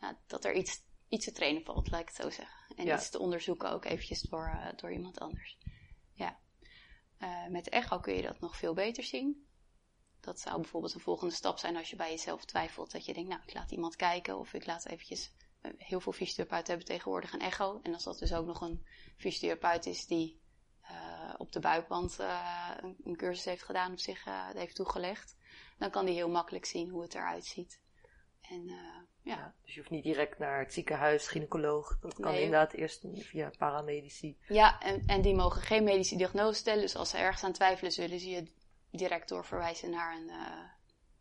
ja, 0.00 0.18
dat 0.26 0.44
er 0.44 0.54
iets, 0.54 0.82
iets 1.08 1.24
te 1.24 1.32
trainen 1.32 1.64
valt, 1.64 1.90
laat 1.90 2.00
ik 2.00 2.06
het 2.06 2.16
zo 2.16 2.30
zeggen. 2.30 2.74
En 2.76 2.84
ja. 2.84 2.96
iets 2.96 3.10
te 3.10 3.18
onderzoeken 3.18 3.70
ook 3.70 3.84
eventjes 3.84 4.20
door, 4.20 4.72
door 4.76 4.92
iemand 4.92 5.18
anders. 5.20 5.58
Ja. 6.12 6.38
met 7.48 7.68
echo 7.68 7.98
kun 7.98 8.14
je 8.14 8.22
dat 8.22 8.40
nog 8.40 8.56
veel 8.56 8.74
beter 8.74 9.04
zien 9.04 9.46
dat 10.22 10.40
zou 10.40 10.60
bijvoorbeeld 10.60 10.94
een 10.94 11.00
volgende 11.00 11.34
stap 11.34 11.58
zijn 11.58 11.76
als 11.76 11.90
je 11.90 11.96
bij 11.96 12.10
jezelf 12.10 12.44
twijfelt. 12.44 12.92
Dat 12.92 13.04
je 13.04 13.14
denkt, 13.14 13.28
nou, 13.28 13.40
ik 13.46 13.54
laat 13.54 13.70
iemand 13.70 13.96
kijken 13.96 14.38
of 14.38 14.52
ik 14.52 14.66
laat 14.66 14.86
eventjes... 14.86 15.32
Eh, 15.60 15.72
heel 15.76 16.00
veel 16.00 16.12
fysiotherapeuten 16.12 16.68
hebben 16.68 16.86
tegenwoordig 16.86 17.32
een 17.32 17.40
echo. 17.40 17.80
En 17.82 17.94
als 17.94 18.04
dat 18.04 18.18
dus 18.18 18.34
ook 18.34 18.46
nog 18.46 18.60
een 18.60 18.86
fysiotherapeut 19.16 19.86
is 19.86 20.06
die 20.06 20.40
uh, 20.82 21.34
op 21.36 21.52
de 21.52 21.60
buikband 21.60 22.16
uh, 22.20 22.70
een, 22.80 22.96
een, 23.04 23.16
cursus 23.16 23.44
heeft 23.44 23.62
gedaan 23.62 23.92
of 23.92 24.00
zich 24.00 24.24
heeft 24.54 24.74
toegelegd. 24.74 25.36
Dan 25.78 25.90
kan 25.90 26.04
die 26.04 26.14
heel 26.14 26.28
makkelijk 26.28 26.64
zien 26.64 26.88
hoe 26.88 27.02
het 27.02 27.14
eruit 27.14 27.44
ziet. 27.44 27.80
En, 28.40 28.66
ja. 28.66 29.06
ja. 29.22 29.54
Dus 29.62 29.74
je 29.74 29.78
hoeft 29.78 29.92
niet 29.92 30.04
direct 30.04 30.38
naar 30.38 30.58
het 30.58 30.72
ziekenhuis, 30.72 31.28
gynaecoloog. 31.28 31.98
Dat 32.00 32.14
kan 32.14 32.34
inderdaad 32.34 32.72
eerst 32.72 33.04
via 33.14 33.50
paramedici. 33.58 34.38
Ja, 34.48 34.80
en, 34.80 35.02
en 35.06 35.22
die 35.22 35.34
mogen 35.34 35.62
geen 35.62 35.84
medische 35.84 36.16
diagnose 36.16 36.58
stellen. 36.58 36.80
Dus 36.80 36.96
als 36.96 37.10
ze 37.10 37.16
ergens 37.16 37.44
aan 37.44 37.52
twijfelen, 37.52 37.92
zullen 37.92 38.20
ze 38.20 38.30
je 38.30 38.52
direct 38.92 39.28
doorverwijzen 39.28 39.90
naar 39.90 40.16
een, 40.16 40.28
uh, 40.28 40.70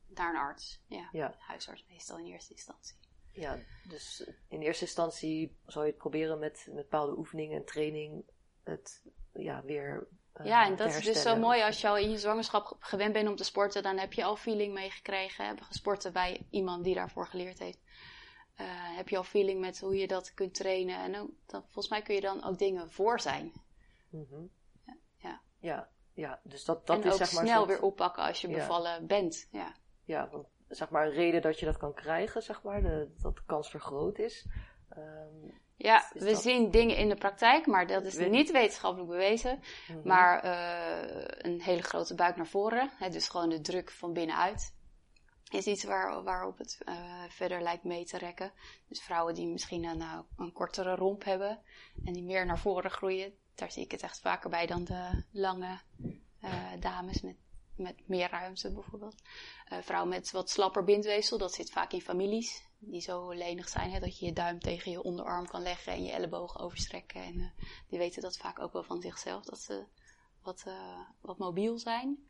naar 0.08 0.30
een 0.30 0.40
arts. 0.40 0.82
Ja, 0.88 1.10
ja. 1.12 1.36
huisarts 1.40 1.86
meestal 1.88 2.18
in 2.18 2.26
eerste 2.26 2.54
instantie. 2.54 2.96
Ja, 3.34 3.60
dus 3.88 4.30
in 4.48 4.62
eerste 4.62 4.86
instantie 4.86 5.58
zou 5.66 5.86
je 5.86 5.92
het 5.92 6.00
proberen 6.00 6.40
met, 6.40 6.64
met 6.68 6.76
bepaalde 6.76 7.18
oefeningen 7.18 7.58
en 7.58 7.66
training 7.66 8.24
het 8.64 9.04
ja, 9.34 9.64
weer 9.64 10.08
uh, 10.40 10.46
Ja, 10.46 10.66
en 10.66 10.76
dat 10.76 10.94
is 10.94 11.04
dus 11.04 11.22
zo 11.22 11.36
mooi 11.36 11.62
als 11.62 11.82
je 11.82 11.88
al 11.88 11.98
in 11.98 12.10
je 12.10 12.18
zwangerschap 12.18 12.76
gewend 12.80 13.14
bent 13.14 13.30
om 13.30 13.36
te 13.36 13.44
sporten, 13.44 13.84
dan 13.84 13.98
heb 13.98 14.14
je 14.14 14.24
al 14.24 14.36
feeling 14.36 14.74
meegekregen, 14.74 15.46
hebben 15.46 15.66
gesporten 15.66 16.14
bij 16.14 16.48
iemand 16.50 16.84
die 16.84 16.96
daarvoor 16.96 17.28
geleerd 17.28 17.60
heeft. 17.60 17.80
Uh, 18.58 18.96
heb 18.96 19.10
je 19.10 19.18
al 19.18 19.24
feeling 19.24 19.60
met 19.60 19.80
hoe 19.80 19.96
je 19.96 20.08
dat 20.08 20.34
kunt 20.34 20.54
trainen 20.54 20.98
en 20.98 21.12
dan, 21.46 21.64
volgens 21.64 21.90
mij 21.90 22.02
kun 22.02 22.16
je 22.16 22.22
dan 22.22 22.44
ook 22.44 22.58
dingen 22.58 22.92
voor 22.92 23.20
zijn. 23.20 23.54
Mhm. 24.10 24.46
Ja, 24.86 24.98
ja. 25.18 25.42
ja, 25.60 25.90
ja. 26.22 26.40
dus 26.44 26.66
dat, 26.66 26.88
dat 26.88 26.98
en 27.02 27.04
is 27.04 27.12
ook 27.12 27.18
zeg 27.18 27.34
maar. 27.34 27.44
snel 27.46 27.58
soort- 27.58 27.68
weer 27.70 27.82
oppakken 27.82 28.24
als 28.24 28.42
je 28.42 28.48
Ja. 28.50 28.56
bevallen 28.58 29.08
bent. 29.08 29.48
Ja. 29.52 29.74
Ja, 30.06 30.30
want 30.32 30.48
zeg 30.68 30.90
maar 30.90 31.06
een 31.06 31.12
reden 31.14 31.42
dat 31.42 31.60
je 31.60 31.66
dat 31.66 31.78
kan 31.78 31.94
krijgen, 31.94 32.42
zeg 32.44 32.64
maar, 32.64 32.82
de, 32.82 33.14
dat 33.22 33.36
de 33.36 33.42
kans 33.46 33.70
vergroot 33.70 34.18
is. 34.20 34.46
Ehm, 34.90 35.60
Ja, 35.76 36.12
Is 36.14 36.22
we 36.22 36.32
dat- 36.32 36.42
zien 36.42 36.72
dingen 36.72 36.98
in 36.98 37.10
de 37.10 37.16
praktijk, 37.16 37.66
maar 37.66 37.88
dat 37.88 38.04
is 38.06 38.18
niet 38.18 38.52
wetenschappelijk 38.52 39.10
bewezen. 39.10 39.60
mhm. 39.88 40.08
Maar 40.08 40.40
eh, 40.44 41.52
een 41.52 41.62
hele 41.62 41.82
grote 41.82 42.16
buik 42.16 42.36
naar 42.36 42.48
voren, 42.48 42.90
hè, 42.98 43.10
dus 43.10 43.28
gewoon 43.30 43.50
de 43.50 43.62
druk 43.62 43.92
van 43.92 44.14
binnenuit, 44.14 44.76
is 45.50 45.66
iets 45.66 45.84
waar, 45.84 46.24
waarop 46.24 46.58
het 46.58 46.78
eh, 46.86 47.24
verder 47.30 47.62
lijkt 47.62 47.84
mee 47.84 48.06
te 48.06 48.18
rekken. 48.18 48.52
Dus 48.88 49.02
vrouwen 49.02 49.34
die 49.34 49.48
misschien 49.48 49.84
een, 49.86 50.02
eh, 50.02 50.20
een 50.38 50.52
kortere 50.52 50.96
romp 50.96 51.24
hebben 51.24 51.60
en 52.06 52.14
die 52.14 52.24
meer 52.24 52.46
naar 52.46 52.60
voren 52.60 52.92
groeien, 52.92 53.34
daar 53.56 53.72
zie 53.72 53.84
ik 53.84 53.92
het 53.92 54.02
echt 54.02 54.20
vaker 54.20 54.50
bij 54.50 54.66
dan 54.66 54.84
de 54.84 55.24
lange 55.32 55.80
eh, 56.40 56.72
dames 56.80 57.22
met, 57.22 57.36
met 57.76 58.08
meer 58.08 58.30
ruimte 58.30 58.72
bijvoorbeeld. 58.72 59.22
Eh, 59.66 59.78
vrouwen 59.82 60.10
met 60.10 60.32
wat 60.32 60.50
slapper 60.50 60.84
bindweefsel, 60.84 61.38
dat 61.38 61.54
zit 61.54 61.72
vaak 61.72 61.92
in 61.92 62.02
families. 62.02 62.70
Die 62.84 63.02
zo 63.02 63.30
lenig 63.30 63.70
zijn 63.70 63.92
hè, 63.92 64.00
dat 64.00 64.20
je 64.20 64.26
je 64.26 64.34
duim 64.34 64.60
tegen 64.60 64.92
je 64.92 65.04
onderarm 65.04 65.48
kan 65.48 65.62
leggen 65.62 65.94
en 65.94 66.04
je 66.04 66.12
ellebogen 66.12 66.60
overstrekken. 66.60 67.24
En 67.24 67.40
eh, 67.40 67.66
die 67.90 68.00
weten 68.00 68.22
dat 68.22 68.38
vaak 68.38 68.60
ook 68.60 68.74
wel 68.74 68.84
van 68.84 69.02
zichzelf, 69.02 69.46
dat 69.46 69.60
ze 69.60 69.86
wat, 70.42 70.64
wat 71.22 71.38
mobiel 71.38 71.78
zijn. 71.78 72.30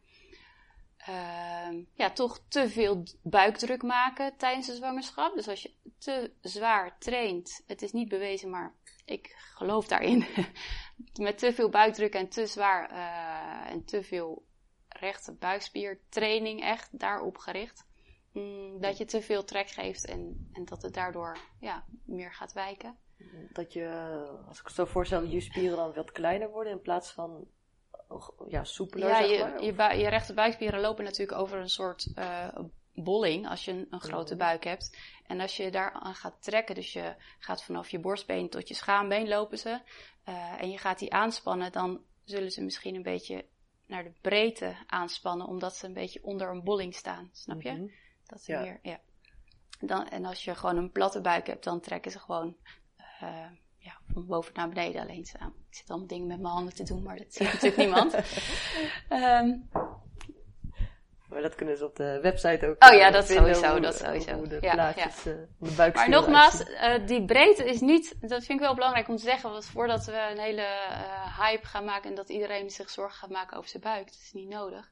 Ehm, 1.05 1.81
ja, 1.93 2.09
toch 2.09 2.41
te 2.47 2.69
veel 2.69 3.03
buikdruk 3.21 3.83
maken 3.83 4.37
tijdens 4.37 4.67
de 4.67 4.75
zwangerschap. 4.75 5.35
Dus 5.35 5.47
als 5.47 5.61
je 5.61 5.73
te 5.97 6.31
zwaar 6.41 6.97
traint, 6.99 7.63
het 7.67 7.81
is 7.81 7.91
niet 7.91 8.09
bewezen, 8.09 8.49
maar 8.49 8.73
ik 9.05 9.35
geloof 9.55 9.87
daarin. 9.87 10.25
Met 11.19 11.37
te 11.37 11.53
veel 11.53 11.69
buikdruk 11.69 12.13
en 12.13 12.29
te 12.29 12.45
zwaar 12.45 12.89
eh, 12.89 13.71
en 13.71 13.85
te 13.85 14.03
veel 14.03 14.43
rechte 14.89 15.33
buikspiertraining 15.33 16.61
echt 16.61 16.99
daarop 16.99 17.37
gericht. 17.37 17.85
mm, 18.31 18.81
dat 18.81 18.97
je 18.97 19.05
te 19.05 19.21
veel 19.21 19.43
trek 19.43 19.69
geeft 19.69 20.05
en, 20.05 20.49
en 20.53 20.65
dat 20.65 20.81
het 20.81 20.93
daardoor 20.93 21.37
ja, 21.59 21.85
meer 22.05 22.33
gaat 22.33 22.53
wijken. 22.53 22.97
Dat 23.53 23.73
je, 23.73 23.87
als 24.47 24.59
ik 24.59 24.65
het 24.65 24.75
zo 24.75 24.85
voorstel, 24.85 25.23
je 25.23 25.39
spieren 25.39 25.77
dan 25.77 25.93
wat 25.93 26.11
kleiner 26.11 26.49
worden 26.49 26.73
in 26.73 26.81
plaats 26.81 27.11
van 27.11 27.47
oh, 28.07 28.29
ja, 28.47 28.63
soepeler, 28.63 29.09
Ja, 29.09 29.15
zeg 29.15 29.29
je, 29.63 29.71
maar. 29.73 29.93
je, 29.93 30.01
je 30.01 30.09
rechte 30.09 30.33
buikspieren 30.33 30.79
lopen 30.79 31.03
natuurlijk 31.03 31.39
over 31.39 31.59
een 31.59 31.69
soort 31.69 32.11
eh, 32.15 32.47
bolling 32.93 33.47
als 33.49 33.65
je 33.65 33.71
een, 33.71 33.87
een 33.89 34.01
grote 34.01 34.35
Mhm. 34.35 34.43
buik 34.43 34.63
hebt. 34.63 34.97
En 35.27 35.39
als 35.39 35.57
je 35.57 35.71
daar 35.71 35.91
aan 35.91 36.15
gaat 36.15 36.35
trekken, 36.43 36.75
dus 36.75 36.93
je 36.93 37.15
gaat 37.39 37.63
vanaf 37.63 37.89
je 37.89 37.99
borstbeen 37.99 38.49
tot 38.49 38.67
je 38.67 38.73
schaambeen 38.73 39.27
lopen 39.27 39.57
ze. 39.59 39.79
eh, 40.23 40.61
en 40.61 40.69
je 40.71 40.77
gaat 40.77 40.99
die 40.99 41.13
aanspannen, 41.13 41.71
dan 41.71 42.01
zullen 42.23 42.51
ze 42.51 42.63
misschien 42.63 42.95
een 42.95 43.03
beetje 43.03 43.45
naar 43.87 44.03
de 44.03 44.11
breedte 44.21 44.75
aanspannen, 44.87 45.47
omdat 45.47 45.75
ze 45.75 45.85
een 45.85 45.93
beetje 45.93 46.23
onder 46.23 46.49
een 46.49 46.63
bolling 46.63 46.95
staan. 46.95 47.29
Snap 47.33 47.61
je? 47.61 47.71
Mhm. 47.71 47.87
Dat 48.25 48.41
ze 48.41 48.51
Ja. 48.51 48.61
meer, 48.61 48.79
ja. 48.81 48.99
Dan, 49.79 50.07
en 50.09 50.25
als 50.25 50.43
je 50.43 50.55
gewoon 50.55 50.77
een 50.77 50.91
platte 50.91 51.21
buik 51.21 51.47
hebt, 51.47 51.63
dan 51.63 51.79
trekken 51.79 52.11
ze 52.11 52.19
gewoon 52.19 52.55
eh, 53.19 53.45
ja, 53.77 53.97
van 54.13 54.25
boven 54.25 54.53
naar 54.53 54.69
beneden 54.69 55.01
alleen 55.01 55.25
staan. 55.25 55.53
Ik 55.69 55.75
zit 55.75 55.89
allemaal 55.89 56.07
dingen 56.07 56.27
met 56.27 56.39
mijn 56.39 56.53
handen 56.53 56.73
te 56.75 56.83
doen, 56.83 57.03
maar 57.03 57.17
dat 57.17 57.33
ziet 57.33 57.53
natuurlijk 57.53 57.77
niemand. 57.85 58.13
Ehm, 59.09 59.57
Maar 61.31 61.41
dat 61.41 61.55
kunnen 61.55 61.77
ze 61.77 61.85
op 61.85 61.95
de 61.95 62.19
website 62.21 62.67
ook. 62.67 62.83
Oh 62.83 62.89
eh, 62.89 62.97
ja, 62.97 63.11
dat 63.11 63.25
vinden, 63.25 63.55
sowieso, 63.55 63.71
hoe- 63.71 63.81
dat 63.81 63.95
sowieso. 63.95 64.33
Hoe 64.33 64.47
de 64.47 64.57
Ja, 64.61 64.71
plaatjes, 64.73 65.17
eh, 65.17 65.23
de 65.23 65.47
maar 65.59 65.71
buikspieren 65.71 66.19
nogmaals, 66.21 66.63
eh, 66.63 67.07
die 67.07 67.25
breedte 67.25 67.65
is 67.65 67.79
niet, 67.81 68.15
dat 68.21 68.43
vind 68.43 68.59
ik 68.59 68.65
wel 68.65 68.75
belangrijk 68.75 69.07
om 69.07 69.15
te 69.15 69.23
zeggen, 69.23 69.51
want 69.51 69.65
voordat 69.65 70.05
we 70.05 70.27
een 70.31 70.39
hele 70.39 70.61
eh, 70.61 71.39
hype 71.39 71.65
gaan 71.67 71.85
maken 71.85 72.09
en 72.09 72.15
dat 72.15 72.29
iedereen 72.29 72.69
zich 72.69 72.89
zorgen 72.89 73.17
gaat 73.17 73.29
maken 73.29 73.57
over 73.57 73.69
zijn 73.69 73.83
buik, 73.83 74.05
dat 74.05 74.19
is 74.21 74.31
niet 74.33 74.49
nodig. 74.49 74.91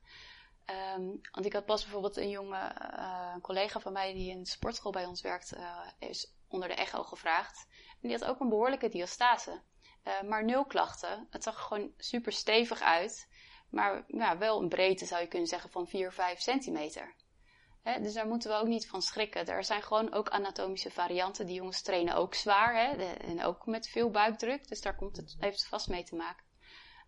Ehm, 0.66 1.02
want 1.32 1.46
ik 1.46 1.54
had 1.54 1.66
pas 1.66 1.84
bijvoorbeeld 1.84 2.18
een 2.18 2.30
jonge 2.30 2.58
eh, 2.58 3.36
collega 3.42 3.80
van 3.80 3.94
mij 3.94 4.14
die 4.14 4.30
in 4.30 4.44
de 4.44 4.50
sportschool 4.50 4.92
bij 4.92 5.06
ons 5.06 5.22
werkt, 5.22 5.52
eh, 5.52 6.10
is 6.10 6.34
onder 6.48 6.68
de 6.70 6.76
echo 6.76 7.04
gevraagd. 7.04 7.66
En 8.02 8.10
die 8.10 8.18
had 8.18 8.26
ook 8.26 8.40
een 8.40 8.50
behoorlijke 8.50 8.90
diastase. 8.90 9.62
Eh, 10.04 10.22
maar 10.22 10.46
nul 10.46 10.66
klachten. 10.66 11.28
Het 11.30 11.44
zag 11.44 11.56
er 11.56 11.62
gewoon 11.62 11.92
super 11.98 12.32
stevig 12.32 12.82
uit. 12.82 13.28
Maar 13.70 14.04
ja, 14.08 14.38
wel 14.38 14.62
een 14.62 14.70
breedte 14.70 15.06
zou 15.06 15.22
je 15.22 15.28
kunnen 15.28 15.48
zeggen 15.48 15.70
van 15.70 15.88
4, 15.88 16.12
5 16.12 16.40
centimeter. 16.40 17.16
Dus 18.02 18.14
daar 18.14 18.28
moeten 18.28 18.50
we 18.50 18.58
ook 18.58 18.68
niet 18.68 18.88
van 18.88 19.02
schrikken. 19.02 19.48
Er 19.48 19.64
zijn 19.64 19.82
gewoon 19.82 20.14
ook 20.14 20.30
anatomische 20.30 20.92
varianten. 20.92 21.46
Die 21.46 21.56
jongens 21.56 21.82
trainen 21.82 22.16
ook 22.16 22.34
zwaar 22.34 22.76
hè, 22.76 23.14
en 23.14 23.44
ook 23.44 23.66
met 23.66 23.88
veel 23.90 24.10
buikdruk. 24.10 24.68
Dus 24.68 24.82
daar 24.82 24.96
komt 24.96 25.18
het, 25.18 25.36
heeft 25.40 25.60
het 25.60 25.68
vast 25.68 25.90
mee 25.90 26.04
te 26.04 26.16
maken. 26.16 26.46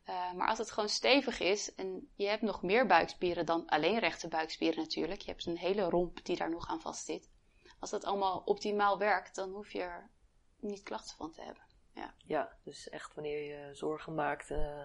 Eh, 0.03 0.33
maar 0.33 0.47
als 0.47 0.57
het 0.57 0.71
gewoon 0.71 0.89
stevig 0.89 1.39
is 1.39 1.75
en 1.75 2.11
je 2.15 2.27
hebt 2.27 2.41
nog 2.41 2.61
meer 2.61 2.87
buikspieren 2.87 3.45
dan 3.45 3.65
alleen 3.65 3.99
rechte 3.99 4.27
buikspieren 4.27 4.79
natuurlijk. 4.79 5.21
Je 5.21 5.31
hebt 5.31 5.45
een 5.45 5.57
hele 5.57 5.89
romp 5.89 6.25
die 6.25 6.37
daar 6.37 6.49
nog 6.49 6.67
aan 6.67 6.81
vast 6.81 7.05
zit. 7.05 7.29
Als 7.79 7.89
dat 7.89 8.05
allemaal 8.05 8.41
optimaal 8.45 8.97
werkt, 8.97 9.35
dan 9.35 9.49
hoef 9.51 9.71
je 9.71 9.81
er 9.81 10.09
niet 10.59 10.83
klachten 10.83 11.15
van 11.17 11.31
te 11.31 11.41
hebben. 11.41 11.63
Ja, 12.25 12.57
dus 12.63 12.89
echt 12.89 13.13
wanneer 13.13 13.43
je 13.43 13.75
zorgen 13.75 14.15
maakt. 14.15 14.51
eh, 14.51 14.81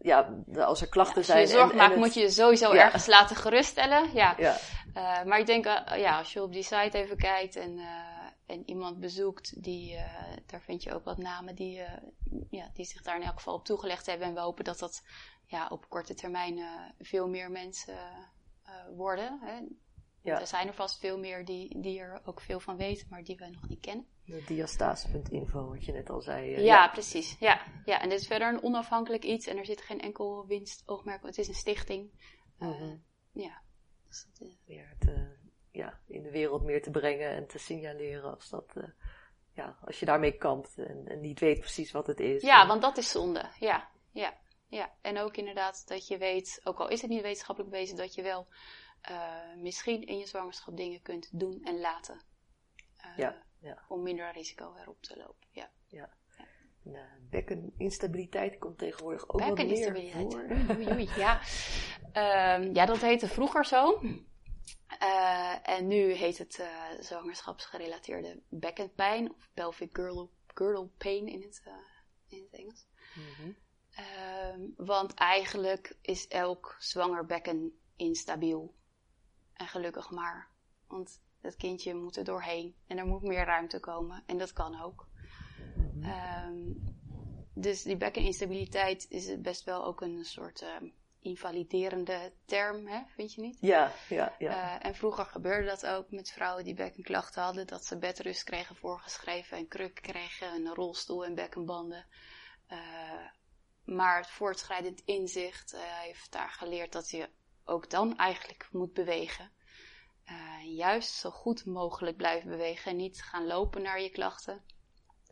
ja, 0.00 0.34
als 0.56 0.80
er 0.80 0.88
klachten 0.88 1.16
Als 1.16 1.26
je 1.26 1.32
zijn. 1.32 1.44
je 1.46 1.52
zorgen 1.52 1.70
en- 1.70 1.76
maakt, 1.76 1.92
en 1.92 1.96
het- 1.96 2.04
moet 2.06 2.14
je 2.14 2.20
je 2.20 2.30
sowieso 2.30 2.74
Ja. 2.74 2.84
ergens 2.84 3.06
laten 3.06 3.36
geruststellen. 3.36 4.10
Ja. 4.14 4.34
Ja, 4.38 4.56
Eh, 4.94 5.22
maar 5.24 5.38
ik 5.38 5.46
denk, 5.46 5.64
eh, 5.66 5.98
ja, 6.00 6.18
als 6.18 6.32
je 6.32 6.42
op 6.42 6.52
die 6.52 6.62
site 6.62 6.98
even 6.98 7.16
kijkt 7.16 7.56
en, 7.56 7.78
eh, 7.78 7.84
en 8.46 8.62
iemand 8.70 9.00
bezoekt, 9.00 9.62
die, 9.62 9.96
daar 10.46 10.60
vind 10.60 10.82
je 10.82 10.94
ook 10.94 11.04
wat 11.04 11.18
namen 11.18 11.54
die, 11.54 11.82
ja, 12.50 12.70
die 12.74 12.84
zich 12.84 13.02
daar 13.02 13.16
in 13.16 13.22
elk 13.22 13.36
geval 13.36 13.54
op 13.54 13.64
toegelegd 13.64 14.06
hebben. 14.06 14.26
En 14.26 14.34
we 14.34 14.40
hopen 14.40 14.64
dat 14.64 14.78
dat 14.78 15.02
ja, 15.46 15.66
op 15.70 15.88
korte 15.88 16.14
termijn 16.14 16.58
veel 17.00 17.28
meer 17.28 17.50
mensen 17.50 17.98
worden. 18.96 19.38
Hè. 19.42 19.54
Ja. 20.22 20.40
Er 20.40 20.46
zijn 20.46 20.66
er 20.66 20.74
vast 20.74 20.98
veel 20.98 21.18
meer 21.18 21.44
die, 21.44 21.80
die 21.80 21.98
er 22.00 22.20
ook 22.24 22.40
veel 22.40 22.60
van 22.60 22.76
weten, 22.76 23.06
maar 23.10 23.22
die 23.24 23.36
we 23.36 23.46
nog 23.48 23.68
niet 23.68 23.80
kennen. 23.80 24.06
de 24.24 24.44
diastase.info, 24.46 25.68
wat 25.68 25.84
je 25.84 25.92
net 25.92 26.10
al 26.10 26.20
zei. 26.20 26.54
eh, 26.54 26.64
Ja, 26.64 26.88
precies. 26.88 27.36
Ja, 27.38 27.60
ja, 27.84 28.00
en 28.00 28.08
dit 28.08 28.20
is 28.20 28.26
verder 28.26 28.48
een 28.48 28.62
onafhankelijk 28.62 29.24
iets 29.24 29.46
en 29.46 29.56
er 29.56 29.64
zit 29.66 29.80
geen 29.80 30.00
enkel 30.00 30.46
winstoogmerk. 30.46 31.22
Het 31.22 31.38
is 31.38 31.48
een 31.48 31.54
stichting. 31.54 32.10
Eh, 32.58 32.68
Mhm. 32.68 32.96
Ja. 33.32 33.62
Dus 34.08 34.26
dat, 34.32 34.48
eh, 34.48 34.54
Meer 34.66 34.94
te, 34.98 35.36
ja, 35.70 36.00
in 36.06 36.22
de 36.22 36.30
wereld 36.30 36.62
meer 36.62 36.82
te 36.82 36.90
brengen 36.90 37.30
en 37.30 37.46
te 37.46 37.58
signaleren 37.58 38.34
als 38.34 38.48
dat. 38.48 38.72
eh, 38.76 38.88
ja, 39.54 39.78
als 39.84 40.00
je 40.00 40.06
daarmee 40.06 40.36
kampt 40.36 40.78
en, 40.78 41.02
en 41.06 41.20
niet 41.20 41.40
weet 41.40 41.58
precies 41.60 41.90
wat 41.92 42.06
het 42.06 42.20
is. 42.20 42.42
Ja, 42.42 42.62
En- 42.62 42.68
want 42.68 42.82
dat 42.82 42.96
is 42.98 43.10
zonde. 43.10 43.44
Ja, 43.58 43.88
ja, 44.12 44.38
ja. 44.68 44.92
En 45.00 45.18
ook 45.18 45.36
inderdaad 45.36 45.88
dat 45.88 46.06
je 46.06 46.18
weet, 46.18 46.60
ook 46.64 46.78
al 46.80 46.88
is 46.88 47.00
het 47.00 47.10
niet 47.10 47.22
wetenschappelijk 47.22 47.72
bewezen, 47.72 47.96
dat 47.96 48.14
je 48.14 48.22
wel 48.22 48.46
eh, 49.00 49.54
misschien 49.56 50.06
in 50.06 50.18
je 50.18 50.26
zwangerschap 50.26 50.76
dingen 50.76 51.02
kunt 51.02 51.28
doen 51.32 51.60
en 51.62 51.80
laten. 51.80 52.20
Eh, 52.96 53.16
Ja, 53.16 53.42
ja. 53.58 53.84
Om 53.88 54.02
minder 54.02 54.32
risico 54.32 54.74
erop 54.76 55.02
te 55.02 55.16
lopen. 55.16 55.48
Ja. 55.50 55.70
En, 56.84 56.94
eh, 56.94 57.02
bekkeninstabiliteit 57.30 58.58
komt 58.58 58.78
tegenwoordig 58.78 59.28
ook 59.28 59.40
wat 59.40 59.56
meer 59.56 60.12
voor. 60.12 60.46
Oei, 60.92 61.08
ja. 61.16 61.40
Ehm, 62.12 62.74
ja, 62.74 62.86
dat 62.86 63.00
heette 63.00 63.28
vroeger 63.28 63.64
zo. 63.64 64.00
En 65.62 65.86
nu 65.86 66.12
heet 66.12 66.38
het 66.38 66.64
zwangerschapsgerelateerde 67.00 68.42
bekkenpijn 68.48 69.30
of 69.34 69.50
pelvic 69.54 69.88
girdle, 69.92 70.28
girdle 70.46 70.86
pain 70.98 71.28
in 71.28 71.42
het, 71.42 71.62
in 72.28 72.42
het 72.42 72.60
Engels. 72.60 72.86
Mhm. 73.14 73.52
Ehm, 73.90 74.60
want 74.76 75.14
eigenlijk 75.14 75.96
is 76.00 76.28
elk 76.28 76.76
zwanger 76.78 77.26
bekken 77.26 77.80
instabiel. 77.96 78.74
En 79.60 79.68
gelukkig 79.68 80.10
maar. 80.10 80.48
Want 80.86 81.20
het 81.40 81.56
kindje 81.56 81.94
moet 81.94 82.16
er 82.16 82.24
doorheen. 82.24 82.74
En 82.86 82.98
er 82.98 83.06
moet 83.06 83.22
meer 83.22 83.44
ruimte 83.44 83.80
komen. 83.80 84.22
En 84.26 84.38
dat 84.38 84.52
kan 84.52 84.82
ook. 84.82 85.06
Mhm. 85.76 86.04
Ehm, 86.04 86.72
dus 87.54 87.82
die 87.82 87.96
bekkeninstabiliteit 87.96 89.06
is 89.08 89.40
best 89.40 89.64
wel 89.64 89.84
ook 89.84 90.00
een 90.00 90.24
soort 90.24 90.62
ehm, 90.62 90.88
invaliderende 91.20 92.32
term, 92.44 92.86
hè? 92.86 93.00
vind 93.14 93.34
je 93.34 93.40
niet? 93.40 93.56
Ja, 93.60 93.92
ja, 94.08 94.34
ja. 94.38 94.78
Eh, 94.78 94.86
en 94.86 94.94
vroeger 94.94 95.24
gebeurde 95.24 95.66
dat 95.66 95.86
ook 95.86 96.10
met 96.10 96.30
vrouwen 96.30 96.64
die 96.64 96.74
bekkenklachten 96.74 97.42
hadden, 97.42 97.66
dat 97.66 97.84
ze 97.84 97.98
bedrust 97.98 98.44
kregen 98.44 98.76
voorgeschreven 98.76 99.56
en 99.56 99.68
kruk 99.68 99.94
kregen, 99.94 100.48
en 100.48 100.66
een 100.66 100.74
rolstoel 100.74 101.24
en 101.24 101.34
bekkenbanden. 101.34 102.06
Eh, 102.66 102.78
maar 103.84 104.16
het 104.16 104.30
voortschrijdend 104.30 105.02
inzicht 105.04 105.72
eh, 105.72 105.80
heeft 105.82 106.32
daar 106.32 106.50
geleerd 106.50 106.92
dat 106.92 107.10
je 107.10 107.28
ook 107.70 107.90
dan 107.90 108.16
eigenlijk 108.16 108.68
moet 108.72 108.92
bewegen. 108.92 109.50
Eh, 110.24 110.76
juist 110.76 111.12
zo 111.12 111.30
goed 111.30 111.64
mogelijk 111.64 112.16
blijven 112.16 112.50
bewegen 112.50 112.90
en 112.90 112.96
niet 112.96 113.22
gaan 113.22 113.46
lopen 113.46 113.82
naar 113.82 114.00
je 114.00 114.10
klachten. 114.10 114.62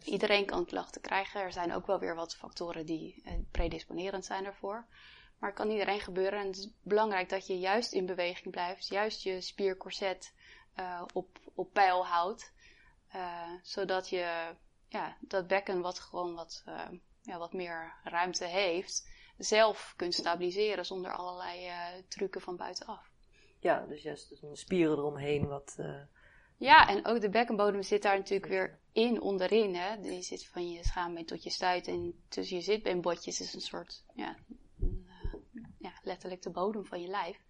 Iedereen 0.05 0.47
kan 0.47 0.65
klachten 0.65 1.01
krijgen. 1.01 1.41
Er 1.41 1.53
zijn 1.53 1.75
ook 1.75 1.87
wel 1.87 1.99
weer 1.99 2.15
wat 2.15 2.37
factoren 2.37 2.87
die 2.87 3.23
eh, 3.25 3.33
predisponerend 3.51 4.25
zijn 4.25 4.45
ervoor. 4.45 4.87
Maar 5.39 5.49
het 5.49 5.59
kan 5.59 5.71
iedereen 5.71 6.01
gebeuren. 6.01 6.41
En 6.41 6.47
het 6.47 6.57
is 6.57 6.71
belangrijk 6.83 7.29
dat 7.29 7.47
je 7.47 7.59
juist 7.59 7.93
in 7.93 8.07
beweging 8.07 8.51
blijft. 8.51 8.89
Juist 8.89 9.23
je 9.23 9.41
spiercorset 9.41 10.35
eh, 10.75 11.03
op, 11.13 11.39
op 11.55 11.73
peil 11.73 12.07
houdt. 12.07 12.53
zodat 13.63 14.09
je 14.09 14.55
ja, 14.89 15.17
dat 15.21 15.47
bekken 15.47 15.81
wat 15.81 16.01
gewoon 16.01 16.35
wat, 16.35 16.65
ja, 17.23 17.39
wat 17.39 17.53
meer 17.53 17.95
ruimte 18.05 18.45
heeft, 18.45 19.08
zelf 19.39 19.95
kunt 19.97 20.15
stabiliseren 20.15 20.87
zonder 20.87 21.13
allerlei 21.13 21.67
uh, 21.67 22.03
trucken 22.09 22.41
van 22.41 22.57
buitenaf. 22.57 23.11
Ja, 23.61 23.87
dus 23.87 24.03
juist 24.03 24.29
dus 24.29 24.41
de 24.41 24.57
spieren 24.57 24.99
eromheen 24.99 25.47
wat... 25.47 25.77
Uh... 25.81 26.01
Ja, 26.57 26.89
en 26.89 27.07
ook 27.07 27.21
de 27.21 27.29
bekkenbodem 27.29 27.83
zit 27.83 28.03
daar 28.03 28.17
natuurlijk 28.17 28.51
weer 28.51 28.79
in 28.93 29.21
onderin. 29.21 29.75
Hè? 29.75 30.01
Die 30.01 30.23
zit 30.23 30.47
van 30.47 30.71
je 30.71 30.85
schaambeen 30.85 31.27
tot 31.27 31.43
je 31.43 31.51
stuit 31.51 31.87
en 31.87 32.23
tussen 32.29 32.57
je 32.57 32.63
zitbeenbotjes 32.63 33.41
is 33.41 33.55
een 33.55 33.61
soort, 33.61 34.05
ja, 34.15 34.37
ja, 35.79 35.93
letterlijk 36.03 36.43
de 36.43 36.51
bodem 36.51 36.87
van 36.87 37.01
je 37.01 37.09
lijf. 37.09 37.41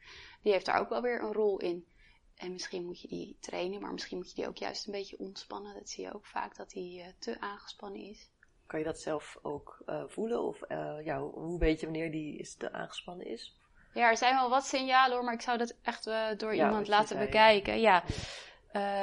Die 0.42 0.52
heeft 0.52 0.66
daar 0.66 0.80
ook 0.80 0.88
wel 0.88 1.02
weer 1.02 1.22
een 1.22 1.32
rol 1.32 1.58
in. 1.58 1.86
En 2.34 2.52
misschien 2.52 2.84
moet 2.84 3.00
je 3.00 3.08
die 3.08 3.36
trainen, 3.40 3.80
maar 3.80 3.92
misschien 3.92 4.16
moet 4.16 4.28
je 4.28 4.34
die 4.34 4.48
ook 4.48 4.56
juist 4.56 4.86
een 4.86 4.92
beetje 4.92 5.18
ontspannen. 5.18 5.74
Dat 5.74 5.88
zie 5.88 6.04
je 6.04 6.14
ook 6.14 6.26
vaak, 6.26 6.56
dat 6.56 6.70
die 6.70 7.00
uh, 7.00 7.06
te 7.18 7.40
aangespannen 7.40 8.00
is. 8.00 8.28
Kan 8.68 8.78
je 8.78 8.84
dat 8.84 9.00
zelf 9.00 9.38
ook 9.42 9.82
uh, 9.86 10.02
voelen? 10.06 10.42
Of 10.42 10.62
uh, 10.68 11.04
ja, 11.04 11.20
hoe 11.20 11.58
weet 11.58 11.80
je 11.80 11.86
wanneer 11.86 12.10
die 12.10 12.38
is 12.38 12.54
te 12.54 12.72
aangespannen 12.72 13.26
is? 13.26 13.56
Ja, 13.94 14.08
er 14.08 14.16
zijn 14.16 14.34
wel 14.34 14.50
wat 14.50 14.64
signalen 14.64 15.16
hoor, 15.16 15.24
maar 15.24 15.34
ik 15.34 15.40
zou 15.40 15.58
dat 15.58 15.76
echt 15.82 16.04
door 16.36 16.54
ja, 16.54 16.66
iemand 16.66 16.88
laten 16.88 17.08
zei, 17.08 17.24
bekijken. 17.24 17.80
Ja. 17.80 18.04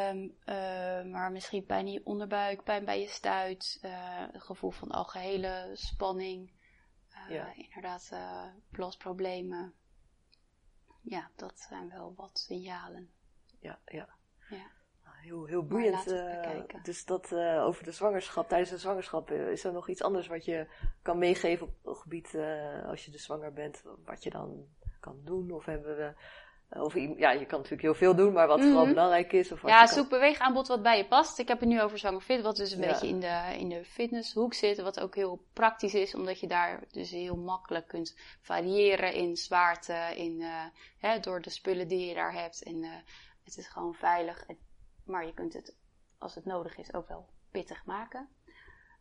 Um, 0.10 0.36
maar 1.12 1.32
misschien 1.32 1.66
pijn 1.66 1.86
in 1.86 1.92
je 1.92 2.02
onderbuik, 2.04 2.64
pijn 2.64 2.86
bij 2.86 3.00
je 3.00 3.08
stuit, 3.08 3.80
het 4.32 4.44
gevoel 4.44 4.72
van 4.72 4.92
algehele 4.92 5.70
spanning. 5.74 6.52
Ja. 7.30 7.54
Inderdaad, 7.56 8.12
blasproblemen. 8.72 9.74
Ja, 11.02 11.30
dat 11.36 11.60
zijn 11.60 11.90
wel 11.90 12.14
wat 12.16 12.40
signalen 12.40 13.10
ja, 13.66 13.80
ja. 13.86 14.08
ja. 14.50 14.72
Heel, 15.26 15.46
heel 15.46 15.66
boeiend. 15.66 16.08
Uh, 16.08 16.84
dus 16.84 17.06
dat 17.06 17.32
uh, 17.32 17.66
over 17.66 17.84
de 17.84 17.92
zwangerschap, 17.92 18.48
tijdens 18.48 18.70
de 18.70 18.78
zwangerschap, 18.78 19.32
uh, 19.32 19.52
is 19.52 19.64
er 19.64 19.74
nog 19.74 19.90
iets 19.90 20.04
anders 20.04 20.28
wat 20.28 20.46
je 20.46 20.68
kan 21.02 21.18
meegeven 21.18 21.68
op 21.68 21.74
het 21.84 21.98
gebied 21.98 22.38
als 22.88 23.06
je 23.06 23.12
dus 23.12 23.24
zwanger 23.24 23.54
bent, 23.54 23.84
wat 24.06 24.24
je 24.24 24.30
dan 24.30 24.66
kan 25.00 25.22
doen? 25.24 25.52
Of 25.52 25.66
hebben 25.66 25.98
we 25.98 26.14
of, 26.70 26.94
ja, 26.94 27.32
je 27.32 27.46
kan 27.46 27.58
natuurlijk 27.58 27.82
heel 27.82 27.94
veel 27.94 28.16
doen, 28.16 28.34
maar 28.34 28.48
wat 28.48 28.62
vooral 28.62 28.84
mhm. 28.84 28.94
belangrijk 28.94 29.32
is. 29.32 29.52
Of 29.52 29.62
wat 29.62 29.72
ja, 29.72 29.88
zoek 29.88 30.10
beweegaanbod 30.10 30.68
wat 30.68 30.82
bij 30.82 30.98
je 30.98 31.08
past. 31.08 31.40
Ik 31.40 31.48
heb 31.48 31.60
het 31.60 31.70
nu 31.70 31.82
over 31.82 31.98
Zanger 31.98 32.22
Fit, 32.22 32.42
wat 32.42 32.56
dus 32.56 32.72
een 32.72 32.82
beetje 32.82 33.08
in 33.08 33.20
de, 33.20 33.56
in 33.58 33.70
de 33.70 33.86
fitnesshoek 33.86 34.54
zit. 34.54 34.82
Wat 34.82 35.00
ook 35.00 35.16
heel 35.16 35.46
praktisch 35.54 35.94
is, 35.94 36.16
omdat 36.16 36.40
je 36.40 36.48
daar 36.48 36.84
dus 36.92 37.12
heel 37.12 37.38
makkelijk 37.38 37.88
kunt 37.88 38.18
variëren 38.42 39.14
in 39.14 39.36
zwaarte, 39.36 40.14
in, 40.16 40.44
hè, 40.98 41.20
door 41.20 41.42
de 41.42 41.50
spullen 41.50 41.88
die 41.88 42.08
je 42.08 42.14
daar 42.14 42.34
hebt. 42.34 42.64
En 42.64 42.84
het 43.44 43.58
is 43.58 43.68
gewoon 43.68 43.94
veilig, 43.94 44.46
maar 45.06 45.26
je 45.26 45.34
kunt 45.34 45.54
het 45.54 45.76
als 46.18 46.36
het 46.36 46.46
nodig 46.46 46.78
is 46.78 46.94
ook 46.94 47.08
wel 47.08 47.30
pittig 47.52 47.86
maken. 47.86 48.30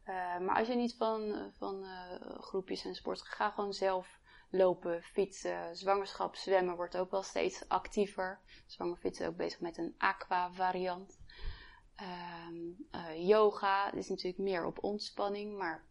Uh, 0.05 0.39
maar 0.39 0.57
als 0.57 0.69
je 0.69 0.75
niet 0.75 0.97
van, 0.97 1.53
van 1.57 1.85
uh, 1.85 2.39
groepjes 2.41 2.85
en 2.85 2.95
sport, 2.95 3.23
ga 3.23 3.51
gewoon 3.51 3.73
zelf 3.73 4.21
lopen, 4.51 5.03
fietsen. 5.03 5.77
Zwangerschap, 5.77 6.35
zwemmen 6.35 6.77
wordt 6.77 6.97
ook 6.97 7.11
wel 7.11 7.23
steeds 7.23 7.69
actiever. 7.69 8.41
Zwanger 8.67 8.97
fietsen 8.97 9.29
ook 9.29 9.37
bezig 9.37 9.61
met 9.61 9.79
een 9.79 9.95
aqua 9.99 10.53
variant. 10.53 11.19
Um, 12.49 12.87
uh, 12.91 13.29
yoga 13.29 13.93
is 13.93 14.09
natuurlijk 14.09 14.39
meer 14.39 14.65
op 14.65 14.83
ontspanning, 14.83 15.57
maar 15.57 15.85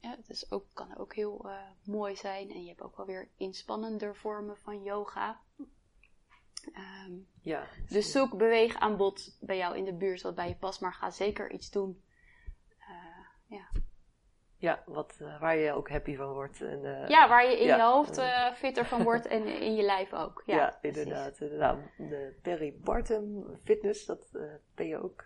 het 0.00 0.28
is 0.28 0.50
ook, 0.50 0.66
kan 0.72 0.96
ook 0.96 1.14
heel 1.14 1.50
mooi 1.84 2.16
zijn. 2.16 2.50
En 2.50 2.62
je 2.62 2.68
hebt 2.68 2.82
ook 2.82 2.96
wel 2.96 3.06
weer 3.06 3.28
inspannender 3.36 4.16
vormen 4.16 4.56
van 4.56 4.82
yoga. 4.82 5.40
Um, 6.74 7.26
ja, 7.40 7.66
dus 7.88 8.12
zoek 8.12 8.36
beweegaanbod 8.36 9.36
bij 9.40 9.56
jou 9.56 9.76
in 9.76 9.84
de 9.84 9.94
buurt 9.94 10.22
wat 10.22 10.34
bij 10.34 10.48
je 10.48 10.56
past, 10.56 10.80
maar 10.80 10.92
ga 10.92 11.10
zeker 11.10 11.50
iets 11.50 11.70
doen. 11.70 12.02
Uh, 12.78 13.58
ja. 13.58 13.68
Ja, 14.58 14.82
wat, 14.86 15.18
uh, 15.22 15.40
waar 15.40 15.56
je 15.56 15.72
ook 15.72 15.88
happy 15.88 16.16
van 16.16 16.32
wordt. 16.32 16.60
En, 16.60 16.84
uh, 16.84 17.08
ja, 17.08 17.28
waar 17.28 17.50
je 17.50 17.60
in 17.60 17.66
ja, 17.66 17.76
je 17.76 17.82
hoofd 17.82 18.20
fitter 18.54 18.86
van 18.86 19.02
wordt 19.02 19.26
en 19.26 19.46
in 19.46 19.74
je 19.74 19.82
lijf 19.82 20.12
ook. 20.12 20.42
Ja, 20.46 20.56
ja 20.56 20.78
inderdaad. 20.80 21.38
De 21.38 22.38
Perry 22.42 22.74
Bartum 22.80 23.58
Fitness, 23.64 24.04
dat 24.04 24.30
ben 24.74 24.86
je 24.86 25.02
ook 25.02 25.24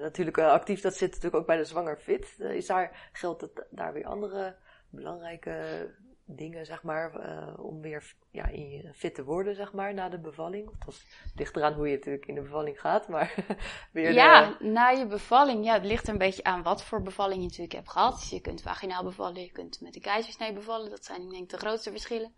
natuurlijk 0.00 0.38
actief. 0.38 0.80
Dat 0.80 0.94
zit 0.94 1.08
natuurlijk 1.08 1.36
ook 1.36 1.46
bij 1.46 1.56
de 1.56 1.64
Zwanger 1.64 1.96
Fit. 1.96 2.38
is 2.38 2.66
daar, 2.66 3.10
geldt 3.12 3.40
het 3.40 3.66
daar 3.70 3.92
weer 3.92 4.06
andere 4.06 4.56
belangrijke 4.90 5.88
dingen, 6.24 6.66
zeg 6.66 6.82
maar, 6.82 7.26
uh, 7.26 7.64
om 7.64 7.80
weer 7.80 8.14
ja, 8.30 8.50
fit 8.94 9.14
te 9.14 9.24
worden, 9.24 9.54
zeg 9.54 9.72
maar, 9.72 9.94
na 9.94 10.08
de 10.08 10.18
bevalling? 10.18 10.70
Het 10.84 11.32
ligt 11.34 11.56
eraan 11.56 11.72
hoe 11.72 11.88
je 11.88 11.96
natuurlijk 11.96 12.26
in 12.26 12.34
de 12.34 12.40
bevalling 12.40 12.80
gaat, 12.80 13.08
maar 13.08 13.34
weer 13.92 14.12
Ja, 14.12 14.56
na 14.60 14.88
je 14.88 15.06
bevalling, 15.06 15.64
ja, 15.64 15.72
het 15.72 15.84
ligt 15.84 16.06
er 16.06 16.12
een 16.12 16.18
beetje 16.18 16.44
aan 16.44 16.62
wat 16.62 16.84
voor 16.84 17.02
bevalling 17.02 17.40
je 17.40 17.46
natuurlijk 17.46 17.74
hebt 17.74 17.90
gehad. 17.90 18.14
Dus 18.18 18.30
je 18.30 18.40
kunt 18.40 18.62
vaginaal 18.62 19.04
bevallen, 19.04 19.42
je 19.42 19.52
kunt 19.52 19.80
met 19.80 19.94
een 19.94 20.02
keizersnee 20.02 20.52
bevallen. 20.52 20.90
Dat 20.90 21.04
zijn 21.04 21.28
denk 21.28 21.42
ik 21.42 21.48
de 21.48 21.56
grootste 21.56 21.90
verschillen. 21.90 22.34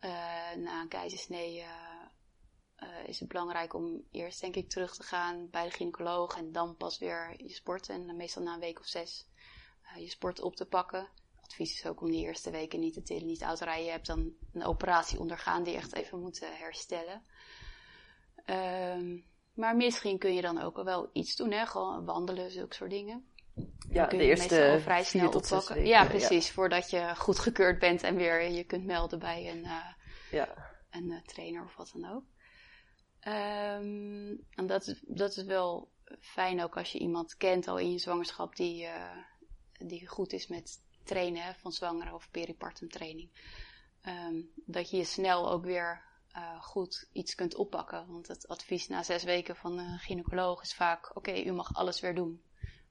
Uh, 0.00 0.10
na 0.56 0.80
een 0.80 0.88
keizersnee 0.88 1.64
uh, 2.82 3.08
is 3.08 3.20
het 3.20 3.28
belangrijk 3.28 3.74
om 3.74 4.02
eerst 4.10 4.40
denk 4.40 4.56
ik 4.56 4.68
terug 4.68 4.94
te 4.94 5.02
gaan 5.02 5.50
bij 5.50 5.64
de 5.64 5.70
gynaecoloog 5.70 6.36
en 6.36 6.52
dan 6.52 6.76
pas 6.76 6.98
weer 6.98 7.34
je 7.36 7.54
sport. 7.54 7.88
En 7.88 8.16
meestal 8.16 8.42
na 8.42 8.54
een 8.54 8.60
week 8.60 8.80
of 8.80 8.86
zes 8.86 9.28
je 9.96 10.08
sport 10.08 10.40
op 10.40 10.56
te 10.56 10.66
pakken 10.66 11.08
advies 11.50 11.74
is 11.74 11.86
ook 11.86 12.00
om 12.00 12.10
die 12.10 12.24
eerste 12.24 12.50
weken 12.50 12.80
niet 12.80 12.94
te 12.94 13.02
tillen, 13.02 13.26
niet 13.26 13.38
te 13.38 13.64
rijden. 13.64 13.84
Je 13.84 13.90
hebt 13.90 14.06
dan 14.06 14.32
een 14.52 14.64
operatie 14.64 15.18
ondergaan 15.18 15.62
die 15.62 15.74
echt 15.74 15.94
even 15.94 16.20
moet 16.20 16.40
herstellen. 16.40 17.22
Um, 18.46 19.24
maar 19.54 19.76
misschien 19.76 20.18
kun 20.18 20.34
je 20.34 20.40
dan 20.40 20.60
ook 20.60 20.82
wel 20.82 21.10
iets 21.12 21.36
doen, 21.36 21.50
hè? 21.50 21.66
gewoon 21.66 22.04
wandelen, 22.04 22.50
zulke 22.50 22.74
soort 22.74 22.90
dingen. 22.90 23.24
Ja, 23.90 24.06
de 24.06 24.16
eerste 24.16 24.78
vrij 24.82 25.04
snel 25.04 25.30
tot 25.30 25.52
oppakken. 25.52 25.74
Weken, 25.74 25.90
ja, 25.90 26.06
precies. 26.06 26.50
Voordat 26.50 26.90
je 26.90 27.14
goedgekeurd 27.16 27.78
bent 27.78 28.02
en 28.02 28.16
weer 28.16 28.50
je 28.50 28.64
kunt 28.64 28.84
melden 28.84 29.18
bij 29.18 29.50
een, 29.50 29.64
uh, 29.64 29.92
ja. 30.30 30.72
een 30.90 31.10
uh, 31.10 31.20
trainer 31.22 31.64
of 31.64 31.76
wat 31.76 31.90
dan 31.94 32.10
ook. 32.10 32.24
Um, 33.24 34.46
en 34.50 34.66
dat 34.66 34.86
is, 34.86 35.02
dat 35.06 35.36
is 35.36 35.44
wel 35.44 35.90
fijn 36.20 36.62
ook 36.62 36.76
als 36.76 36.92
je 36.92 36.98
iemand 36.98 37.36
kent 37.36 37.68
al 37.68 37.78
in 37.78 37.92
je 37.92 37.98
zwangerschap 37.98 38.56
die, 38.56 38.82
uh, 38.82 39.16
die 39.78 40.08
goed 40.08 40.32
is 40.32 40.46
met 40.46 40.78
trainen 41.04 41.54
van 41.54 41.72
zwangere 41.72 42.14
of 42.14 42.30
peripartum 42.30 42.88
training. 42.88 43.30
Um, 44.06 44.50
dat 44.54 44.90
je 44.90 44.96
je 44.96 45.04
snel 45.04 45.50
ook 45.50 45.64
weer 45.64 46.02
uh, 46.36 46.62
goed 46.62 47.08
iets 47.12 47.34
kunt 47.34 47.54
oppakken. 47.54 48.06
Want 48.08 48.28
het 48.28 48.48
advies 48.48 48.88
na 48.88 49.02
zes 49.02 49.24
weken 49.24 49.56
van 49.56 49.78
een 49.78 49.98
gynaecoloog 49.98 50.62
is 50.62 50.74
vaak: 50.74 51.16
oké, 51.16 51.42
u 51.42 51.52
mag 51.52 51.74
alles 51.74 52.00
weer 52.00 52.14
doen. 52.14 52.42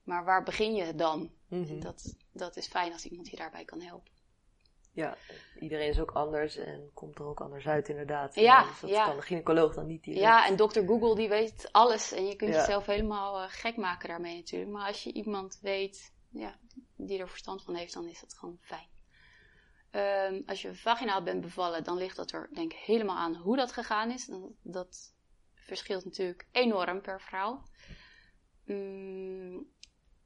Maar 0.04 0.24
waar 0.24 0.42
begin 0.42 0.74
je 0.74 0.94
dan? 0.94 1.30
Mm 1.48 1.80
dat, 1.80 2.16
dat 2.32 2.56
is 2.56 2.66
fijn 2.66 2.92
als 2.92 3.04
iemand 3.04 3.28
je 3.28 3.36
daarbij 3.36 3.64
kan 3.64 3.80
helpen. 3.80 4.12
Ja, 4.92 5.16
iedereen 5.60 5.88
is 5.88 6.00
ook 6.00 6.10
anders 6.10 6.56
en 6.56 6.90
komt 6.94 7.18
er 7.18 7.24
ook 7.24 7.40
anders 7.40 7.66
uit 7.66 7.88
inderdaad. 7.88 8.34
Ja, 8.34 8.62
dus 8.62 8.80
dat 8.80 8.90
ja. 8.90 9.06
kan 9.06 9.16
de 9.16 9.22
gynaecoloog 9.22 9.74
dan 9.74 9.86
niet 9.86 10.04
direct. 10.04 10.22
Ja, 10.22 10.46
en 10.46 10.56
dokter 10.56 10.86
Google 10.86 11.14
die 11.14 11.28
weet 11.28 11.68
alles 11.72 12.12
en 12.12 12.26
je 12.26 12.36
kunt 12.36 12.54
jezelf 12.54 12.86
helemaal 12.86 13.42
uh, 13.42 13.48
gek 13.48 13.76
maken 13.76 14.08
daarmee 14.08 14.36
natuurlijk. 14.36 14.70
Maar 14.70 14.86
als 14.86 15.02
je 15.02 15.12
iemand 15.12 15.58
weet 15.62 16.12
ja, 16.28 16.58
die 16.96 17.18
er 17.18 17.28
verstand 17.28 17.62
van 17.62 17.74
heeft, 17.74 17.92
dan 17.92 18.08
is 18.08 18.20
dat 18.20 18.34
gewoon 18.34 18.58
fijn. 18.60 18.88
Um, 19.92 20.42
als 20.46 20.62
je 20.62 20.74
vaginaal 20.74 21.22
bent 21.22 21.40
bevallen, 21.40 21.84
dan 21.84 21.96
ligt 21.96 22.16
dat 22.16 22.32
er 22.32 22.48
denk 22.52 22.72
helemaal 22.72 23.16
aan 23.16 23.34
hoe 23.34 23.56
dat 23.56 23.72
gegaan 23.72 24.10
is. 24.10 24.26
Dat, 24.26 24.50
dat 24.62 25.12
verschilt 25.54 26.04
natuurlijk 26.04 26.46
enorm 26.52 27.00
per 27.00 27.20
vrouw. 27.20 27.62
Um, 28.66 29.68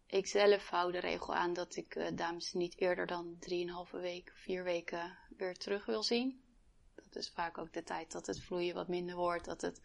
ik 0.06 0.26
zelf 0.26 0.68
hou 0.68 0.92
de 0.92 0.98
regel 0.98 1.34
aan 1.34 1.52
dat 1.52 1.76
ik 1.76 1.94
uh, 1.94 2.06
dames 2.14 2.52
niet 2.52 2.80
eerder 2.80 3.06
dan 3.06 3.36
3,5 3.86 3.90
week, 3.90 4.32
4 4.34 4.64
weken 4.64 5.18
weer 5.36 5.56
terug 5.56 5.86
wil 5.86 6.02
zien. 6.02 6.42
Dat 6.94 7.16
is 7.16 7.30
vaak 7.30 7.58
ook 7.58 7.72
de 7.72 7.82
tijd 7.82 8.12
dat 8.12 8.26
het 8.26 8.42
vloeien 8.42 8.74
wat 8.74 8.88
minder 8.88 9.16
wordt, 9.16 9.44
dat 9.44 9.60
het 9.60 9.80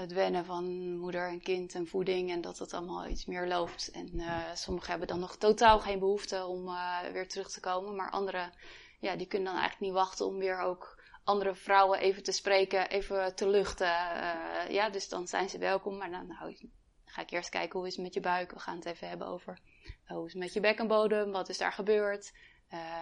het 0.00 0.12
wennen 0.12 0.44
van 0.44 0.96
moeder 0.96 1.28
en 1.28 1.42
kind 1.42 1.74
en 1.74 1.86
voeding 1.86 2.30
en 2.30 2.40
dat 2.40 2.58
het 2.58 2.72
allemaal 2.72 3.06
iets 3.06 3.24
meer 3.24 3.46
loopt. 3.46 3.90
En 3.90 4.10
uh, 4.14 4.54
sommigen 4.54 4.90
hebben 4.90 5.08
dan 5.08 5.20
nog 5.20 5.36
totaal 5.36 5.80
geen 5.80 5.98
behoefte 5.98 6.44
om 6.44 6.66
uh, 6.66 7.00
weer 7.12 7.28
terug 7.28 7.50
te 7.50 7.60
komen, 7.60 7.96
maar 7.96 8.10
anderen, 8.10 8.52
ja, 9.00 9.16
die 9.16 9.26
kunnen 9.26 9.52
dan 9.52 9.60
eigenlijk 9.60 9.92
niet 9.92 10.02
wachten 10.02 10.26
om 10.26 10.38
weer 10.38 10.60
ook 10.60 11.02
andere 11.24 11.54
vrouwen 11.54 11.98
even 11.98 12.22
te 12.22 12.32
spreken, 12.32 12.88
even 12.88 13.34
te 13.34 13.48
luchten. 13.48 13.86
Uh, 13.86 14.70
ja, 14.70 14.90
dus 14.90 15.08
dan 15.08 15.26
zijn 15.26 15.48
ze 15.48 15.58
welkom, 15.58 15.96
maar 15.96 16.10
dan 16.10 16.26
nou, 16.26 16.56
ga 17.04 17.22
ik 17.22 17.30
eerst 17.30 17.50
kijken 17.50 17.78
hoe 17.78 17.88
is 17.88 17.94
het 17.94 18.04
met 18.04 18.14
je 18.14 18.20
buik. 18.20 18.52
We 18.52 18.58
gaan 18.58 18.76
het 18.76 18.86
even 18.86 19.08
hebben 19.08 19.26
over 19.26 19.58
hoe 20.06 20.26
is 20.26 20.32
het 20.32 20.42
met 20.42 20.52
je 20.52 20.60
bekkenbodem, 20.60 21.32
wat 21.32 21.48
is 21.48 21.58
daar 21.58 21.72
gebeurd, 21.72 22.32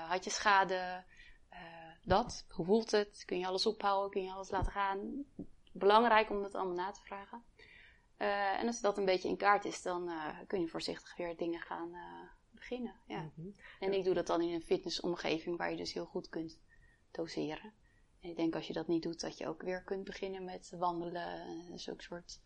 had 0.09 0.25
je 0.25 0.31
schade, 0.31 1.05
dat, 2.03 2.47
hoe 2.49 2.65
voelt 2.65 2.91
het, 2.91 3.23
kun 3.27 3.39
je 3.39 3.47
alles 3.47 3.67
ophouden, 3.67 4.11
kun 4.11 4.23
je 4.23 4.33
alles 4.33 4.51
laten 4.51 4.73
gaan 4.73 5.25
belangrijk 5.79 6.31
om 6.31 6.43
dat 6.43 6.55
allemaal 6.55 6.75
na 6.75 6.91
te 6.91 7.01
vragen. 7.01 7.45
Uh, 8.19 8.61
en 8.61 8.67
als 8.67 8.81
dat 8.81 8.99
een 8.99 9.05
beetje 9.05 9.29
in 9.29 9.37
kaart 9.37 9.65
is, 9.65 9.83
dan 9.83 10.09
uh, 10.09 10.39
kun 10.47 10.61
je 10.61 10.69
voorzichtig 10.69 11.17
weer 11.17 11.37
dingen 11.37 11.61
gaan 11.61 11.95
uh, 11.95 12.31
beginnen. 12.51 12.95
Ja. 13.07 13.21
Mm 13.21 13.33
-hmm. 13.35 13.57
En 13.81 13.93
ik 13.93 14.05
doe 14.05 14.15
dat 14.15 14.27
dan 14.27 14.43
in 14.43 14.55
een 14.55 14.63
fitnessomgeving 14.63 15.57
waar 15.57 15.71
je 15.71 15.77
dus 15.77 15.93
heel 15.93 16.05
goed 16.05 16.29
kunt 16.29 16.61
doseren. 17.11 17.73
En 18.21 18.31
ik 18.31 18.37
denk 18.37 18.55
als 18.55 18.67
je 18.67 18.73
dat 18.73 18.87
niet 18.87 19.03
doet, 19.03 19.21
dat 19.21 19.39
je 19.39 19.49
ook 19.49 19.63
weer 19.63 19.85
kunt 19.85 20.05
beginnen 20.05 20.45
met 20.45 20.73
wandelen 20.79 21.41
en 21.71 21.79
zulke 21.79 22.03
soort 22.03 22.41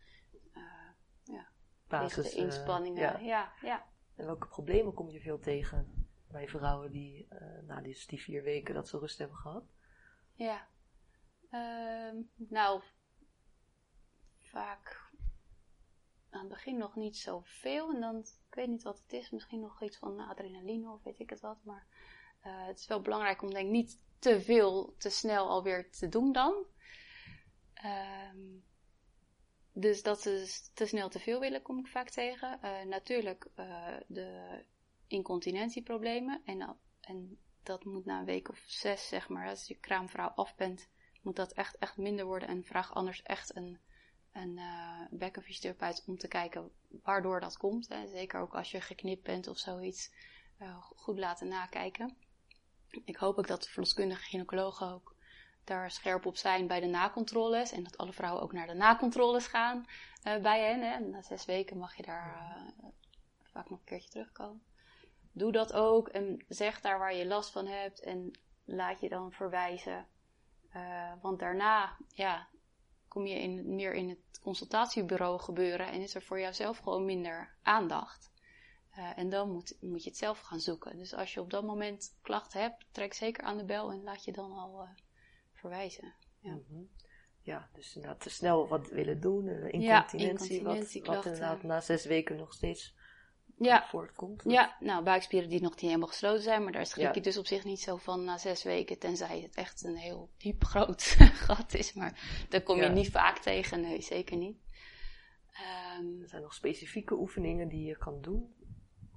ja, 1.24 1.49
Basis, 1.89 2.35
inspanningen. 2.35 3.03
Ja. 3.03 3.18
ja. 3.18 3.53
Ja, 3.61 3.87
En 4.14 4.26
welke 4.26 4.47
problemen 4.47 4.95
kom 4.95 5.11
je 5.11 5.20
veel 5.20 5.39
tegen? 5.39 6.09
bij 6.31 6.49
vrouwen 6.49 6.91
die 6.91 7.28
na 7.66 7.81
die, 7.81 8.05
die 8.07 8.20
vier 8.20 8.43
weken 8.43 8.74
dat 8.74 8.89
ze 8.89 8.99
rust 8.99 9.18
hebben 9.18 9.37
gehad? 9.37 9.64
Ja. 10.35 10.68
Ehm, 11.51 12.16
nou, 12.37 12.83
vaak 14.51 15.09
aan 16.30 16.40
het 16.40 16.48
begin 16.48 16.76
nog 16.76 16.96
niet 16.96 17.16
zoveel. 17.16 17.94
En 17.94 18.01
dan, 18.01 18.18
ik 18.18 18.55
weet 18.55 18.68
niet 18.68 18.82
wat 18.82 18.98
het 19.03 19.12
is, 19.12 19.30
misschien 19.30 19.61
nog 19.61 19.82
iets 19.82 19.96
van 19.96 20.20
adrenaline 20.20 20.90
of 20.90 21.03
weet 21.03 21.18
ik 21.18 21.30
het 21.30 21.40
wat. 21.40 21.64
Maar 21.64 21.86
uh, 22.46 22.66
het 22.66 22.78
is 22.78 22.86
wel 22.86 23.01
belangrijk 23.01 23.42
om 23.42 23.51
denk 23.51 23.66
ik 23.66 23.72
niet 23.72 23.98
te 24.18 24.40
veel, 24.40 24.94
te 24.98 25.11
snel 25.11 25.48
alweer 25.48 25.90
te 25.90 26.09
doen 26.09 26.32
dan. 26.32 26.66
Um, 28.32 28.64
dus 29.72 30.03
dat 30.03 30.20
ze 30.20 30.61
te 30.74 30.86
snel 30.86 31.09
te 31.09 31.18
veel 31.18 31.40
willen, 31.40 31.62
kom 31.62 31.78
ik 31.78 31.86
vaak 31.86 32.11
tegen. 32.11 32.59
Uh, 32.64 32.82
natuurlijk 32.82 33.46
uh, 33.57 33.96
de 34.07 34.64
incontinentieproblemen. 35.07 36.42
En, 36.44 36.76
en 37.01 37.38
dat 37.62 37.84
moet 37.84 38.05
na 38.05 38.18
een 38.18 38.24
week 38.24 38.48
of 38.48 38.62
zes, 38.66 39.09
zeg 39.09 39.28
maar, 39.28 39.48
als 39.48 39.66
je 39.66 39.78
kraamvrouw 39.78 40.28
af 40.28 40.57
bent, 40.57 40.88
moet 41.22 41.36
dat 41.36 41.53
echt, 41.53 41.78
echt 41.78 41.96
minder 41.96 42.24
worden. 42.24 42.48
En 42.48 42.64
vraag 42.64 42.94
anders 42.94 43.22
echt 43.22 43.57
een, 43.57 43.80
een 44.33 44.57
uh, 44.57 45.01
bekkenfysiotherapeut 45.11 46.05
om 46.07 46.18
te 46.18 46.28
kijken 46.28 46.70
waardoor 47.03 47.41
dat 47.41 47.57
komt. 47.57 47.89
Hè. 47.89 48.09
Zeker 48.09 48.41
ook 48.41 48.55
als 48.55 48.70
je 48.70 48.81
geknipt 48.81 49.22
bent 49.22 49.49
of 49.49 49.59
zoiets, 49.59 50.11
goed 50.97 51.18
laten 51.18 51.49
nakijken. 51.49 52.16
Ik 53.05 53.16
hoop 53.16 53.39
ook 53.39 53.47
dat 53.47 53.62
de 53.62 53.70
verloskundige 53.70 54.22
gynaecologen 54.22 54.93
ook 54.93 55.14
daar 55.64 55.91
scherp 55.91 56.26
op 56.26 56.37
zijn 56.37 56.66
bij 56.66 56.81
de 56.81 56.87
nakontroles. 56.87 57.72
En 57.72 57.83
dat 57.83 57.97
alle 57.97 58.12
vrouwen 58.12 58.43
ook 58.43 58.53
naar 58.53 58.66
de 58.66 58.74
nakontroles 58.74 59.47
gaan 59.47 59.87
uh, 60.24 60.37
bij 60.37 60.61
hen. 60.61 60.81
Hè. 60.83 60.99
Na 60.99 61.22
zes 61.22 61.45
weken 61.45 61.78
mag 61.78 61.97
je 61.97 62.03
daar 62.03 62.57
vaak 63.43 63.70
nog 63.70 63.78
een 63.78 63.85
keertje 63.85 64.11
terugkomen. 64.11 64.62
Doe 65.33 65.53
dat 65.53 65.72
ook 65.72 66.09
en 66.09 66.45
zeg 66.49 66.81
daar 66.81 66.99
waar 66.99 67.14
je 67.14 67.26
last 67.26 67.51
van 67.51 67.66
hebt 67.66 68.01
en 68.01 68.39
laat 68.64 69.01
je 69.01 69.09
dan 69.09 69.33
verwijzen. 69.33 70.07
Want 71.20 71.39
daarna, 71.39 71.97
ja, 72.09 72.49
kom 73.11 73.26
je 73.26 73.38
in, 73.38 73.74
meer 73.74 73.94
in 73.94 74.08
het 74.08 74.40
consultatiebureau 74.42 75.40
gebeuren 75.40 75.86
en 75.86 76.00
is 76.00 76.14
er 76.14 76.22
voor 76.22 76.40
jouzelf 76.40 76.78
gewoon 76.78 77.04
minder 77.04 77.54
aandacht. 77.62 78.30
Uh, 78.98 79.18
en 79.18 79.28
dan 79.28 79.50
moet, 79.50 79.76
moet 79.80 80.02
je 80.04 80.08
het 80.08 80.18
zelf 80.18 80.40
gaan 80.40 80.61
zoeken. 80.61 80.98
Dus 80.98 81.14
als 81.14 81.34
je 81.34 81.40
op 81.40 81.50
dat 81.50 81.64
moment 81.64 82.18
klachten 82.22 82.61
hebt, 82.61 82.86
trek 82.90 83.14
zeker 83.14 83.44
aan 83.44 83.56
de 83.56 83.64
bel 83.64 83.90
en 83.90 84.02
laat 84.02 84.24
je 84.24 84.32
dan 84.32 84.52
al 84.52 84.82
uh, 84.82 84.88
verwijzen. 85.52 86.14
Ja. 86.38 86.52
Mm 86.52 86.64
-hmm. 86.68 86.88
ja, 87.40 87.68
dus 87.72 87.94
inderdaad 87.94 88.20
te 88.20 88.30
snel 88.30 88.68
wat 88.68 88.88
willen 88.88 89.20
doen. 89.20 89.48
Incontinentie, 89.48 90.18
ja, 90.18 90.28
incontinentie 90.28 91.02
wat, 91.02 91.14
wat 91.14 91.24
inderdaad 91.24 91.62
na 91.62 91.80
zes 91.80 92.04
weken 92.04 92.36
nog 92.36 92.52
steeds 92.52 92.94
ja. 93.64 93.86
voortkomt. 93.88 94.42
Ja, 94.46 94.76
nou, 94.80 95.04
buikspieren 95.04 95.48
die 95.48 95.61
nog 95.61 95.70
niet 95.70 95.80
helemaal 95.80 96.08
gesloten 96.08 96.42
zijn, 96.42 96.62
maar 96.62 96.72
daar 96.72 96.86
schrik 96.86 97.04
ja. 97.04 97.12
je 97.14 97.20
dus 97.20 97.38
op 97.38 97.46
zich 97.46 97.64
niet 97.64 97.80
zo 97.80 97.96
van 97.96 98.24
na 98.24 98.38
zes 98.38 98.62
weken, 98.62 98.98
tenzij 98.98 99.40
het 99.40 99.54
echt 99.54 99.84
een 99.84 99.96
heel 99.96 100.30
diep 100.36 100.64
groot 100.64 101.02
gat 101.46 101.74
is. 101.74 101.92
Maar 101.92 102.44
daar 102.48 102.62
kom 102.62 102.76
je 102.76 102.82
ja. 102.82 102.88
niet 102.88 103.11
vaak 103.11 103.38
tegen, 103.38 103.80
nee, 103.80 104.00
zeker 104.00 104.36
niet. 104.36 104.58
Um, 105.98 106.22
er 106.22 106.28
zijn 106.28 106.42
nog 106.42 106.54
specifieke 106.54 107.14
oefeningen 107.14 107.68
die 107.68 107.86
je 107.86 107.98
kan 107.98 108.20
doen. 108.20 108.54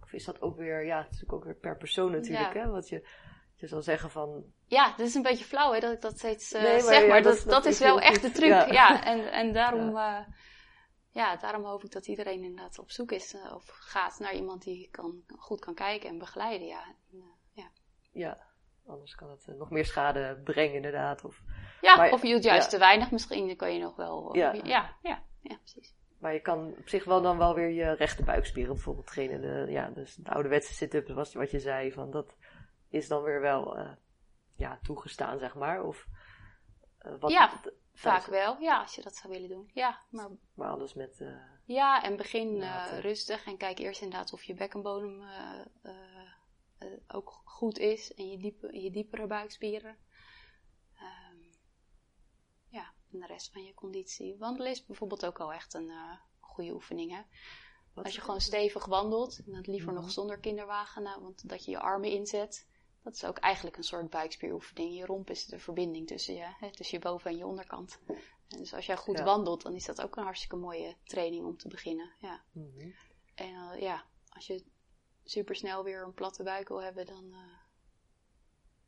Of 0.01 0.13
is 0.13 0.25
dat 0.25 0.41
ook 0.41 0.57
weer, 0.57 0.85
ja, 0.85 0.97
het 0.97 1.05
is 1.05 1.11
natuurlijk 1.11 1.33
ook 1.33 1.43
weer 1.43 1.59
per 1.59 1.77
persoon 1.77 2.11
natuurlijk, 2.11 2.53
hè, 2.53 2.67
wat 2.67 2.89
je 2.89 3.07
je 3.55 3.69
zal 3.69 3.81
zeggen 3.81 4.09
van... 4.09 4.43
Ja, 4.67 4.93
dat 4.97 5.07
is 5.07 5.15
een 5.15 5.21
beetje 5.21 5.45
flauw 5.45 5.73
hè, 5.73 5.79
dat 5.79 5.91
ik 5.91 6.01
dat 6.01 6.17
steeds 6.17 6.53
uh, 6.53 6.61
nee, 6.61 6.71
maar, 6.71 6.93
zeg, 6.93 7.07
maar 7.07 7.21
dat, 7.21 7.35
dat, 7.35 7.45
dat, 7.45 7.65
is 7.65 7.79
wel 7.79 7.99
echt 7.99 8.21
de 8.21 8.31
truc. 8.31 8.71
Ja, 8.71 9.05
en, 9.05 9.31
en 9.31 9.53
daarom. 9.53 9.95
Uh, 9.95 10.19
ja. 11.14 11.36
daarom 11.36 11.64
hoop 11.64 11.84
ik 11.84 11.91
dat 11.91 12.07
iedereen 12.07 12.43
inderdaad 12.43 12.80
op 12.80 12.91
zoek 12.91 13.11
is 13.11 13.34
uh, 13.34 13.53
of 13.55 13.68
gaat 13.68 14.20
naar 14.20 14.34
iemand 14.34 14.64
die 14.64 14.89
kan, 14.91 15.24
goed 15.38 15.59
kan 15.59 15.74
kijken 15.74 16.09
en 16.09 16.18
begeleiden. 16.18 16.68
Ja, 16.68 16.84
en, 17.11 17.24
ja. 17.51 17.70
ja, 18.11 18.38
anders 18.86 19.16
kan 19.16 19.30
het 19.30 19.57
nog 19.57 19.70
meer 19.70 19.86
schade 19.86 20.41
brengen 20.43 20.76
inderdaad. 20.76 21.24
Of, 21.24 21.41
ja, 21.82 21.95
maar, 21.95 22.11
of 22.11 22.22
je 22.22 22.34
doet 22.34 22.43
juist 22.43 22.70
te 22.70 22.78
weinig 22.78 23.11
misschien, 23.11 23.47
dan 23.47 23.55
kan 23.55 23.74
je 23.74 23.80
nog 23.80 23.95
wel... 23.95 24.36
ja. 24.36 24.53
ja, 24.53 24.97
ja, 25.01 25.24
ja, 25.41 25.57
precies. 25.57 25.95
Maar 26.20 26.34
je 26.34 26.41
kan 26.41 26.76
op 26.78 26.89
zich 26.89 27.03
wel 27.03 27.22
dan 27.22 27.38
wel 27.38 27.55
weer 27.55 27.70
je 27.70 27.93
rechte 27.93 28.24
buikspieren 28.24 28.74
bijvoorbeeld 28.74 29.07
trainen. 29.07 29.41
De, 29.41 29.72
ja, 29.72 29.89
dus 29.89 30.16
de 30.16 30.30
ouderwetse 30.30 30.74
sit-up, 30.74 31.07
was 31.07 31.34
wat 31.34 31.51
je 31.51 31.59
zei, 31.59 31.91
van 31.91 32.11
dat 32.11 32.36
is 32.89 33.07
dan 33.07 33.24
weer 33.24 33.41
wel 33.41 33.78
ja, 34.55 34.80
toegestaan, 34.82 35.39
zeg 35.39 35.55
maar. 35.55 35.84
Of, 35.84 36.07
wat 37.20 37.32
ja, 37.32 37.61
vaak 37.93 38.25
wel. 38.25 38.59
Ja, 38.59 38.81
als 38.81 38.95
je 38.95 39.01
dat 39.01 39.15
zou 39.15 39.33
willen 39.33 39.49
doen. 39.49 39.69
Ja, 39.73 39.99
maar, 40.09 40.29
maar 40.53 40.69
alles 40.69 40.93
met... 40.93 41.19
Uh, 41.19 41.35
ja, 41.65 42.03
en 42.03 42.17
begin 42.17 42.63
rustig 42.99 43.45
en 43.45 43.57
kijk 43.57 43.79
eerst 43.79 44.01
inderdaad 44.01 44.33
of 44.33 44.43
je 44.43 44.53
bekkenbodem 44.53 45.23
ook 47.07 47.41
goed 47.43 47.77
is. 47.77 48.13
En 48.13 48.29
je, 48.29 48.37
diepe, 48.37 48.81
je 48.81 48.91
diepere 48.91 49.27
buikspieren. 49.27 49.97
Um, 50.95 51.49
ja, 52.69 52.93
en 53.11 53.19
de 53.19 53.25
rest 53.25 53.51
van 53.51 53.63
je 53.63 53.73
conditie. 53.73 54.37
Wandelen 54.37 54.71
is 54.71 54.85
bijvoorbeeld 54.85 55.25
ook 55.25 55.39
al 55.39 55.53
echt 55.53 55.73
een 55.73 55.91
goede 56.39 56.73
oefening, 56.73 57.11
hè. 57.11 57.21
Wat 57.93 58.05
Als 58.05 58.15
je 58.15 58.21
gewoon 58.21 58.41
stevig 58.41 58.85
wandelt, 58.85 59.41
en 59.45 59.51
dat 59.51 59.67
liever 59.67 59.93
nog 59.93 60.11
zonder 60.11 60.39
kinderwagen, 60.39 61.03
nou, 61.03 61.21
want 61.21 61.49
dat 61.49 61.65
je 61.65 61.71
je 61.71 61.79
armen 61.79 62.09
inzet, 62.09 62.67
dat 63.03 63.13
is 63.13 63.25
ook 63.25 63.37
eigenlijk 63.37 63.77
een 63.77 63.83
soort 63.83 64.09
buikspieroefening. 64.09 64.95
Je 64.95 65.05
romp 65.05 65.29
is 65.29 65.45
de 65.45 65.59
verbinding 65.59 66.07
tussen 66.07 66.35
je, 66.35 66.53
hè, 66.59 66.71
tussen 66.71 66.97
je 66.97 67.03
boven- 67.03 67.31
en 67.31 67.37
je 67.37 67.45
onderkant. 67.45 67.99
En 68.47 68.57
dus 68.57 68.73
als 68.73 68.85
jij 68.85 68.97
goed 68.97 69.17
ja. 69.17 69.23
wandelt, 69.23 69.61
dan 69.61 69.75
is 69.75 69.85
dat 69.85 70.01
ook 70.01 70.15
een 70.15 70.23
hartstikke 70.23 70.55
mooie 70.55 70.95
training 71.03 71.45
om 71.45 71.57
te 71.57 71.67
beginnen. 71.67 72.11
Ja. 72.19 72.43
Mm 72.51 72.71
-hmm. 72.77 72.93
En 73.35 73.49
uh, 73.49 73.81
ja, 73.81 74.05
als 74.29 74.47
je 74.47 74.63
supersnel 75.23 75.83
weer 75.83 76.03
een 76.03 76.13
platte 76.13 76.43
buik 76.43 76.67
wil 76.67 76.81
hebben, 76.81 77.05
dan 77.05 77.25
uh, 77.25 77.57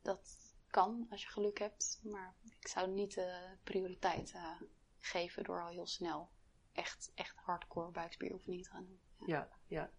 dat 0.02 0.54
kan 0.70 1.06
als 1.10 1.22
je 1.22 1.28
geluk 1.28 1.58
hebt. 1.58 2.00
Maar 2.02 2.34
ik 2.60 2.68
zou 2.68 2.90
niet 2.90 3.14
de 3.14 3.20
uh, 3.20 3.64
prioriteit 3.64 4.32
uh, 4.34 4.60
geven 4.98 5.44
door 5.44 5.62
al 5.62 5.68
heel 5.68 5.86
snel 5.86 6.30
echt, 6.72 7.12
echt 7.14 7.36
hardcore 7.36 7.90
buikspieroefeningen 7.90 8.64
te 8.64 8.70
gaan 8.70 8.86
doen. 8.86 9.00
Ja, 9.26 9.36
ja. 9.36 9.50
ja 9.66 9.90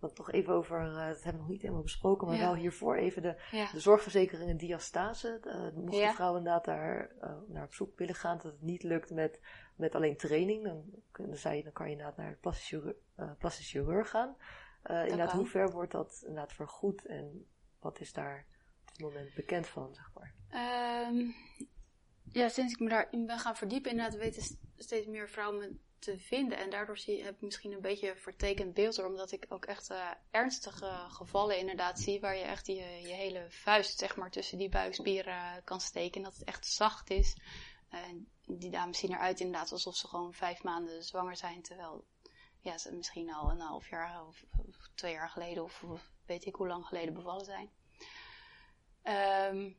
dan 0.00 0.12
toch 0.12 0.32
even 0.32 0.52
over, 0.52 0.80
uh, 0.80 0.94
dat 0.94 1.22
hebben 1.22 1.32
we 1.32 1.38
nog 1.38 1.48
niet 1.48 1.62
helemaal 1.62 1.82
besproken, 1.82 2.26
maar 2.26 2.36
ja. 2.36 2.42
wel 2.42 2.54
hiervoor 2.54 2.96
even 2.96 3.22
de, 3.22 3.36
ja. 3.50 3.70
de 3.72 3.80
zorgverzekering 3.80 4.50
en 4.50 4.56
diastase. 4.56 5.40
Uh, 5.44 5.82
mocht 5.84 5.96
ja. 5.96 6.08
de 6.08 6.14
vrouw 6.14 6.36
inderdaad 6.36 6.64
daar 6.64 7.10
uh, 7.22 7.30
naar 7.46 7.64
op 7.64 7.74
zoek 7.74 7.98
willen 7.98 8.14
gaan, 8.14 8.36
dat 8.36 8.52
het 8.52 8.62
niet 8.62 8.82
lukt 8.82 9.10
met, 9.10 9.40
met 9.76 9.94
alleen 9.94 10.16
training, 10.16 10.64
dan, 10.64 10.84
dan, 11.12 11.36
zei 11.36 11.56
je, 11.56 11.62
dan 11.62 11.72
kan 11.72 11.86
je 11.86 11.92
inderdaad 11.92 12.16
naar 12.16 12.30
de 12.30 12.36
plastisch 12.36 12.68
chirurg, 12.68 12.96
plastisch 13.38 13.70
chirurg 13.70 14.10
gaan. 14.10 14.36
inderdaad, 14.82 15.32
hoe 15.32 15.46
ver 15.46 15.70
wordt 15.70 15.92
dat 15.92 16.22
inderdaad 16.26 16.52
vergoed 16.52 17.06
en 17.06 17.46
wat 17.80 18.00
is 18.00 18.12
daar 18.12 18.46
op 18.80 18.96
dit 18.96 19.06
moment 19.06 19.34
bekend 19.34 19.66
van, 19.66 19.94
zeg 19.94 20.10
maar? 20.14 20.34
Um, 21.08 21.34
ja, 22.32 22.48
sinds 22.48 22.72
ik 22.72 22.80
me 22.80 22.88
daarin 22.88 23.26
ben 23.26 23.38
gaan 23.38 23.56
verdiepen, 23.56 23.90
inderdaad 23.90 24.18
weten 24.18 24.58
steeds 24.76 25.06
meer 25.06 25.28
vrouwen 25.28 25.80
te 26.06 26.18
vinden. 26.18 26.58
En 26.58 26.70
daardoor 26.70 26.98
zie, 26.98 27.24
heb 27.24 27.34
ik 27.34 27.40
misschien 27.40 27.72
een 27.72 27.80
beetje 27.80 28.10
een 28.10 28.16
vertekend 28.16 28.74
beeld 28.74 29.04
omdat 29.04 29.32
ik 29.32 29.46
ook 29.48 29.64
echt 29.64 29.90
uh, 29.90 30.10
ernstige 30.30 31.06
gevallen 31.08 31.58
inderdaad 31.58 32.00
zie, 32.00 32.20
waar 32.20 32.36
je 32.36 32.44
echt 32.44 32.66
je, 32.66 32.82
hele 33.02 33.46
vuist 33.48 33.98
zeg 33.98 34.16
maar 34.16 34.30
tussen 34.30 34.58
die 34.58 34.68
buikspieren 34.68 35.64
kan 35.64 35.80
steken. 35.80 36.16
En 36.16 36.22
dat 36.22 36.36
het 36.36 36.48
echt 36.48 36.66
zacht 36.66 37.10
is. 37.10 37.36
En 37.88 38.28
die 38.46 38.70
dames 38.70 38.98
zien 38.98 39.12
eruit 39.12 39.40
inderdaad 39.40 39.72
alsof 39.72 39.96
ze 39.96 40.08
gewoon 40.08 40.34
vijf 40.34 40.62
maanden 40.62 41.02
zwanger 41.02 41.36
zijn, 41.36 41.62
terwijl 41.62 42.04
ja, 42.60 42.78
ze 42.78 42.94
misschien 42.94 43.34
al 43.34 43.50
een 43.50 43.60
half 43.60 43.88
jaar 43.88 44.26
of, 44.26 44.44
twee 44.94 45.12
jaar 45.12 45.30
geleden 45.30 45.64
of, 45.64 45.82
weet 46.26 46.46
ik 46.46 46.54
hoe 46.54 46.66
lang 46.66 46.86
geleden 46.86 47.14
bevallen 47.14 47.44
zijn. 47.44 47.70
Um, 49.54 49.76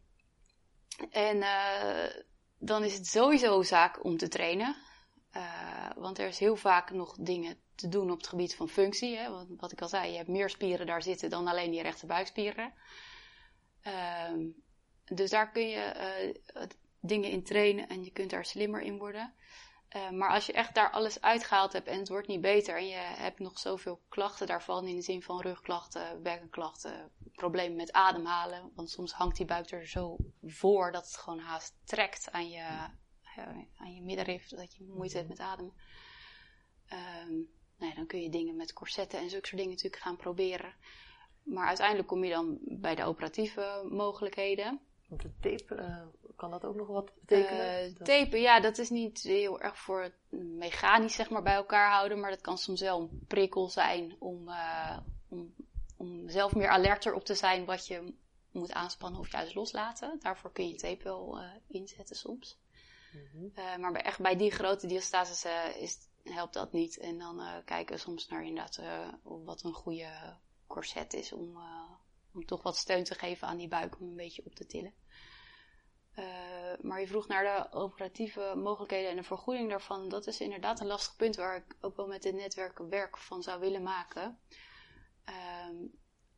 en 1.11 1.38
uh, 1.38 2.21
dan 2.57 2.84
is 2.84 2.93
het 2.93 3.07
sowieso 3.07 3.61
zaak 3.61 4.03
om 4.03 4.17
te 4.17 4.28
trainen. 4.28 4.75
Uh, 5.38 5.89
want 5.95 6.19
er 6.19 6.27
is 6.27 6.39
heel 6.39 6.55
vaak 6.55 6.91
nog 6.91 7.15
dingen 7.19 7.57
te 7.75 7.88
doen 7.88 8.11
op 8.11 8.17
het 8.17 8.27
gebied 8.27 8.55
van 8.55 8.69
functie. 8.69 9.17
Hè? 9.17 9.29
Want 9.29 9.49
wat 9.59 9.71
ik 9.71 9.81
al 9.81 9.88
zei, 9.88 10.11
je 10.11 10.17
hebt 10.17 10.29
meer 10.29 10.49
spieren 10.49 10.85
daar 10.85 11.01
zitten 11.01 11.29
dan 11.29 11.47
alleen 11.47 11.71
die 11.71 11.81
rechte 11.81 12.05
buikspieren. 12.05 12.73
Uh, 13.83 14.31
dus 15.05 15.29
daar 15.29 15.51
kun 15.51 15.67
je 15.67 15.93
uh, 16.55 16.63
dingen 16.99 17.29
in 17.29 17.43
trainen 17.43 17.88
en 17.88 18.03
je 18.03 18.11
kunt 18.11 18.29
daar 18.29 18.45
slimmer 18.45 18.81
in 18.81 18.97
worden. 18.97 19.33
Uh, 19.95 20.09
maar 20.09 20.29
als 20.29 20.45
je 20.45 20.53
echt 20.53 20.75
daar 20.75 20.91
alles 20.91 21.21
uitgehaald 21.21 21.73
hebt 21.73 21.88
en 21.88 21.99
het 21.99 22.09
wordt 22.09 22.27
niet 22.27 22.41
beter 22.41 22.77
en 22.77 22.88
je 22.88 22.95
hebt 22.95 23.39
nog 23.39 23.59
zoveel 23.59 24.01
klachten 24.09 24.47
daarvan 24.47 24.88
in 24.88 24.95
de 24.95 25.01
zin 25.01 25.23
van 25.23 25.41
rugklachten, 25.41 26.23
bekkenklachten, 26.23 27.11
problemen 27.33 27.75
met 27.75 27.91
ademhalen, 27.91 28.71
want 28.75 28.89
soms 28.89 29.13
hangt 29.13 29.38
die 29.38 29.45
buik 29.45 29.71
er 29.71 29.88
zo 29.88 30.17
voor 30.41 30.91
dat 30.91 31.05
het 31.05 31.17
gewoon 31.17 31.39
haast 31.39 31.75
trekt 31.83 32.31
aan 32.31 32.49
je, 32.49 32.65
aan 33.77 33.93
je 33.93 34.01
middenrif, 34.01 34.47
dat 34.47 34.75
je 34.75 34.83
moeite 34.83 35.17
hebt 35.17 35.29
met 35.29 35.39
ademen. 35.39 35.73
Um, 36.93 37.49
nou 37.77 37.91
ja, 37.91 37.95
dan 37.95 38.07
kun 38.07 38.21
je 38.21 38.29
dingen 38.29 38.55
met 38.55 38.73
corsetten 38.73 39.19
en 39.19 39.29
zulke 39.29 39.47
soort 39.47 39.61
dingen 39.61 39.75
natuurlijk 39.75 40.03
gaan 40.03 40.17
proberen. 40.17 40.73
Maar 41.43 41.67
uiteindelijk 41.67 42.07
kom 42.07 42.23
je 42.23 42.31
dan 42.31 42.57
bij 42.61 42.95
de 42.95 43.03
operatieve 43.03 43.88
mogelijkheden. 43.89 44.79
Want 45.07 45.21
de 45.21 45.31
tape, 45.39 45.75
uh, 45.75 46.33
kan 46.35 46.51
dat 46.51 46.65
ook 46.65 46.75
nog 46.75 46.88
wat 46.88 47.11
betekenen? 47.19 47.89
Uh, 47.89 47.95
tapen, 47.95 48.39
ja, 48.39 48.59
dat 48.59 48.77
is 48.77 48.89
niet 48.89 49.21
heel 49.21 49.61
erg 49.61 49.77
voor 49.77 50.01
het 50.01 50.15
mechanisch 50.57 51.15
zeg 51.15 51.29
maar 51.29 51.43
bij 51.43 51.53
elkaar 51.53 51.91
houden. 51.91 52.19
Maar 52.19 52.29
dat 52.29 52.41
kan 52.41 52.57
soms 52.57 52.81
wel 52.81 53.01
een 53.01 53.23
prikkel 53.27 53.69
zijn 53.69 54.15
om, 54.19 54.47
uh, 54.47 54.97
om, 55.29 55.55
om 55.97 56.29
zelf 56.29 56.55
meer 56.55 56.69
alerter 56.69 57.13
op 57.13 57.25
te 57.25 57.35
zijn 57.35 57.65
wat 57.65 57.88
je 57.88 58.13
moet 58.51 58.73
aanspannen 58.73 59.19
of 59.19 59.31
juist 59.31 59.55
loslaten. 59.55 60.19
Daarvoor 60.19 60.51
kun 60.51 60.67
je 60.67 60.75
tape 60.75 61.03
wel 61.03 61.39
inzetten 61.67 62.15
soms. 62.15 62.57
Uh, 63.55 63.76
maar 63.78 63.91
bij, 63.91 64.01
echt 64.01 64.20
bij 64.20 64.36
die 64.36 64.51
grote 64.51 64.88
diastases 64.88 65.45
is, 65.80 65.97
helpt 66.24 66.53
dat 66.53 66.72
niet. 66.72 66.97
En 66.97 67.18
dan 67.18 67.41
kijken 67.65 67.95
we 67.95 68.01
soms 68.01 68.28
naar 68.28 68.45
inderdaad 68.45 68.82
wat 69.24 69.63
een 69.63 69.74
goede 69.74 70.38
corset 70.68 71.13
is 71.13 71.32
om, 71.32 71.57
om 72.34 72.45
toch 72.45 72.63
wat 72.63 72.78
steun 72.78 73.03
te 73.03 73.15
geven 73.15 73.47
aan 73.47 73.57
die 73.57 73.68
buik 73.68 73.99
om 73.99 74.07
een 74.07 74.15
beetje 74.15 74.45
op 74.45 74.55
te 74.55 74.65
tillen. 74.65 74.93
Maar 76.82 76.99
je 76.99 77.07
vroeg 77.07 77.28
naar 77.28 77.43
de 77.43 77.78
operatieve 77.78 78.53
mogelijkheden 78.55 79.09
en 79.09 79.15
de 79.15 79.24
vergoeding 79.24 79.70
daarvan. 79.70 80.09
Dat 80.09 80.28
is 80.28 80.39
inderdaad 80.39 80.80
een 80.80 80.88
lastig 80.88 81.15
punt 81.15 81.36
waar 81.36 81.55
ik 81.55 81.76
ook 81.82 81.95
wel 81.95 82.07
met 82.07 82.22
dit 82.22 82.34
netwerk 82.36 82.78
werk 82.78 83.18
van 83.18 83.43
zou 83.43 83.59
willen 83.59 83.84
maken. 83.84 84.39
Uh, 85.30 85.89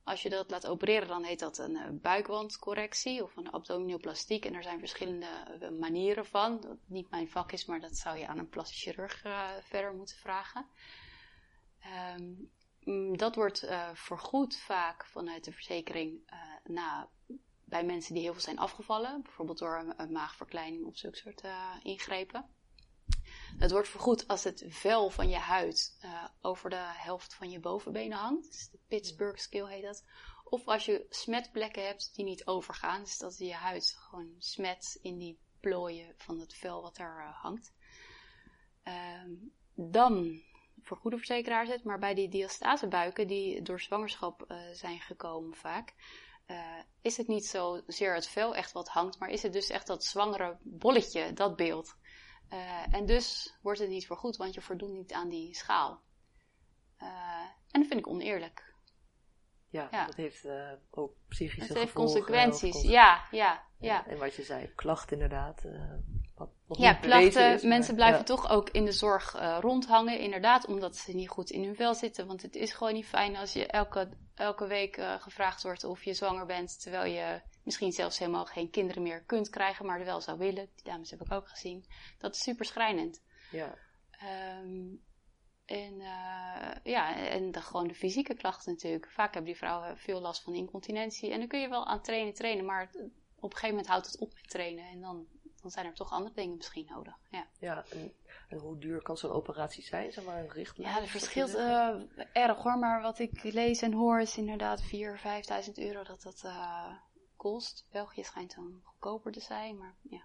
als 0.09 0.21
je 0.21 0.29
dat 0.29 0.51
laat 0.51 0.67
opereren, 0.67 1.07
dan 1.07 1.23
heet 1.23 1.39
dat 1.39 1.57
een 1.57 1.75
uh, 1.75 1.87
buikwandcorrectie 1.91 3.23
of 3.23 3.35
een 3.35 3.51
abdominoplastiek. 3.51 4.45
En 4.45 4.53
er 4.53 4.63
zijn 4.63 4.79
verschillende 4.79 5.59
uh, 5.61 5.69
manieren 5.79 6.25
van. 6.25 6.59
Dat 6.61 6.77
niet 6.85 7.09
mijn 7.09 7.29
vak 7.29 7.51
is, 7.51 7.65
maar 7.65 7.79
dat 7.79 7.97
zou 7.97 8.17
je 8.17 8.27
aan 8.27 8.37
een 8.37 8.49
plastisch 8.49 8.81
chirurg 8.81 9.25
uh, 9.25 9.49
verder 9.61 9.93
moeten 9.93 10.17
vragen. 10.17 10.65
Um, 12.17 12.51
dat 13.15 13.35
wordt 13.35 13.67
vergoed 13.93 14.57
vaak 14.57 15.05
vanuit 15.05 15.43
de 15.43 15.51
verzekering 15.51 16.31
na 16.63 17.09
bij 17.63 17.83
mensen 17.83 18.13
die 18.13 18.23
heel 18.23 18.33
veel 18.33 18.41
zijn 18.41 18.59
afgevallen, 18.59 19.21
bijvoorbeeld 19.21 19.57
door 19.57 19.77
een, 19.77 19.93
een 19.97 20.11
maagverkleining 20.11 20.85
of 20.85 20.97
zulke 20.97 21.17
soort 21.17 21.43
ingrepen. 21.83 22.45
Het 23.59 23.71
wordt 23.71 23.89
vergoed 23.89 24.27
als 24.27 24.43
het 24.43 24.63
vel 24.67 25.09
van 25.09 25.29
je 25.29 25.37
huid 25.37 25.97
uh, 26.05 26.25
over 26.41 26.69
de 26.69 26.79
helft 26.79 27.33
van 27.33 27.49
je 27.49 27.59
bovenbenen 27.59 28.17
hangt. 28.17 28.51
Dus 28.51 28.69
de 28.69 28.79
Pittsburgh 28.87 29.39
scale 29.39 29.69
heet 29.69 29.83
dat. 29.83 30.03
Of 30.43 30.67
als 30.67 30.85
je 30.85 31.05
smetplekken 31.09 31.85
hebt 31.85 32.15
die 32.15 32.25
niet 32.25 32.45
overgaan. 32.45 33.03
Dus 33.03 33.17
dat 33.17 33.37
je 33.37 33.53
huid 33.53 33.95
gewoon 33.99 34.35
smet 34.37 34.99
in 35.01 35.17
die 35.17 35.39
plooien 35.59 36.13
van 36.17 36.39
het 36.39 36.53
vel 36.53 36.81
wat 36.81 36.97
er 36.97 37.17
uh, 37.17 37.41
hangt. 37.41 37.73
Um, 39.23 39.53
dan 39.73 40.41
voor 40.81 40.99
verzekeraars 41.01 41.69
het. 41.69 41.83
Maar 41.83 41.99
bij 41.99 42.13
die 42.13 42.29
diastasebuiken 42.29 43.27
die 43.27 43.61
door 43.61 43.79
zwangerschap 43.79 44.45
uh, 44.47 44.57
zijn 44.71 44.99
gekomen 44.99 45.55
vaak 45.55 45.93
is 47.01 47.17
het 47.17 47.27
niet 47.27 47.45
zozeer 47.45 48.13
het 48.13 48.27
vel 48.27 48.55
echt 48.55 48.71
wat 48.71 48.87
hangt, 48.87 49.19
maar 49.19 49.29
is 49.29 49.43
het 49.43 49.53
dus 49.53 49.69
echt 49.69 49.87
dat 49.87 50.03
zwangere 50.03 50.57
bolletje, 50.61 51.33
dat 51.33 51.55
beeld. 51.55 51.95
Uh, 52.53 52.93
en 52.93 53.05
dus 53.05 53.57
wordt 53.61 53.79
het 53.79 53.89
niet 53.89 54.05
vergoed, 54.05 54.37
want 54.37 54.53
je 54.53 54.61
voldoet 54.61 54.91
niet 54.91 55.13
aan 55.13 55.29
die 55.29 55.55
schaal. 55.55 56.01
Uh, 57.01 57.07
en 57.71 57.79
dat 57.79 57.87
vind 57.87 57.99
ik 57.99 58.07
oneerlijk. 58.07 58.67
Ja, 59.69 59.87
ja. 59.91 60.05
dat 60.05 60.15
heeft 60.15 60.47
ook 60.91 61.13
psychische 61.27 61.73
Het 61.73 61.77
heeft 61.77 61.93
consequenties, 61.93 62.81
ja, 62.81 63.27
ja, 63.31 63.63
ja. 63.79 64.07
En 64.07 64.17
wat 64.17 64.35
je 64.35 64.43
zei, 64.43 64.73
klacht 64.75 65.11
inderdaad 65.11 65.63
ja, 66.67 66.93
klachten. 66.93 67.67
mensen 67.67 67.95
blijven 67.95 68.25
toch 68.25 68.49
ook 68.49 68.69
in 68.69 68.85
de 68.85 68.91
zorg 68.91 69.35
rondhangen. 69.59 70.19
Inderdaad, 70.19 70.65
omdat 70.65 70.95
ze 70.95 71.15
niet 71.15 71.29
goed 71.29 71.49
in 71.49 71.63
hun 71.63 71.75
vel 71.75 71.93
zitten. 71.93 72.27
Want 72.27 72.41
het 72.41 72.55
is 72.55 72.73
gewoon 72.73 72.93
niet 72.93 73.05
fijn 73.05 73.35
als 73.35 73.53
je 73.53 73.67
elke, 73.67 74.09
elke 74.35 74.67
week 74.67 75.01
gevraagd 75.19 75.63
wordt 75.63 75.83
of 75.83 76.03
je 76.03 76.13
zwanger 76.13 76.45
bent. 76.45 76.81
Terwijl 76.81 77.13
je 77.13 77.41
misschien 77.69 77.91
zelfs 77.91 78.19
helemaal 78.19 78.45
geen 78.45 78.69
kinderen 78.69 79.03
meer 79.03 79.23
kunt 79.23 79.49
krijgen, 79.49 79.85
maar 79.85 79.99
er 79.99 80.05
wel 80.05 80.21
zou 80.21 80.37
willen. 80.37 80.69
Die 80.75 80.83
dames 80.83 81.09
heb 81.09 81.21
ik 81.21 81.31
ook 81.31 81.47
gezien. 81.47 81.85
Dat 82.17 82.35
is 82.35 82.41
super 82.41 82.65
schrijnend. 82.65 83.21
Ja. 83.51 83.77
Um, 84.61 85.03
en, 85.65 85.93
uh, 85.93 86.71
ja, 86.83 87.15
en 87.15 87.51
de, 87.51 87.61
gewoon 87.61 87.87
de 87.87 87.93
fysieke 87.93 88.33
klachten 88.33 88.71
natuurlijk. 88.71 89.11
Vaak 89.11 89.33
hebben 89.33 89.51
die 89.51 89.59
vrouwen 89.59 89.97
veel 89.97 90.21
last 90.21 90.43
van 90.43 90.53
incontinentie. 90.53 91.31
En 91.31 91.39
dan 91.39 91.47
kun 91.47 91.59
je 91.59 91.69
wel 91.69 91.85
aan 91.85 92.01
trainen, 92.01 92.33
trainen. 92.33 92.65
Maar 92.65 92.89
op 93.35 93.51
een 93.51 93.57
gegeven 93.57 93.69
moment 93.69 93.87
houdt 93.87 94.05
het 94.05 94.19
op 94.19 94.33
met 94.33 94.49
trainen. 94.49 94.85
En 94.85 95.01
dan 95.01 95.27
dan 95.61 95.71
zijn 95.71 95.85
er 95.85 95.93
toch 95.93 96.11
andere 96.11 96.35
dingen 96.35 96.55
misschien 96.55 96.85
nodig. 96.89 97.13
Ja, 97.29 97.47
ja 97.59 97.85
en, 97.89 98.13
en 98.49 98.57
hoe 98.57 98.77
duur 98.77 99.01
kan 99.01 99.17
zo'n 99.17 99.31
operatie 99.31 99.83
zijn? 99.83 100.11
Zeg 100.11 100.23
maar 100.23 100.39
een 100.39 100.51
richtlijn? 100.51 100.89
Ja, 100.89 100.99
dat 100.99 101.09
verschilt 101.09 101.55
uh, 101.55 101.95
erg 102.33 102.57
hoor. 102.57 102.77
Maar 102.77 103.01
wat 103.01 103.19
ik 103.19 103.43
lees 103.43 103.81
en 103.81 103.93
hoor 103.93 104.19
is 104.19 104.37
inderdaad 104.37 104.81
4.000, 104.81 104.87
5.000 104.87 105.73
euro 105.73 106.03
dat 106.03 106.21
dat 106.21 106.41
uh, 106.45 106.91
kost. 107.39 107.85
België 107.91 108.23
schijnt 108.23 108.55
dan 108.55 108.81
goedkoper 108.83 109.31
te 109.31 109.39
zijn. 109.39 109.77
Maar 109.77 109.95
ja, 110.01 110.23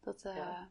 dat... 0.00 0.24
Uh, 0.24 0.36
ja. 0.36 0.68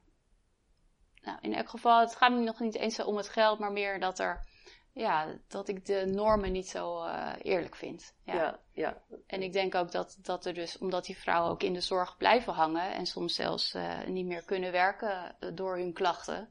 Nou, 1.21 1.37
in 1.41 1.53
elk 1.53 1.69
geval, 1.69 1.99
het 1.99 2.15
gaat 2.15 2.31
me 2.31 2.39
nog 2.39 2.59
niet 2.59 2.75
eens 2.75 2.99
om 2.99 3.17
het 3.17 3.29
geld, 3.29 3.59
maar 3.59 3.71
meer 3.71 3.99
dat 3.99 4.19
er 4.19 4.45
ja, 4.93 5.35
dat 5.47 5.67
ik 5.67 5.85
de 5.85 6.05
normen 6.05 6.51
niet 6.51 6.69
zo 6.69 7.05
uh, 7.05 7.31
eerlijk 7.41 7.75
vind. 7.75 8.13
Ja. 8.23 8.33
ja. 8.33 8.59
Ja, 8.71 8.97
En 9.27 9.41
ik 9.41 9.53
denk 9.53 9.75
ook 9.75 9.91
dat, 9.91 10.17
dat 10.21 10.45
er 10.45 10.53
dus, 10.53 10.77
omdat 10.77 11.05
die 11.05 11.17
vrouwen 11.17 11.51
ook 11.51 11.63
in 11.63 11.73
de 11.73 11.81
zorg 11.81 12.17
blijven 12.17 12.53
hangen 12.53 12.93
en 12.93 13.05
soms 13.05 13.35
zelfs 13.35 13.75
uh, 13.75 14.03
niet 14.05 14.25
meer 14.25 14.43
kunnen 14.43 14.71
werken 14.71 15.35
uh, 15.39 15.49
door 15.53 15.77
hun 15.77 15.93
klachten, 15.93 16.49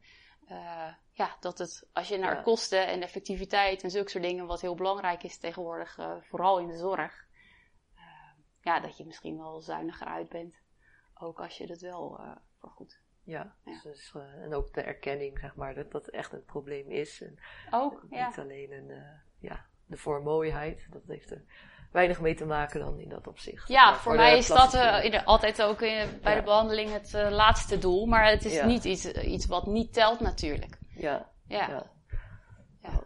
ja, 1.15 1.37
dat 1.41 1.59
het, 1.59 1.87
als 1.93 2.09
je 2.09 2.19
naar 2.19 2.35
ja. 2.35 2.43
kosten 2.43 2.87
en 2.87 3.03
effectiviteit 3.03 3.83
en 3.83 3.91
zulke 3.91 4.11
soort 4.11 4.25
dingen, 4.25 4.47
wat 4.47 4.61
heel 4.61 4.75
belangrijk 4.75 5.23
is 5.23 5.39
tegenwoordig, 5.39 5.99
vooral 6.21 6.59
in 6.59 6.67
de 6.67 6.77
zorg, 6.77 7.27
ja, 8.63 8.81
dat 8.81 8.97
je 8.97 9.07
misschien 9.07 9.39
wel 9.39 9.61
zuiniger 9.61 10.07
uit 10.07 10.29
bent. 10.29 10.55
Ook 11.15 11.41
als 11.41 11.59
je 11.59 11.67
dat 11.67 11.81
wel 11.81 12.21
vergoedt. 12.59 13.03
Ja, 13.25 13.55
ja. 13.65 13.81
Dus, 13.83 14.13
uh, 14.17 14.23
en 14.23 14.55
ook 14.55 14.75
de 14.75 14.81
erkenning, 14.81 15.39
zeg 15.39 15.55
maar, 15.55 15.75
dat 15.75 15.91
dat 15.91 16.09
echt 16.09 16.33
een 16.33 16.45
probleem 16.45 16.91
is. 16.91 17.23
En 17.23 17.39
ook, 17.71 18.07
ja. 18.11 18.27
Niet 18.27 18.39
alleen 18.39 18.73
een, 18.73 18.89
uh, 18.89 19.03
ja, 19.39 19.67
de 19.87 19.97
voormooiheid, 19.97 20.87
dat 20.91 21.03
heeft 21.07 21.31
er 21.31 21.45
weinig 21.93 22.21
mee 22.21 22.35
te 22.35 22.45
maken 22.45 22.81
dan 22.81 22.99
in 22.99 23.09
dat 23.09 23.27
opzicht. 23.27 23.69
Ja, 23.69 23.93
voor, 23.93 24.03
voor 24.03 24.15
mij 24.15 24.37
is 24.37 24.47
dat 24.47 24.75
uh, 24.75 25.27
altijd 25.27 25.63
ook 25.63 25.79
bij 25.79 26.09
ja. 26.23 26.35
de 26.35 26.43
behandeling 26.43 26.93
het 26.93 27.13
laatste 27.13 27.79
doel, 27.79 28.07
maar 28.07 28.31
het 28.31 28.45
is 28.45 28.63
niet 28.63 28.85
iets, 28.85 29.13
iets 29.13 29.47
wat 29.47 29.67
niet 29.67 29.93
telt 29.93 30.21
natuurlijk. 30.21 30.79
Ja, 30.95 31.31
ja. 31.47 31.69
ja. 31.69 31.91
ja. 32.83 33.03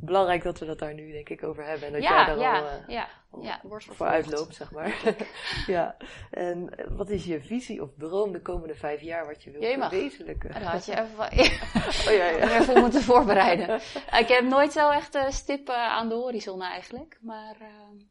Belangrijk 0.00 0.42
dat 0.42 0.58
we 0.58 0.66
dat 0.66 0.78
daar 0.78 0.94
nu 0.94 1.12
denk 1.12 1.28
ik 1.28 1.42
over 1.42 1.64
hebben. 1.64 1.86
En 1.86 1.92
dat 1.92 2.02
ja, 2.02 2.16
jij 2.16 2.26
daar 2.26 2.38
ja, 2.38 2.58
al, 2.58 2.64
uh, 2.64 2.88
ja, 2.88 3.08
ja, 3.40 3.60
wordt 3.62 3.84
voor 3.84 4.06
uitloopt, 4.06 4.54
zeg 4.54 4.72
maar. 4.72 5.16
ja. 5.66 5.96
En 6.30 6.70
wat 6.96 7.10
is 7.10 7.24
je 7.24 7.40
visie 7.40 7.82
of 7.82 7.90
droom 7.98 8.32
de 8.32 8.40
komende 8.40 8.74
vijf 8.74 9.00
jaar 9.00 9.26
wat 9.26 9.42
je 9.42 9.50
wilt 9.50 9.64
verwezenlijken? 9.64 10.52
Dat 10.52 10.62
had 10.62 10.86
je 10.86 10.92
even, 11.02 11.18
oh, 12.08 12.16
ja, 12.16 12.28
ja. 12.28 12.60
even 12.60 12.80
moeten 12.80 13.02
voorbereiden. 13.02 13.74
ik 14.18 14.28
heb 14.28 14.44
nooit 14.44 14.72
zo 14.72 14.90
echt 14.90 15.14
uh, 15.14 15.28
stip 15.28 15.68
uh, 15.68 15.76
aan 15.76 16.08
de 16.08 16.14
horizon 16.14 16.62
eigenlijk. 16.62 17.18
Maar 17.20 17.56
uh, 17.60 18.02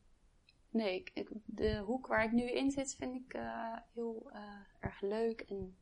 nee, 0.69 1.03
ik, 1.13 1.31
de 1.45 1.77
hoek 1.77 2.07
waar 2.07 2.23
ik 2.23 2.31
nu 2.31 2.51
in 2.51 2.71
zit 2.71 2.95
vind 2.99 3.15
ik 3.15 3.39
heel 3.93 4.31
erg 4.79 5.01
leuk. 5.01 5.41
En 5.41 5.77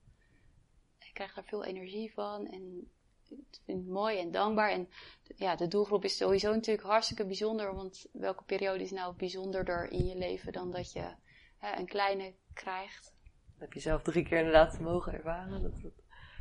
ik 0.99 1.13
krijg 1.13 1.33
daar 1.33 1.43
veel 1.43 1.63
energie 1.63 2.13
van. 2.13 2.47
En 2.47 2.91
ik 3.29 3.59
vind 3.65 3.77
het 3.77 3.87
mooi 3.87 4.19
en 4.19 4.31
dankbaar. 4.31 4.69
En 4.69 4.89
ja, 5.35 5.55
de 5.55 5.67
doelgroep 5.67 6.03
is 6.03 6.17
sowieso 6.17 6.53
natuurlijk 6.53 6.87
hartstikke 6.87 7.25
bijzonder. 7.25 7.75
Want 7.75 8.05
welke 8.11 8.43
periode 8.43 8.83
is 8.83 8.91
nou 8.91 9.15
bijzonderder 9.15 9.91
in 9.91 10.05
je 10.05 10.17
leven 10.17 10.53
dan 10.53 10.71
dat 10.71 10.91
je 10.91 11.13
hè, 11.57 11.77
een 11.77 11.85
kleine 11.85 12.33
krijgt? 12.53 13.13
Dat 13.51 13.59
heb 13.59 13.73
je 13.73 13.79
zelf 13.79 14.01
drie 14.01 14.23
keer 14.23 14.37
inderdaad 14.37 14.79
mogen 14.79 15.13
ervaren. 15.13 15.61
Dat. 15.61 15.91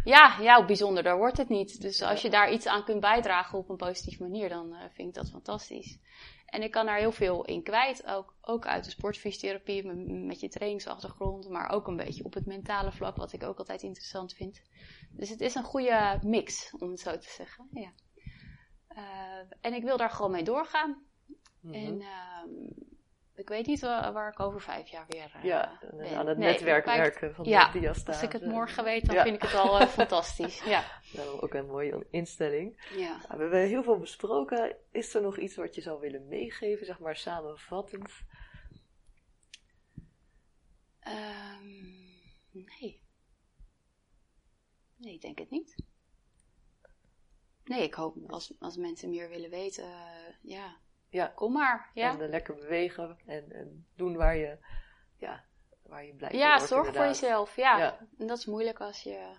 Ja, 0.04 0.38
ja, 0.40 0.64
bijzonderder 0.64 1.16
wordt 1.16 1.36
het 1.36 1.48
niet. 1.48 1.80
Dus 1.80 2.02
als 2.02 2.22
je 2.22 2.30
daar 2.30 2.52
iets 2.52 2.66
aan 2.66 2.84
kunt 2.84 3.00
bijdragen 3.00 3.58
op 3.58 3.68
een 3.68 3.76
positieve 3.76 4.22
manier, 4.22 4.48
dan 4.48 4.72
uh, 4.72 4.78
vind 4.92 5.08
ik 5.08 5.14
dat 5.14 5.30
fantastisch. 5.30 5.98
En 6.54 6.62
ik 6.62 6.70
kan 6.70 6.86
daar 6.86 6.98
heel 6.98 7.12
veel 7.12 7.44
in 7.44 7.62
kwijt, 7.62 8.06
ook, 8.06 8.34
ook 8.40 8.66
uit 8.66 8.84
de 8.84 8.90
sportfysiotherapie, 8.90 9.86
met 10.26 10.40
je 10.40 10.48
trainingsachtergrond, 10.48 11.48
maar 11.48 11.70
ook 11.70 11.86
een 11.86 11.96
beetje 11.96 12.24
op 12.24 12.34
het 12.34 12.46
mentale 12.46 12.92
vlak, 12.92 13.16
wat 13.16 13.32
ik 13.32 13.42
ook 13.42 13.58
altijd 13.58 13.82
interessant 13.82 14.32
vind. 14.34 14.62
Dus 15.10 15.28
het 15.28 15.40
is 15.40 15.54
een 15.54 15.64
goede 15.64 16.18
mix, 16.22 16.74
om 16.78 16.90
het 16.90 17.00
zo 17.00 17.18
te 17.18 17.30
zeggen. 17.30 17.68
Ja. 17.72 17.92
Uh, 18.88 19.50
en 19.60 19.74
ik 19.74 19.82
wil 19.82 19.96
daar 19.96 20.10
gewoon 20.10 20.30
mee 20.30 20.42
doorgaan. 20.42 21.06
Mm 21.60 21.72
-hmm. 21.72 21.72
En 21.72 22.00
uh, 22.00 22.93
ik 23.34 23.48
weet 23.48 23.66
niet 23.66 23.80
waar, 23.80 24.12
waar, 24.12 24.32
ik 24.32 24.40
over 24.40 24.60
vijf 24.60 24.88
jaar 24.88 25.06
weer 25.08 25.32
uh, 25.36 25.44
ja, 25.44 25.78
ben. 25.96 26.16
aan 26.16 26.26
het 26.26 26.38
nee, 26.38 26.52
netwerk 26.52 26.84
werken 26.84 27.34
van 27.34 27.44
ja, 27.44 27.70
de 27.72 27.78
diastase. 27.78 28.10
Als 28.10 28.22
ik 28.22 28.32
het 28.32 28.50
morgen 28.50 28.84
weet, 28.84 29.06
dan 29.06 29.14
ja. 29.14 29.22
vind 29.22 29.34
ik 29.34 29.42
het 29.42 29.54
al 29.54 29.86
fantastisch. 30.00 30.62
Ja. 30.62 30.84
Nou, 31.12 31.40
ook 31.40 31.54
een 31.54 31.66
mooie 31.66 32.06
instelling. 32.10 32.82
Ja. 32.96 33.20
We 33.28 33.36
hebben 33.36 33.66
heel 33.66 33.82
veel 33.82 33.98
besproken. 33.98 34.76
Is 34.90 35.14
er 35.14 35.22
nog 35.22 35.38
iets 35.38 35.56
wat 35.56 35.74
je 35.74 35.80
zou 35.80 36.00
willen 36.00 36.28
meegeven, 36.28 36.86
zeg 36.86 36.98
maar 36.98 37.16
samenvattend? 37.16 38.10
Um, 41.06 42.22
nee. 42.50 43.02
Nee, 44.96 45.14
ik 45.14 45.20
denk 45.20 45.38
het 45.38 45.50
niet. 45.50 45.76
Nee, 47.64 47.82
ik 47.82 47.94
hoop 47.94 48.16
als, 48.26 48.54
als 48.58 48.76
mensen 48.76 49.10
meer 49.10 49.28
willen 49.28 49.50
weten, 49.50 49.84
uh, 49.84 50.34
ja, 50.40 50.76
ja, 51.14 51.26
kom 51.26 51.52
maar. 51.52 51.90
Ja. 51.94 52.10
En 52.10 52.20
uh, 52.20 52.28
lekker 52.28 52.54
bewegen 52.54 53.18
en, 53.26 53.52
en, 53.52 53.86
doen 53.96 54.16
waar 54.16 54.36
je, 54.36 54.58
ja, 55.16 55.44
waar 55.82 56.04
je 56.04 56.14
blij 56.14 56.30
Ja, 56.32 56.48
wordt, 56.48 56.68
zorg 56.68 56.86
inderdaad. 56.86 57.16
voor 57.16 57.26
jezelf. 57.28 57.56
Ja. 57.56 57.78
Ja. 57.78 57.98
En 58.18 58.26
dat 58.26 58.38
is 58.38 58.46
moeilijk 58.46 58.80
als 58.80 59.02
je, 59.02 59.36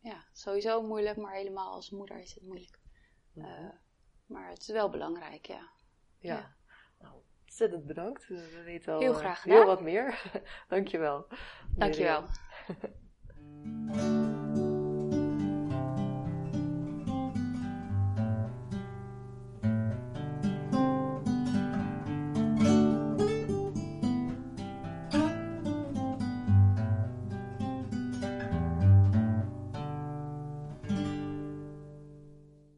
ja, 0.00 0.24
sowieso 0.32 0.82
moeilijk, 0.82 1.16
maar 1.16 1.32
helemaal 1.32 1.72
als 1.72 1.90
moeder 1.90 2.18
is 2.18 2.34
het 2.34 2.42
moeilijk. 2.42 2.78
Uh, 3.34 3.68
maar 4.26 4.48
het 4.48 4.60
is 4.60 4.68
wel 4.68 4.90
belangrijk, 4.90 5.46
ja. 5.46 5.70
ja. 6.18 6.34
Ja. 6.34 6.54
Nou, 6.98 7.14
ontzettend 7.42 7.86
bedankt. 7.86 8.26
We 8.26 8.50
we 8.50 8.62
weten 8.62 8.92
al 8.92 9.00
Heel 9.00 9.12
eh, 9.12 9.18
graag 9.18 9.42
heel 9.42 9.66
wat 9.66 9.80
meer. 9.80 10.22
Dankjewel. 10.68 11.26
Dankjewel. 11.76 12.24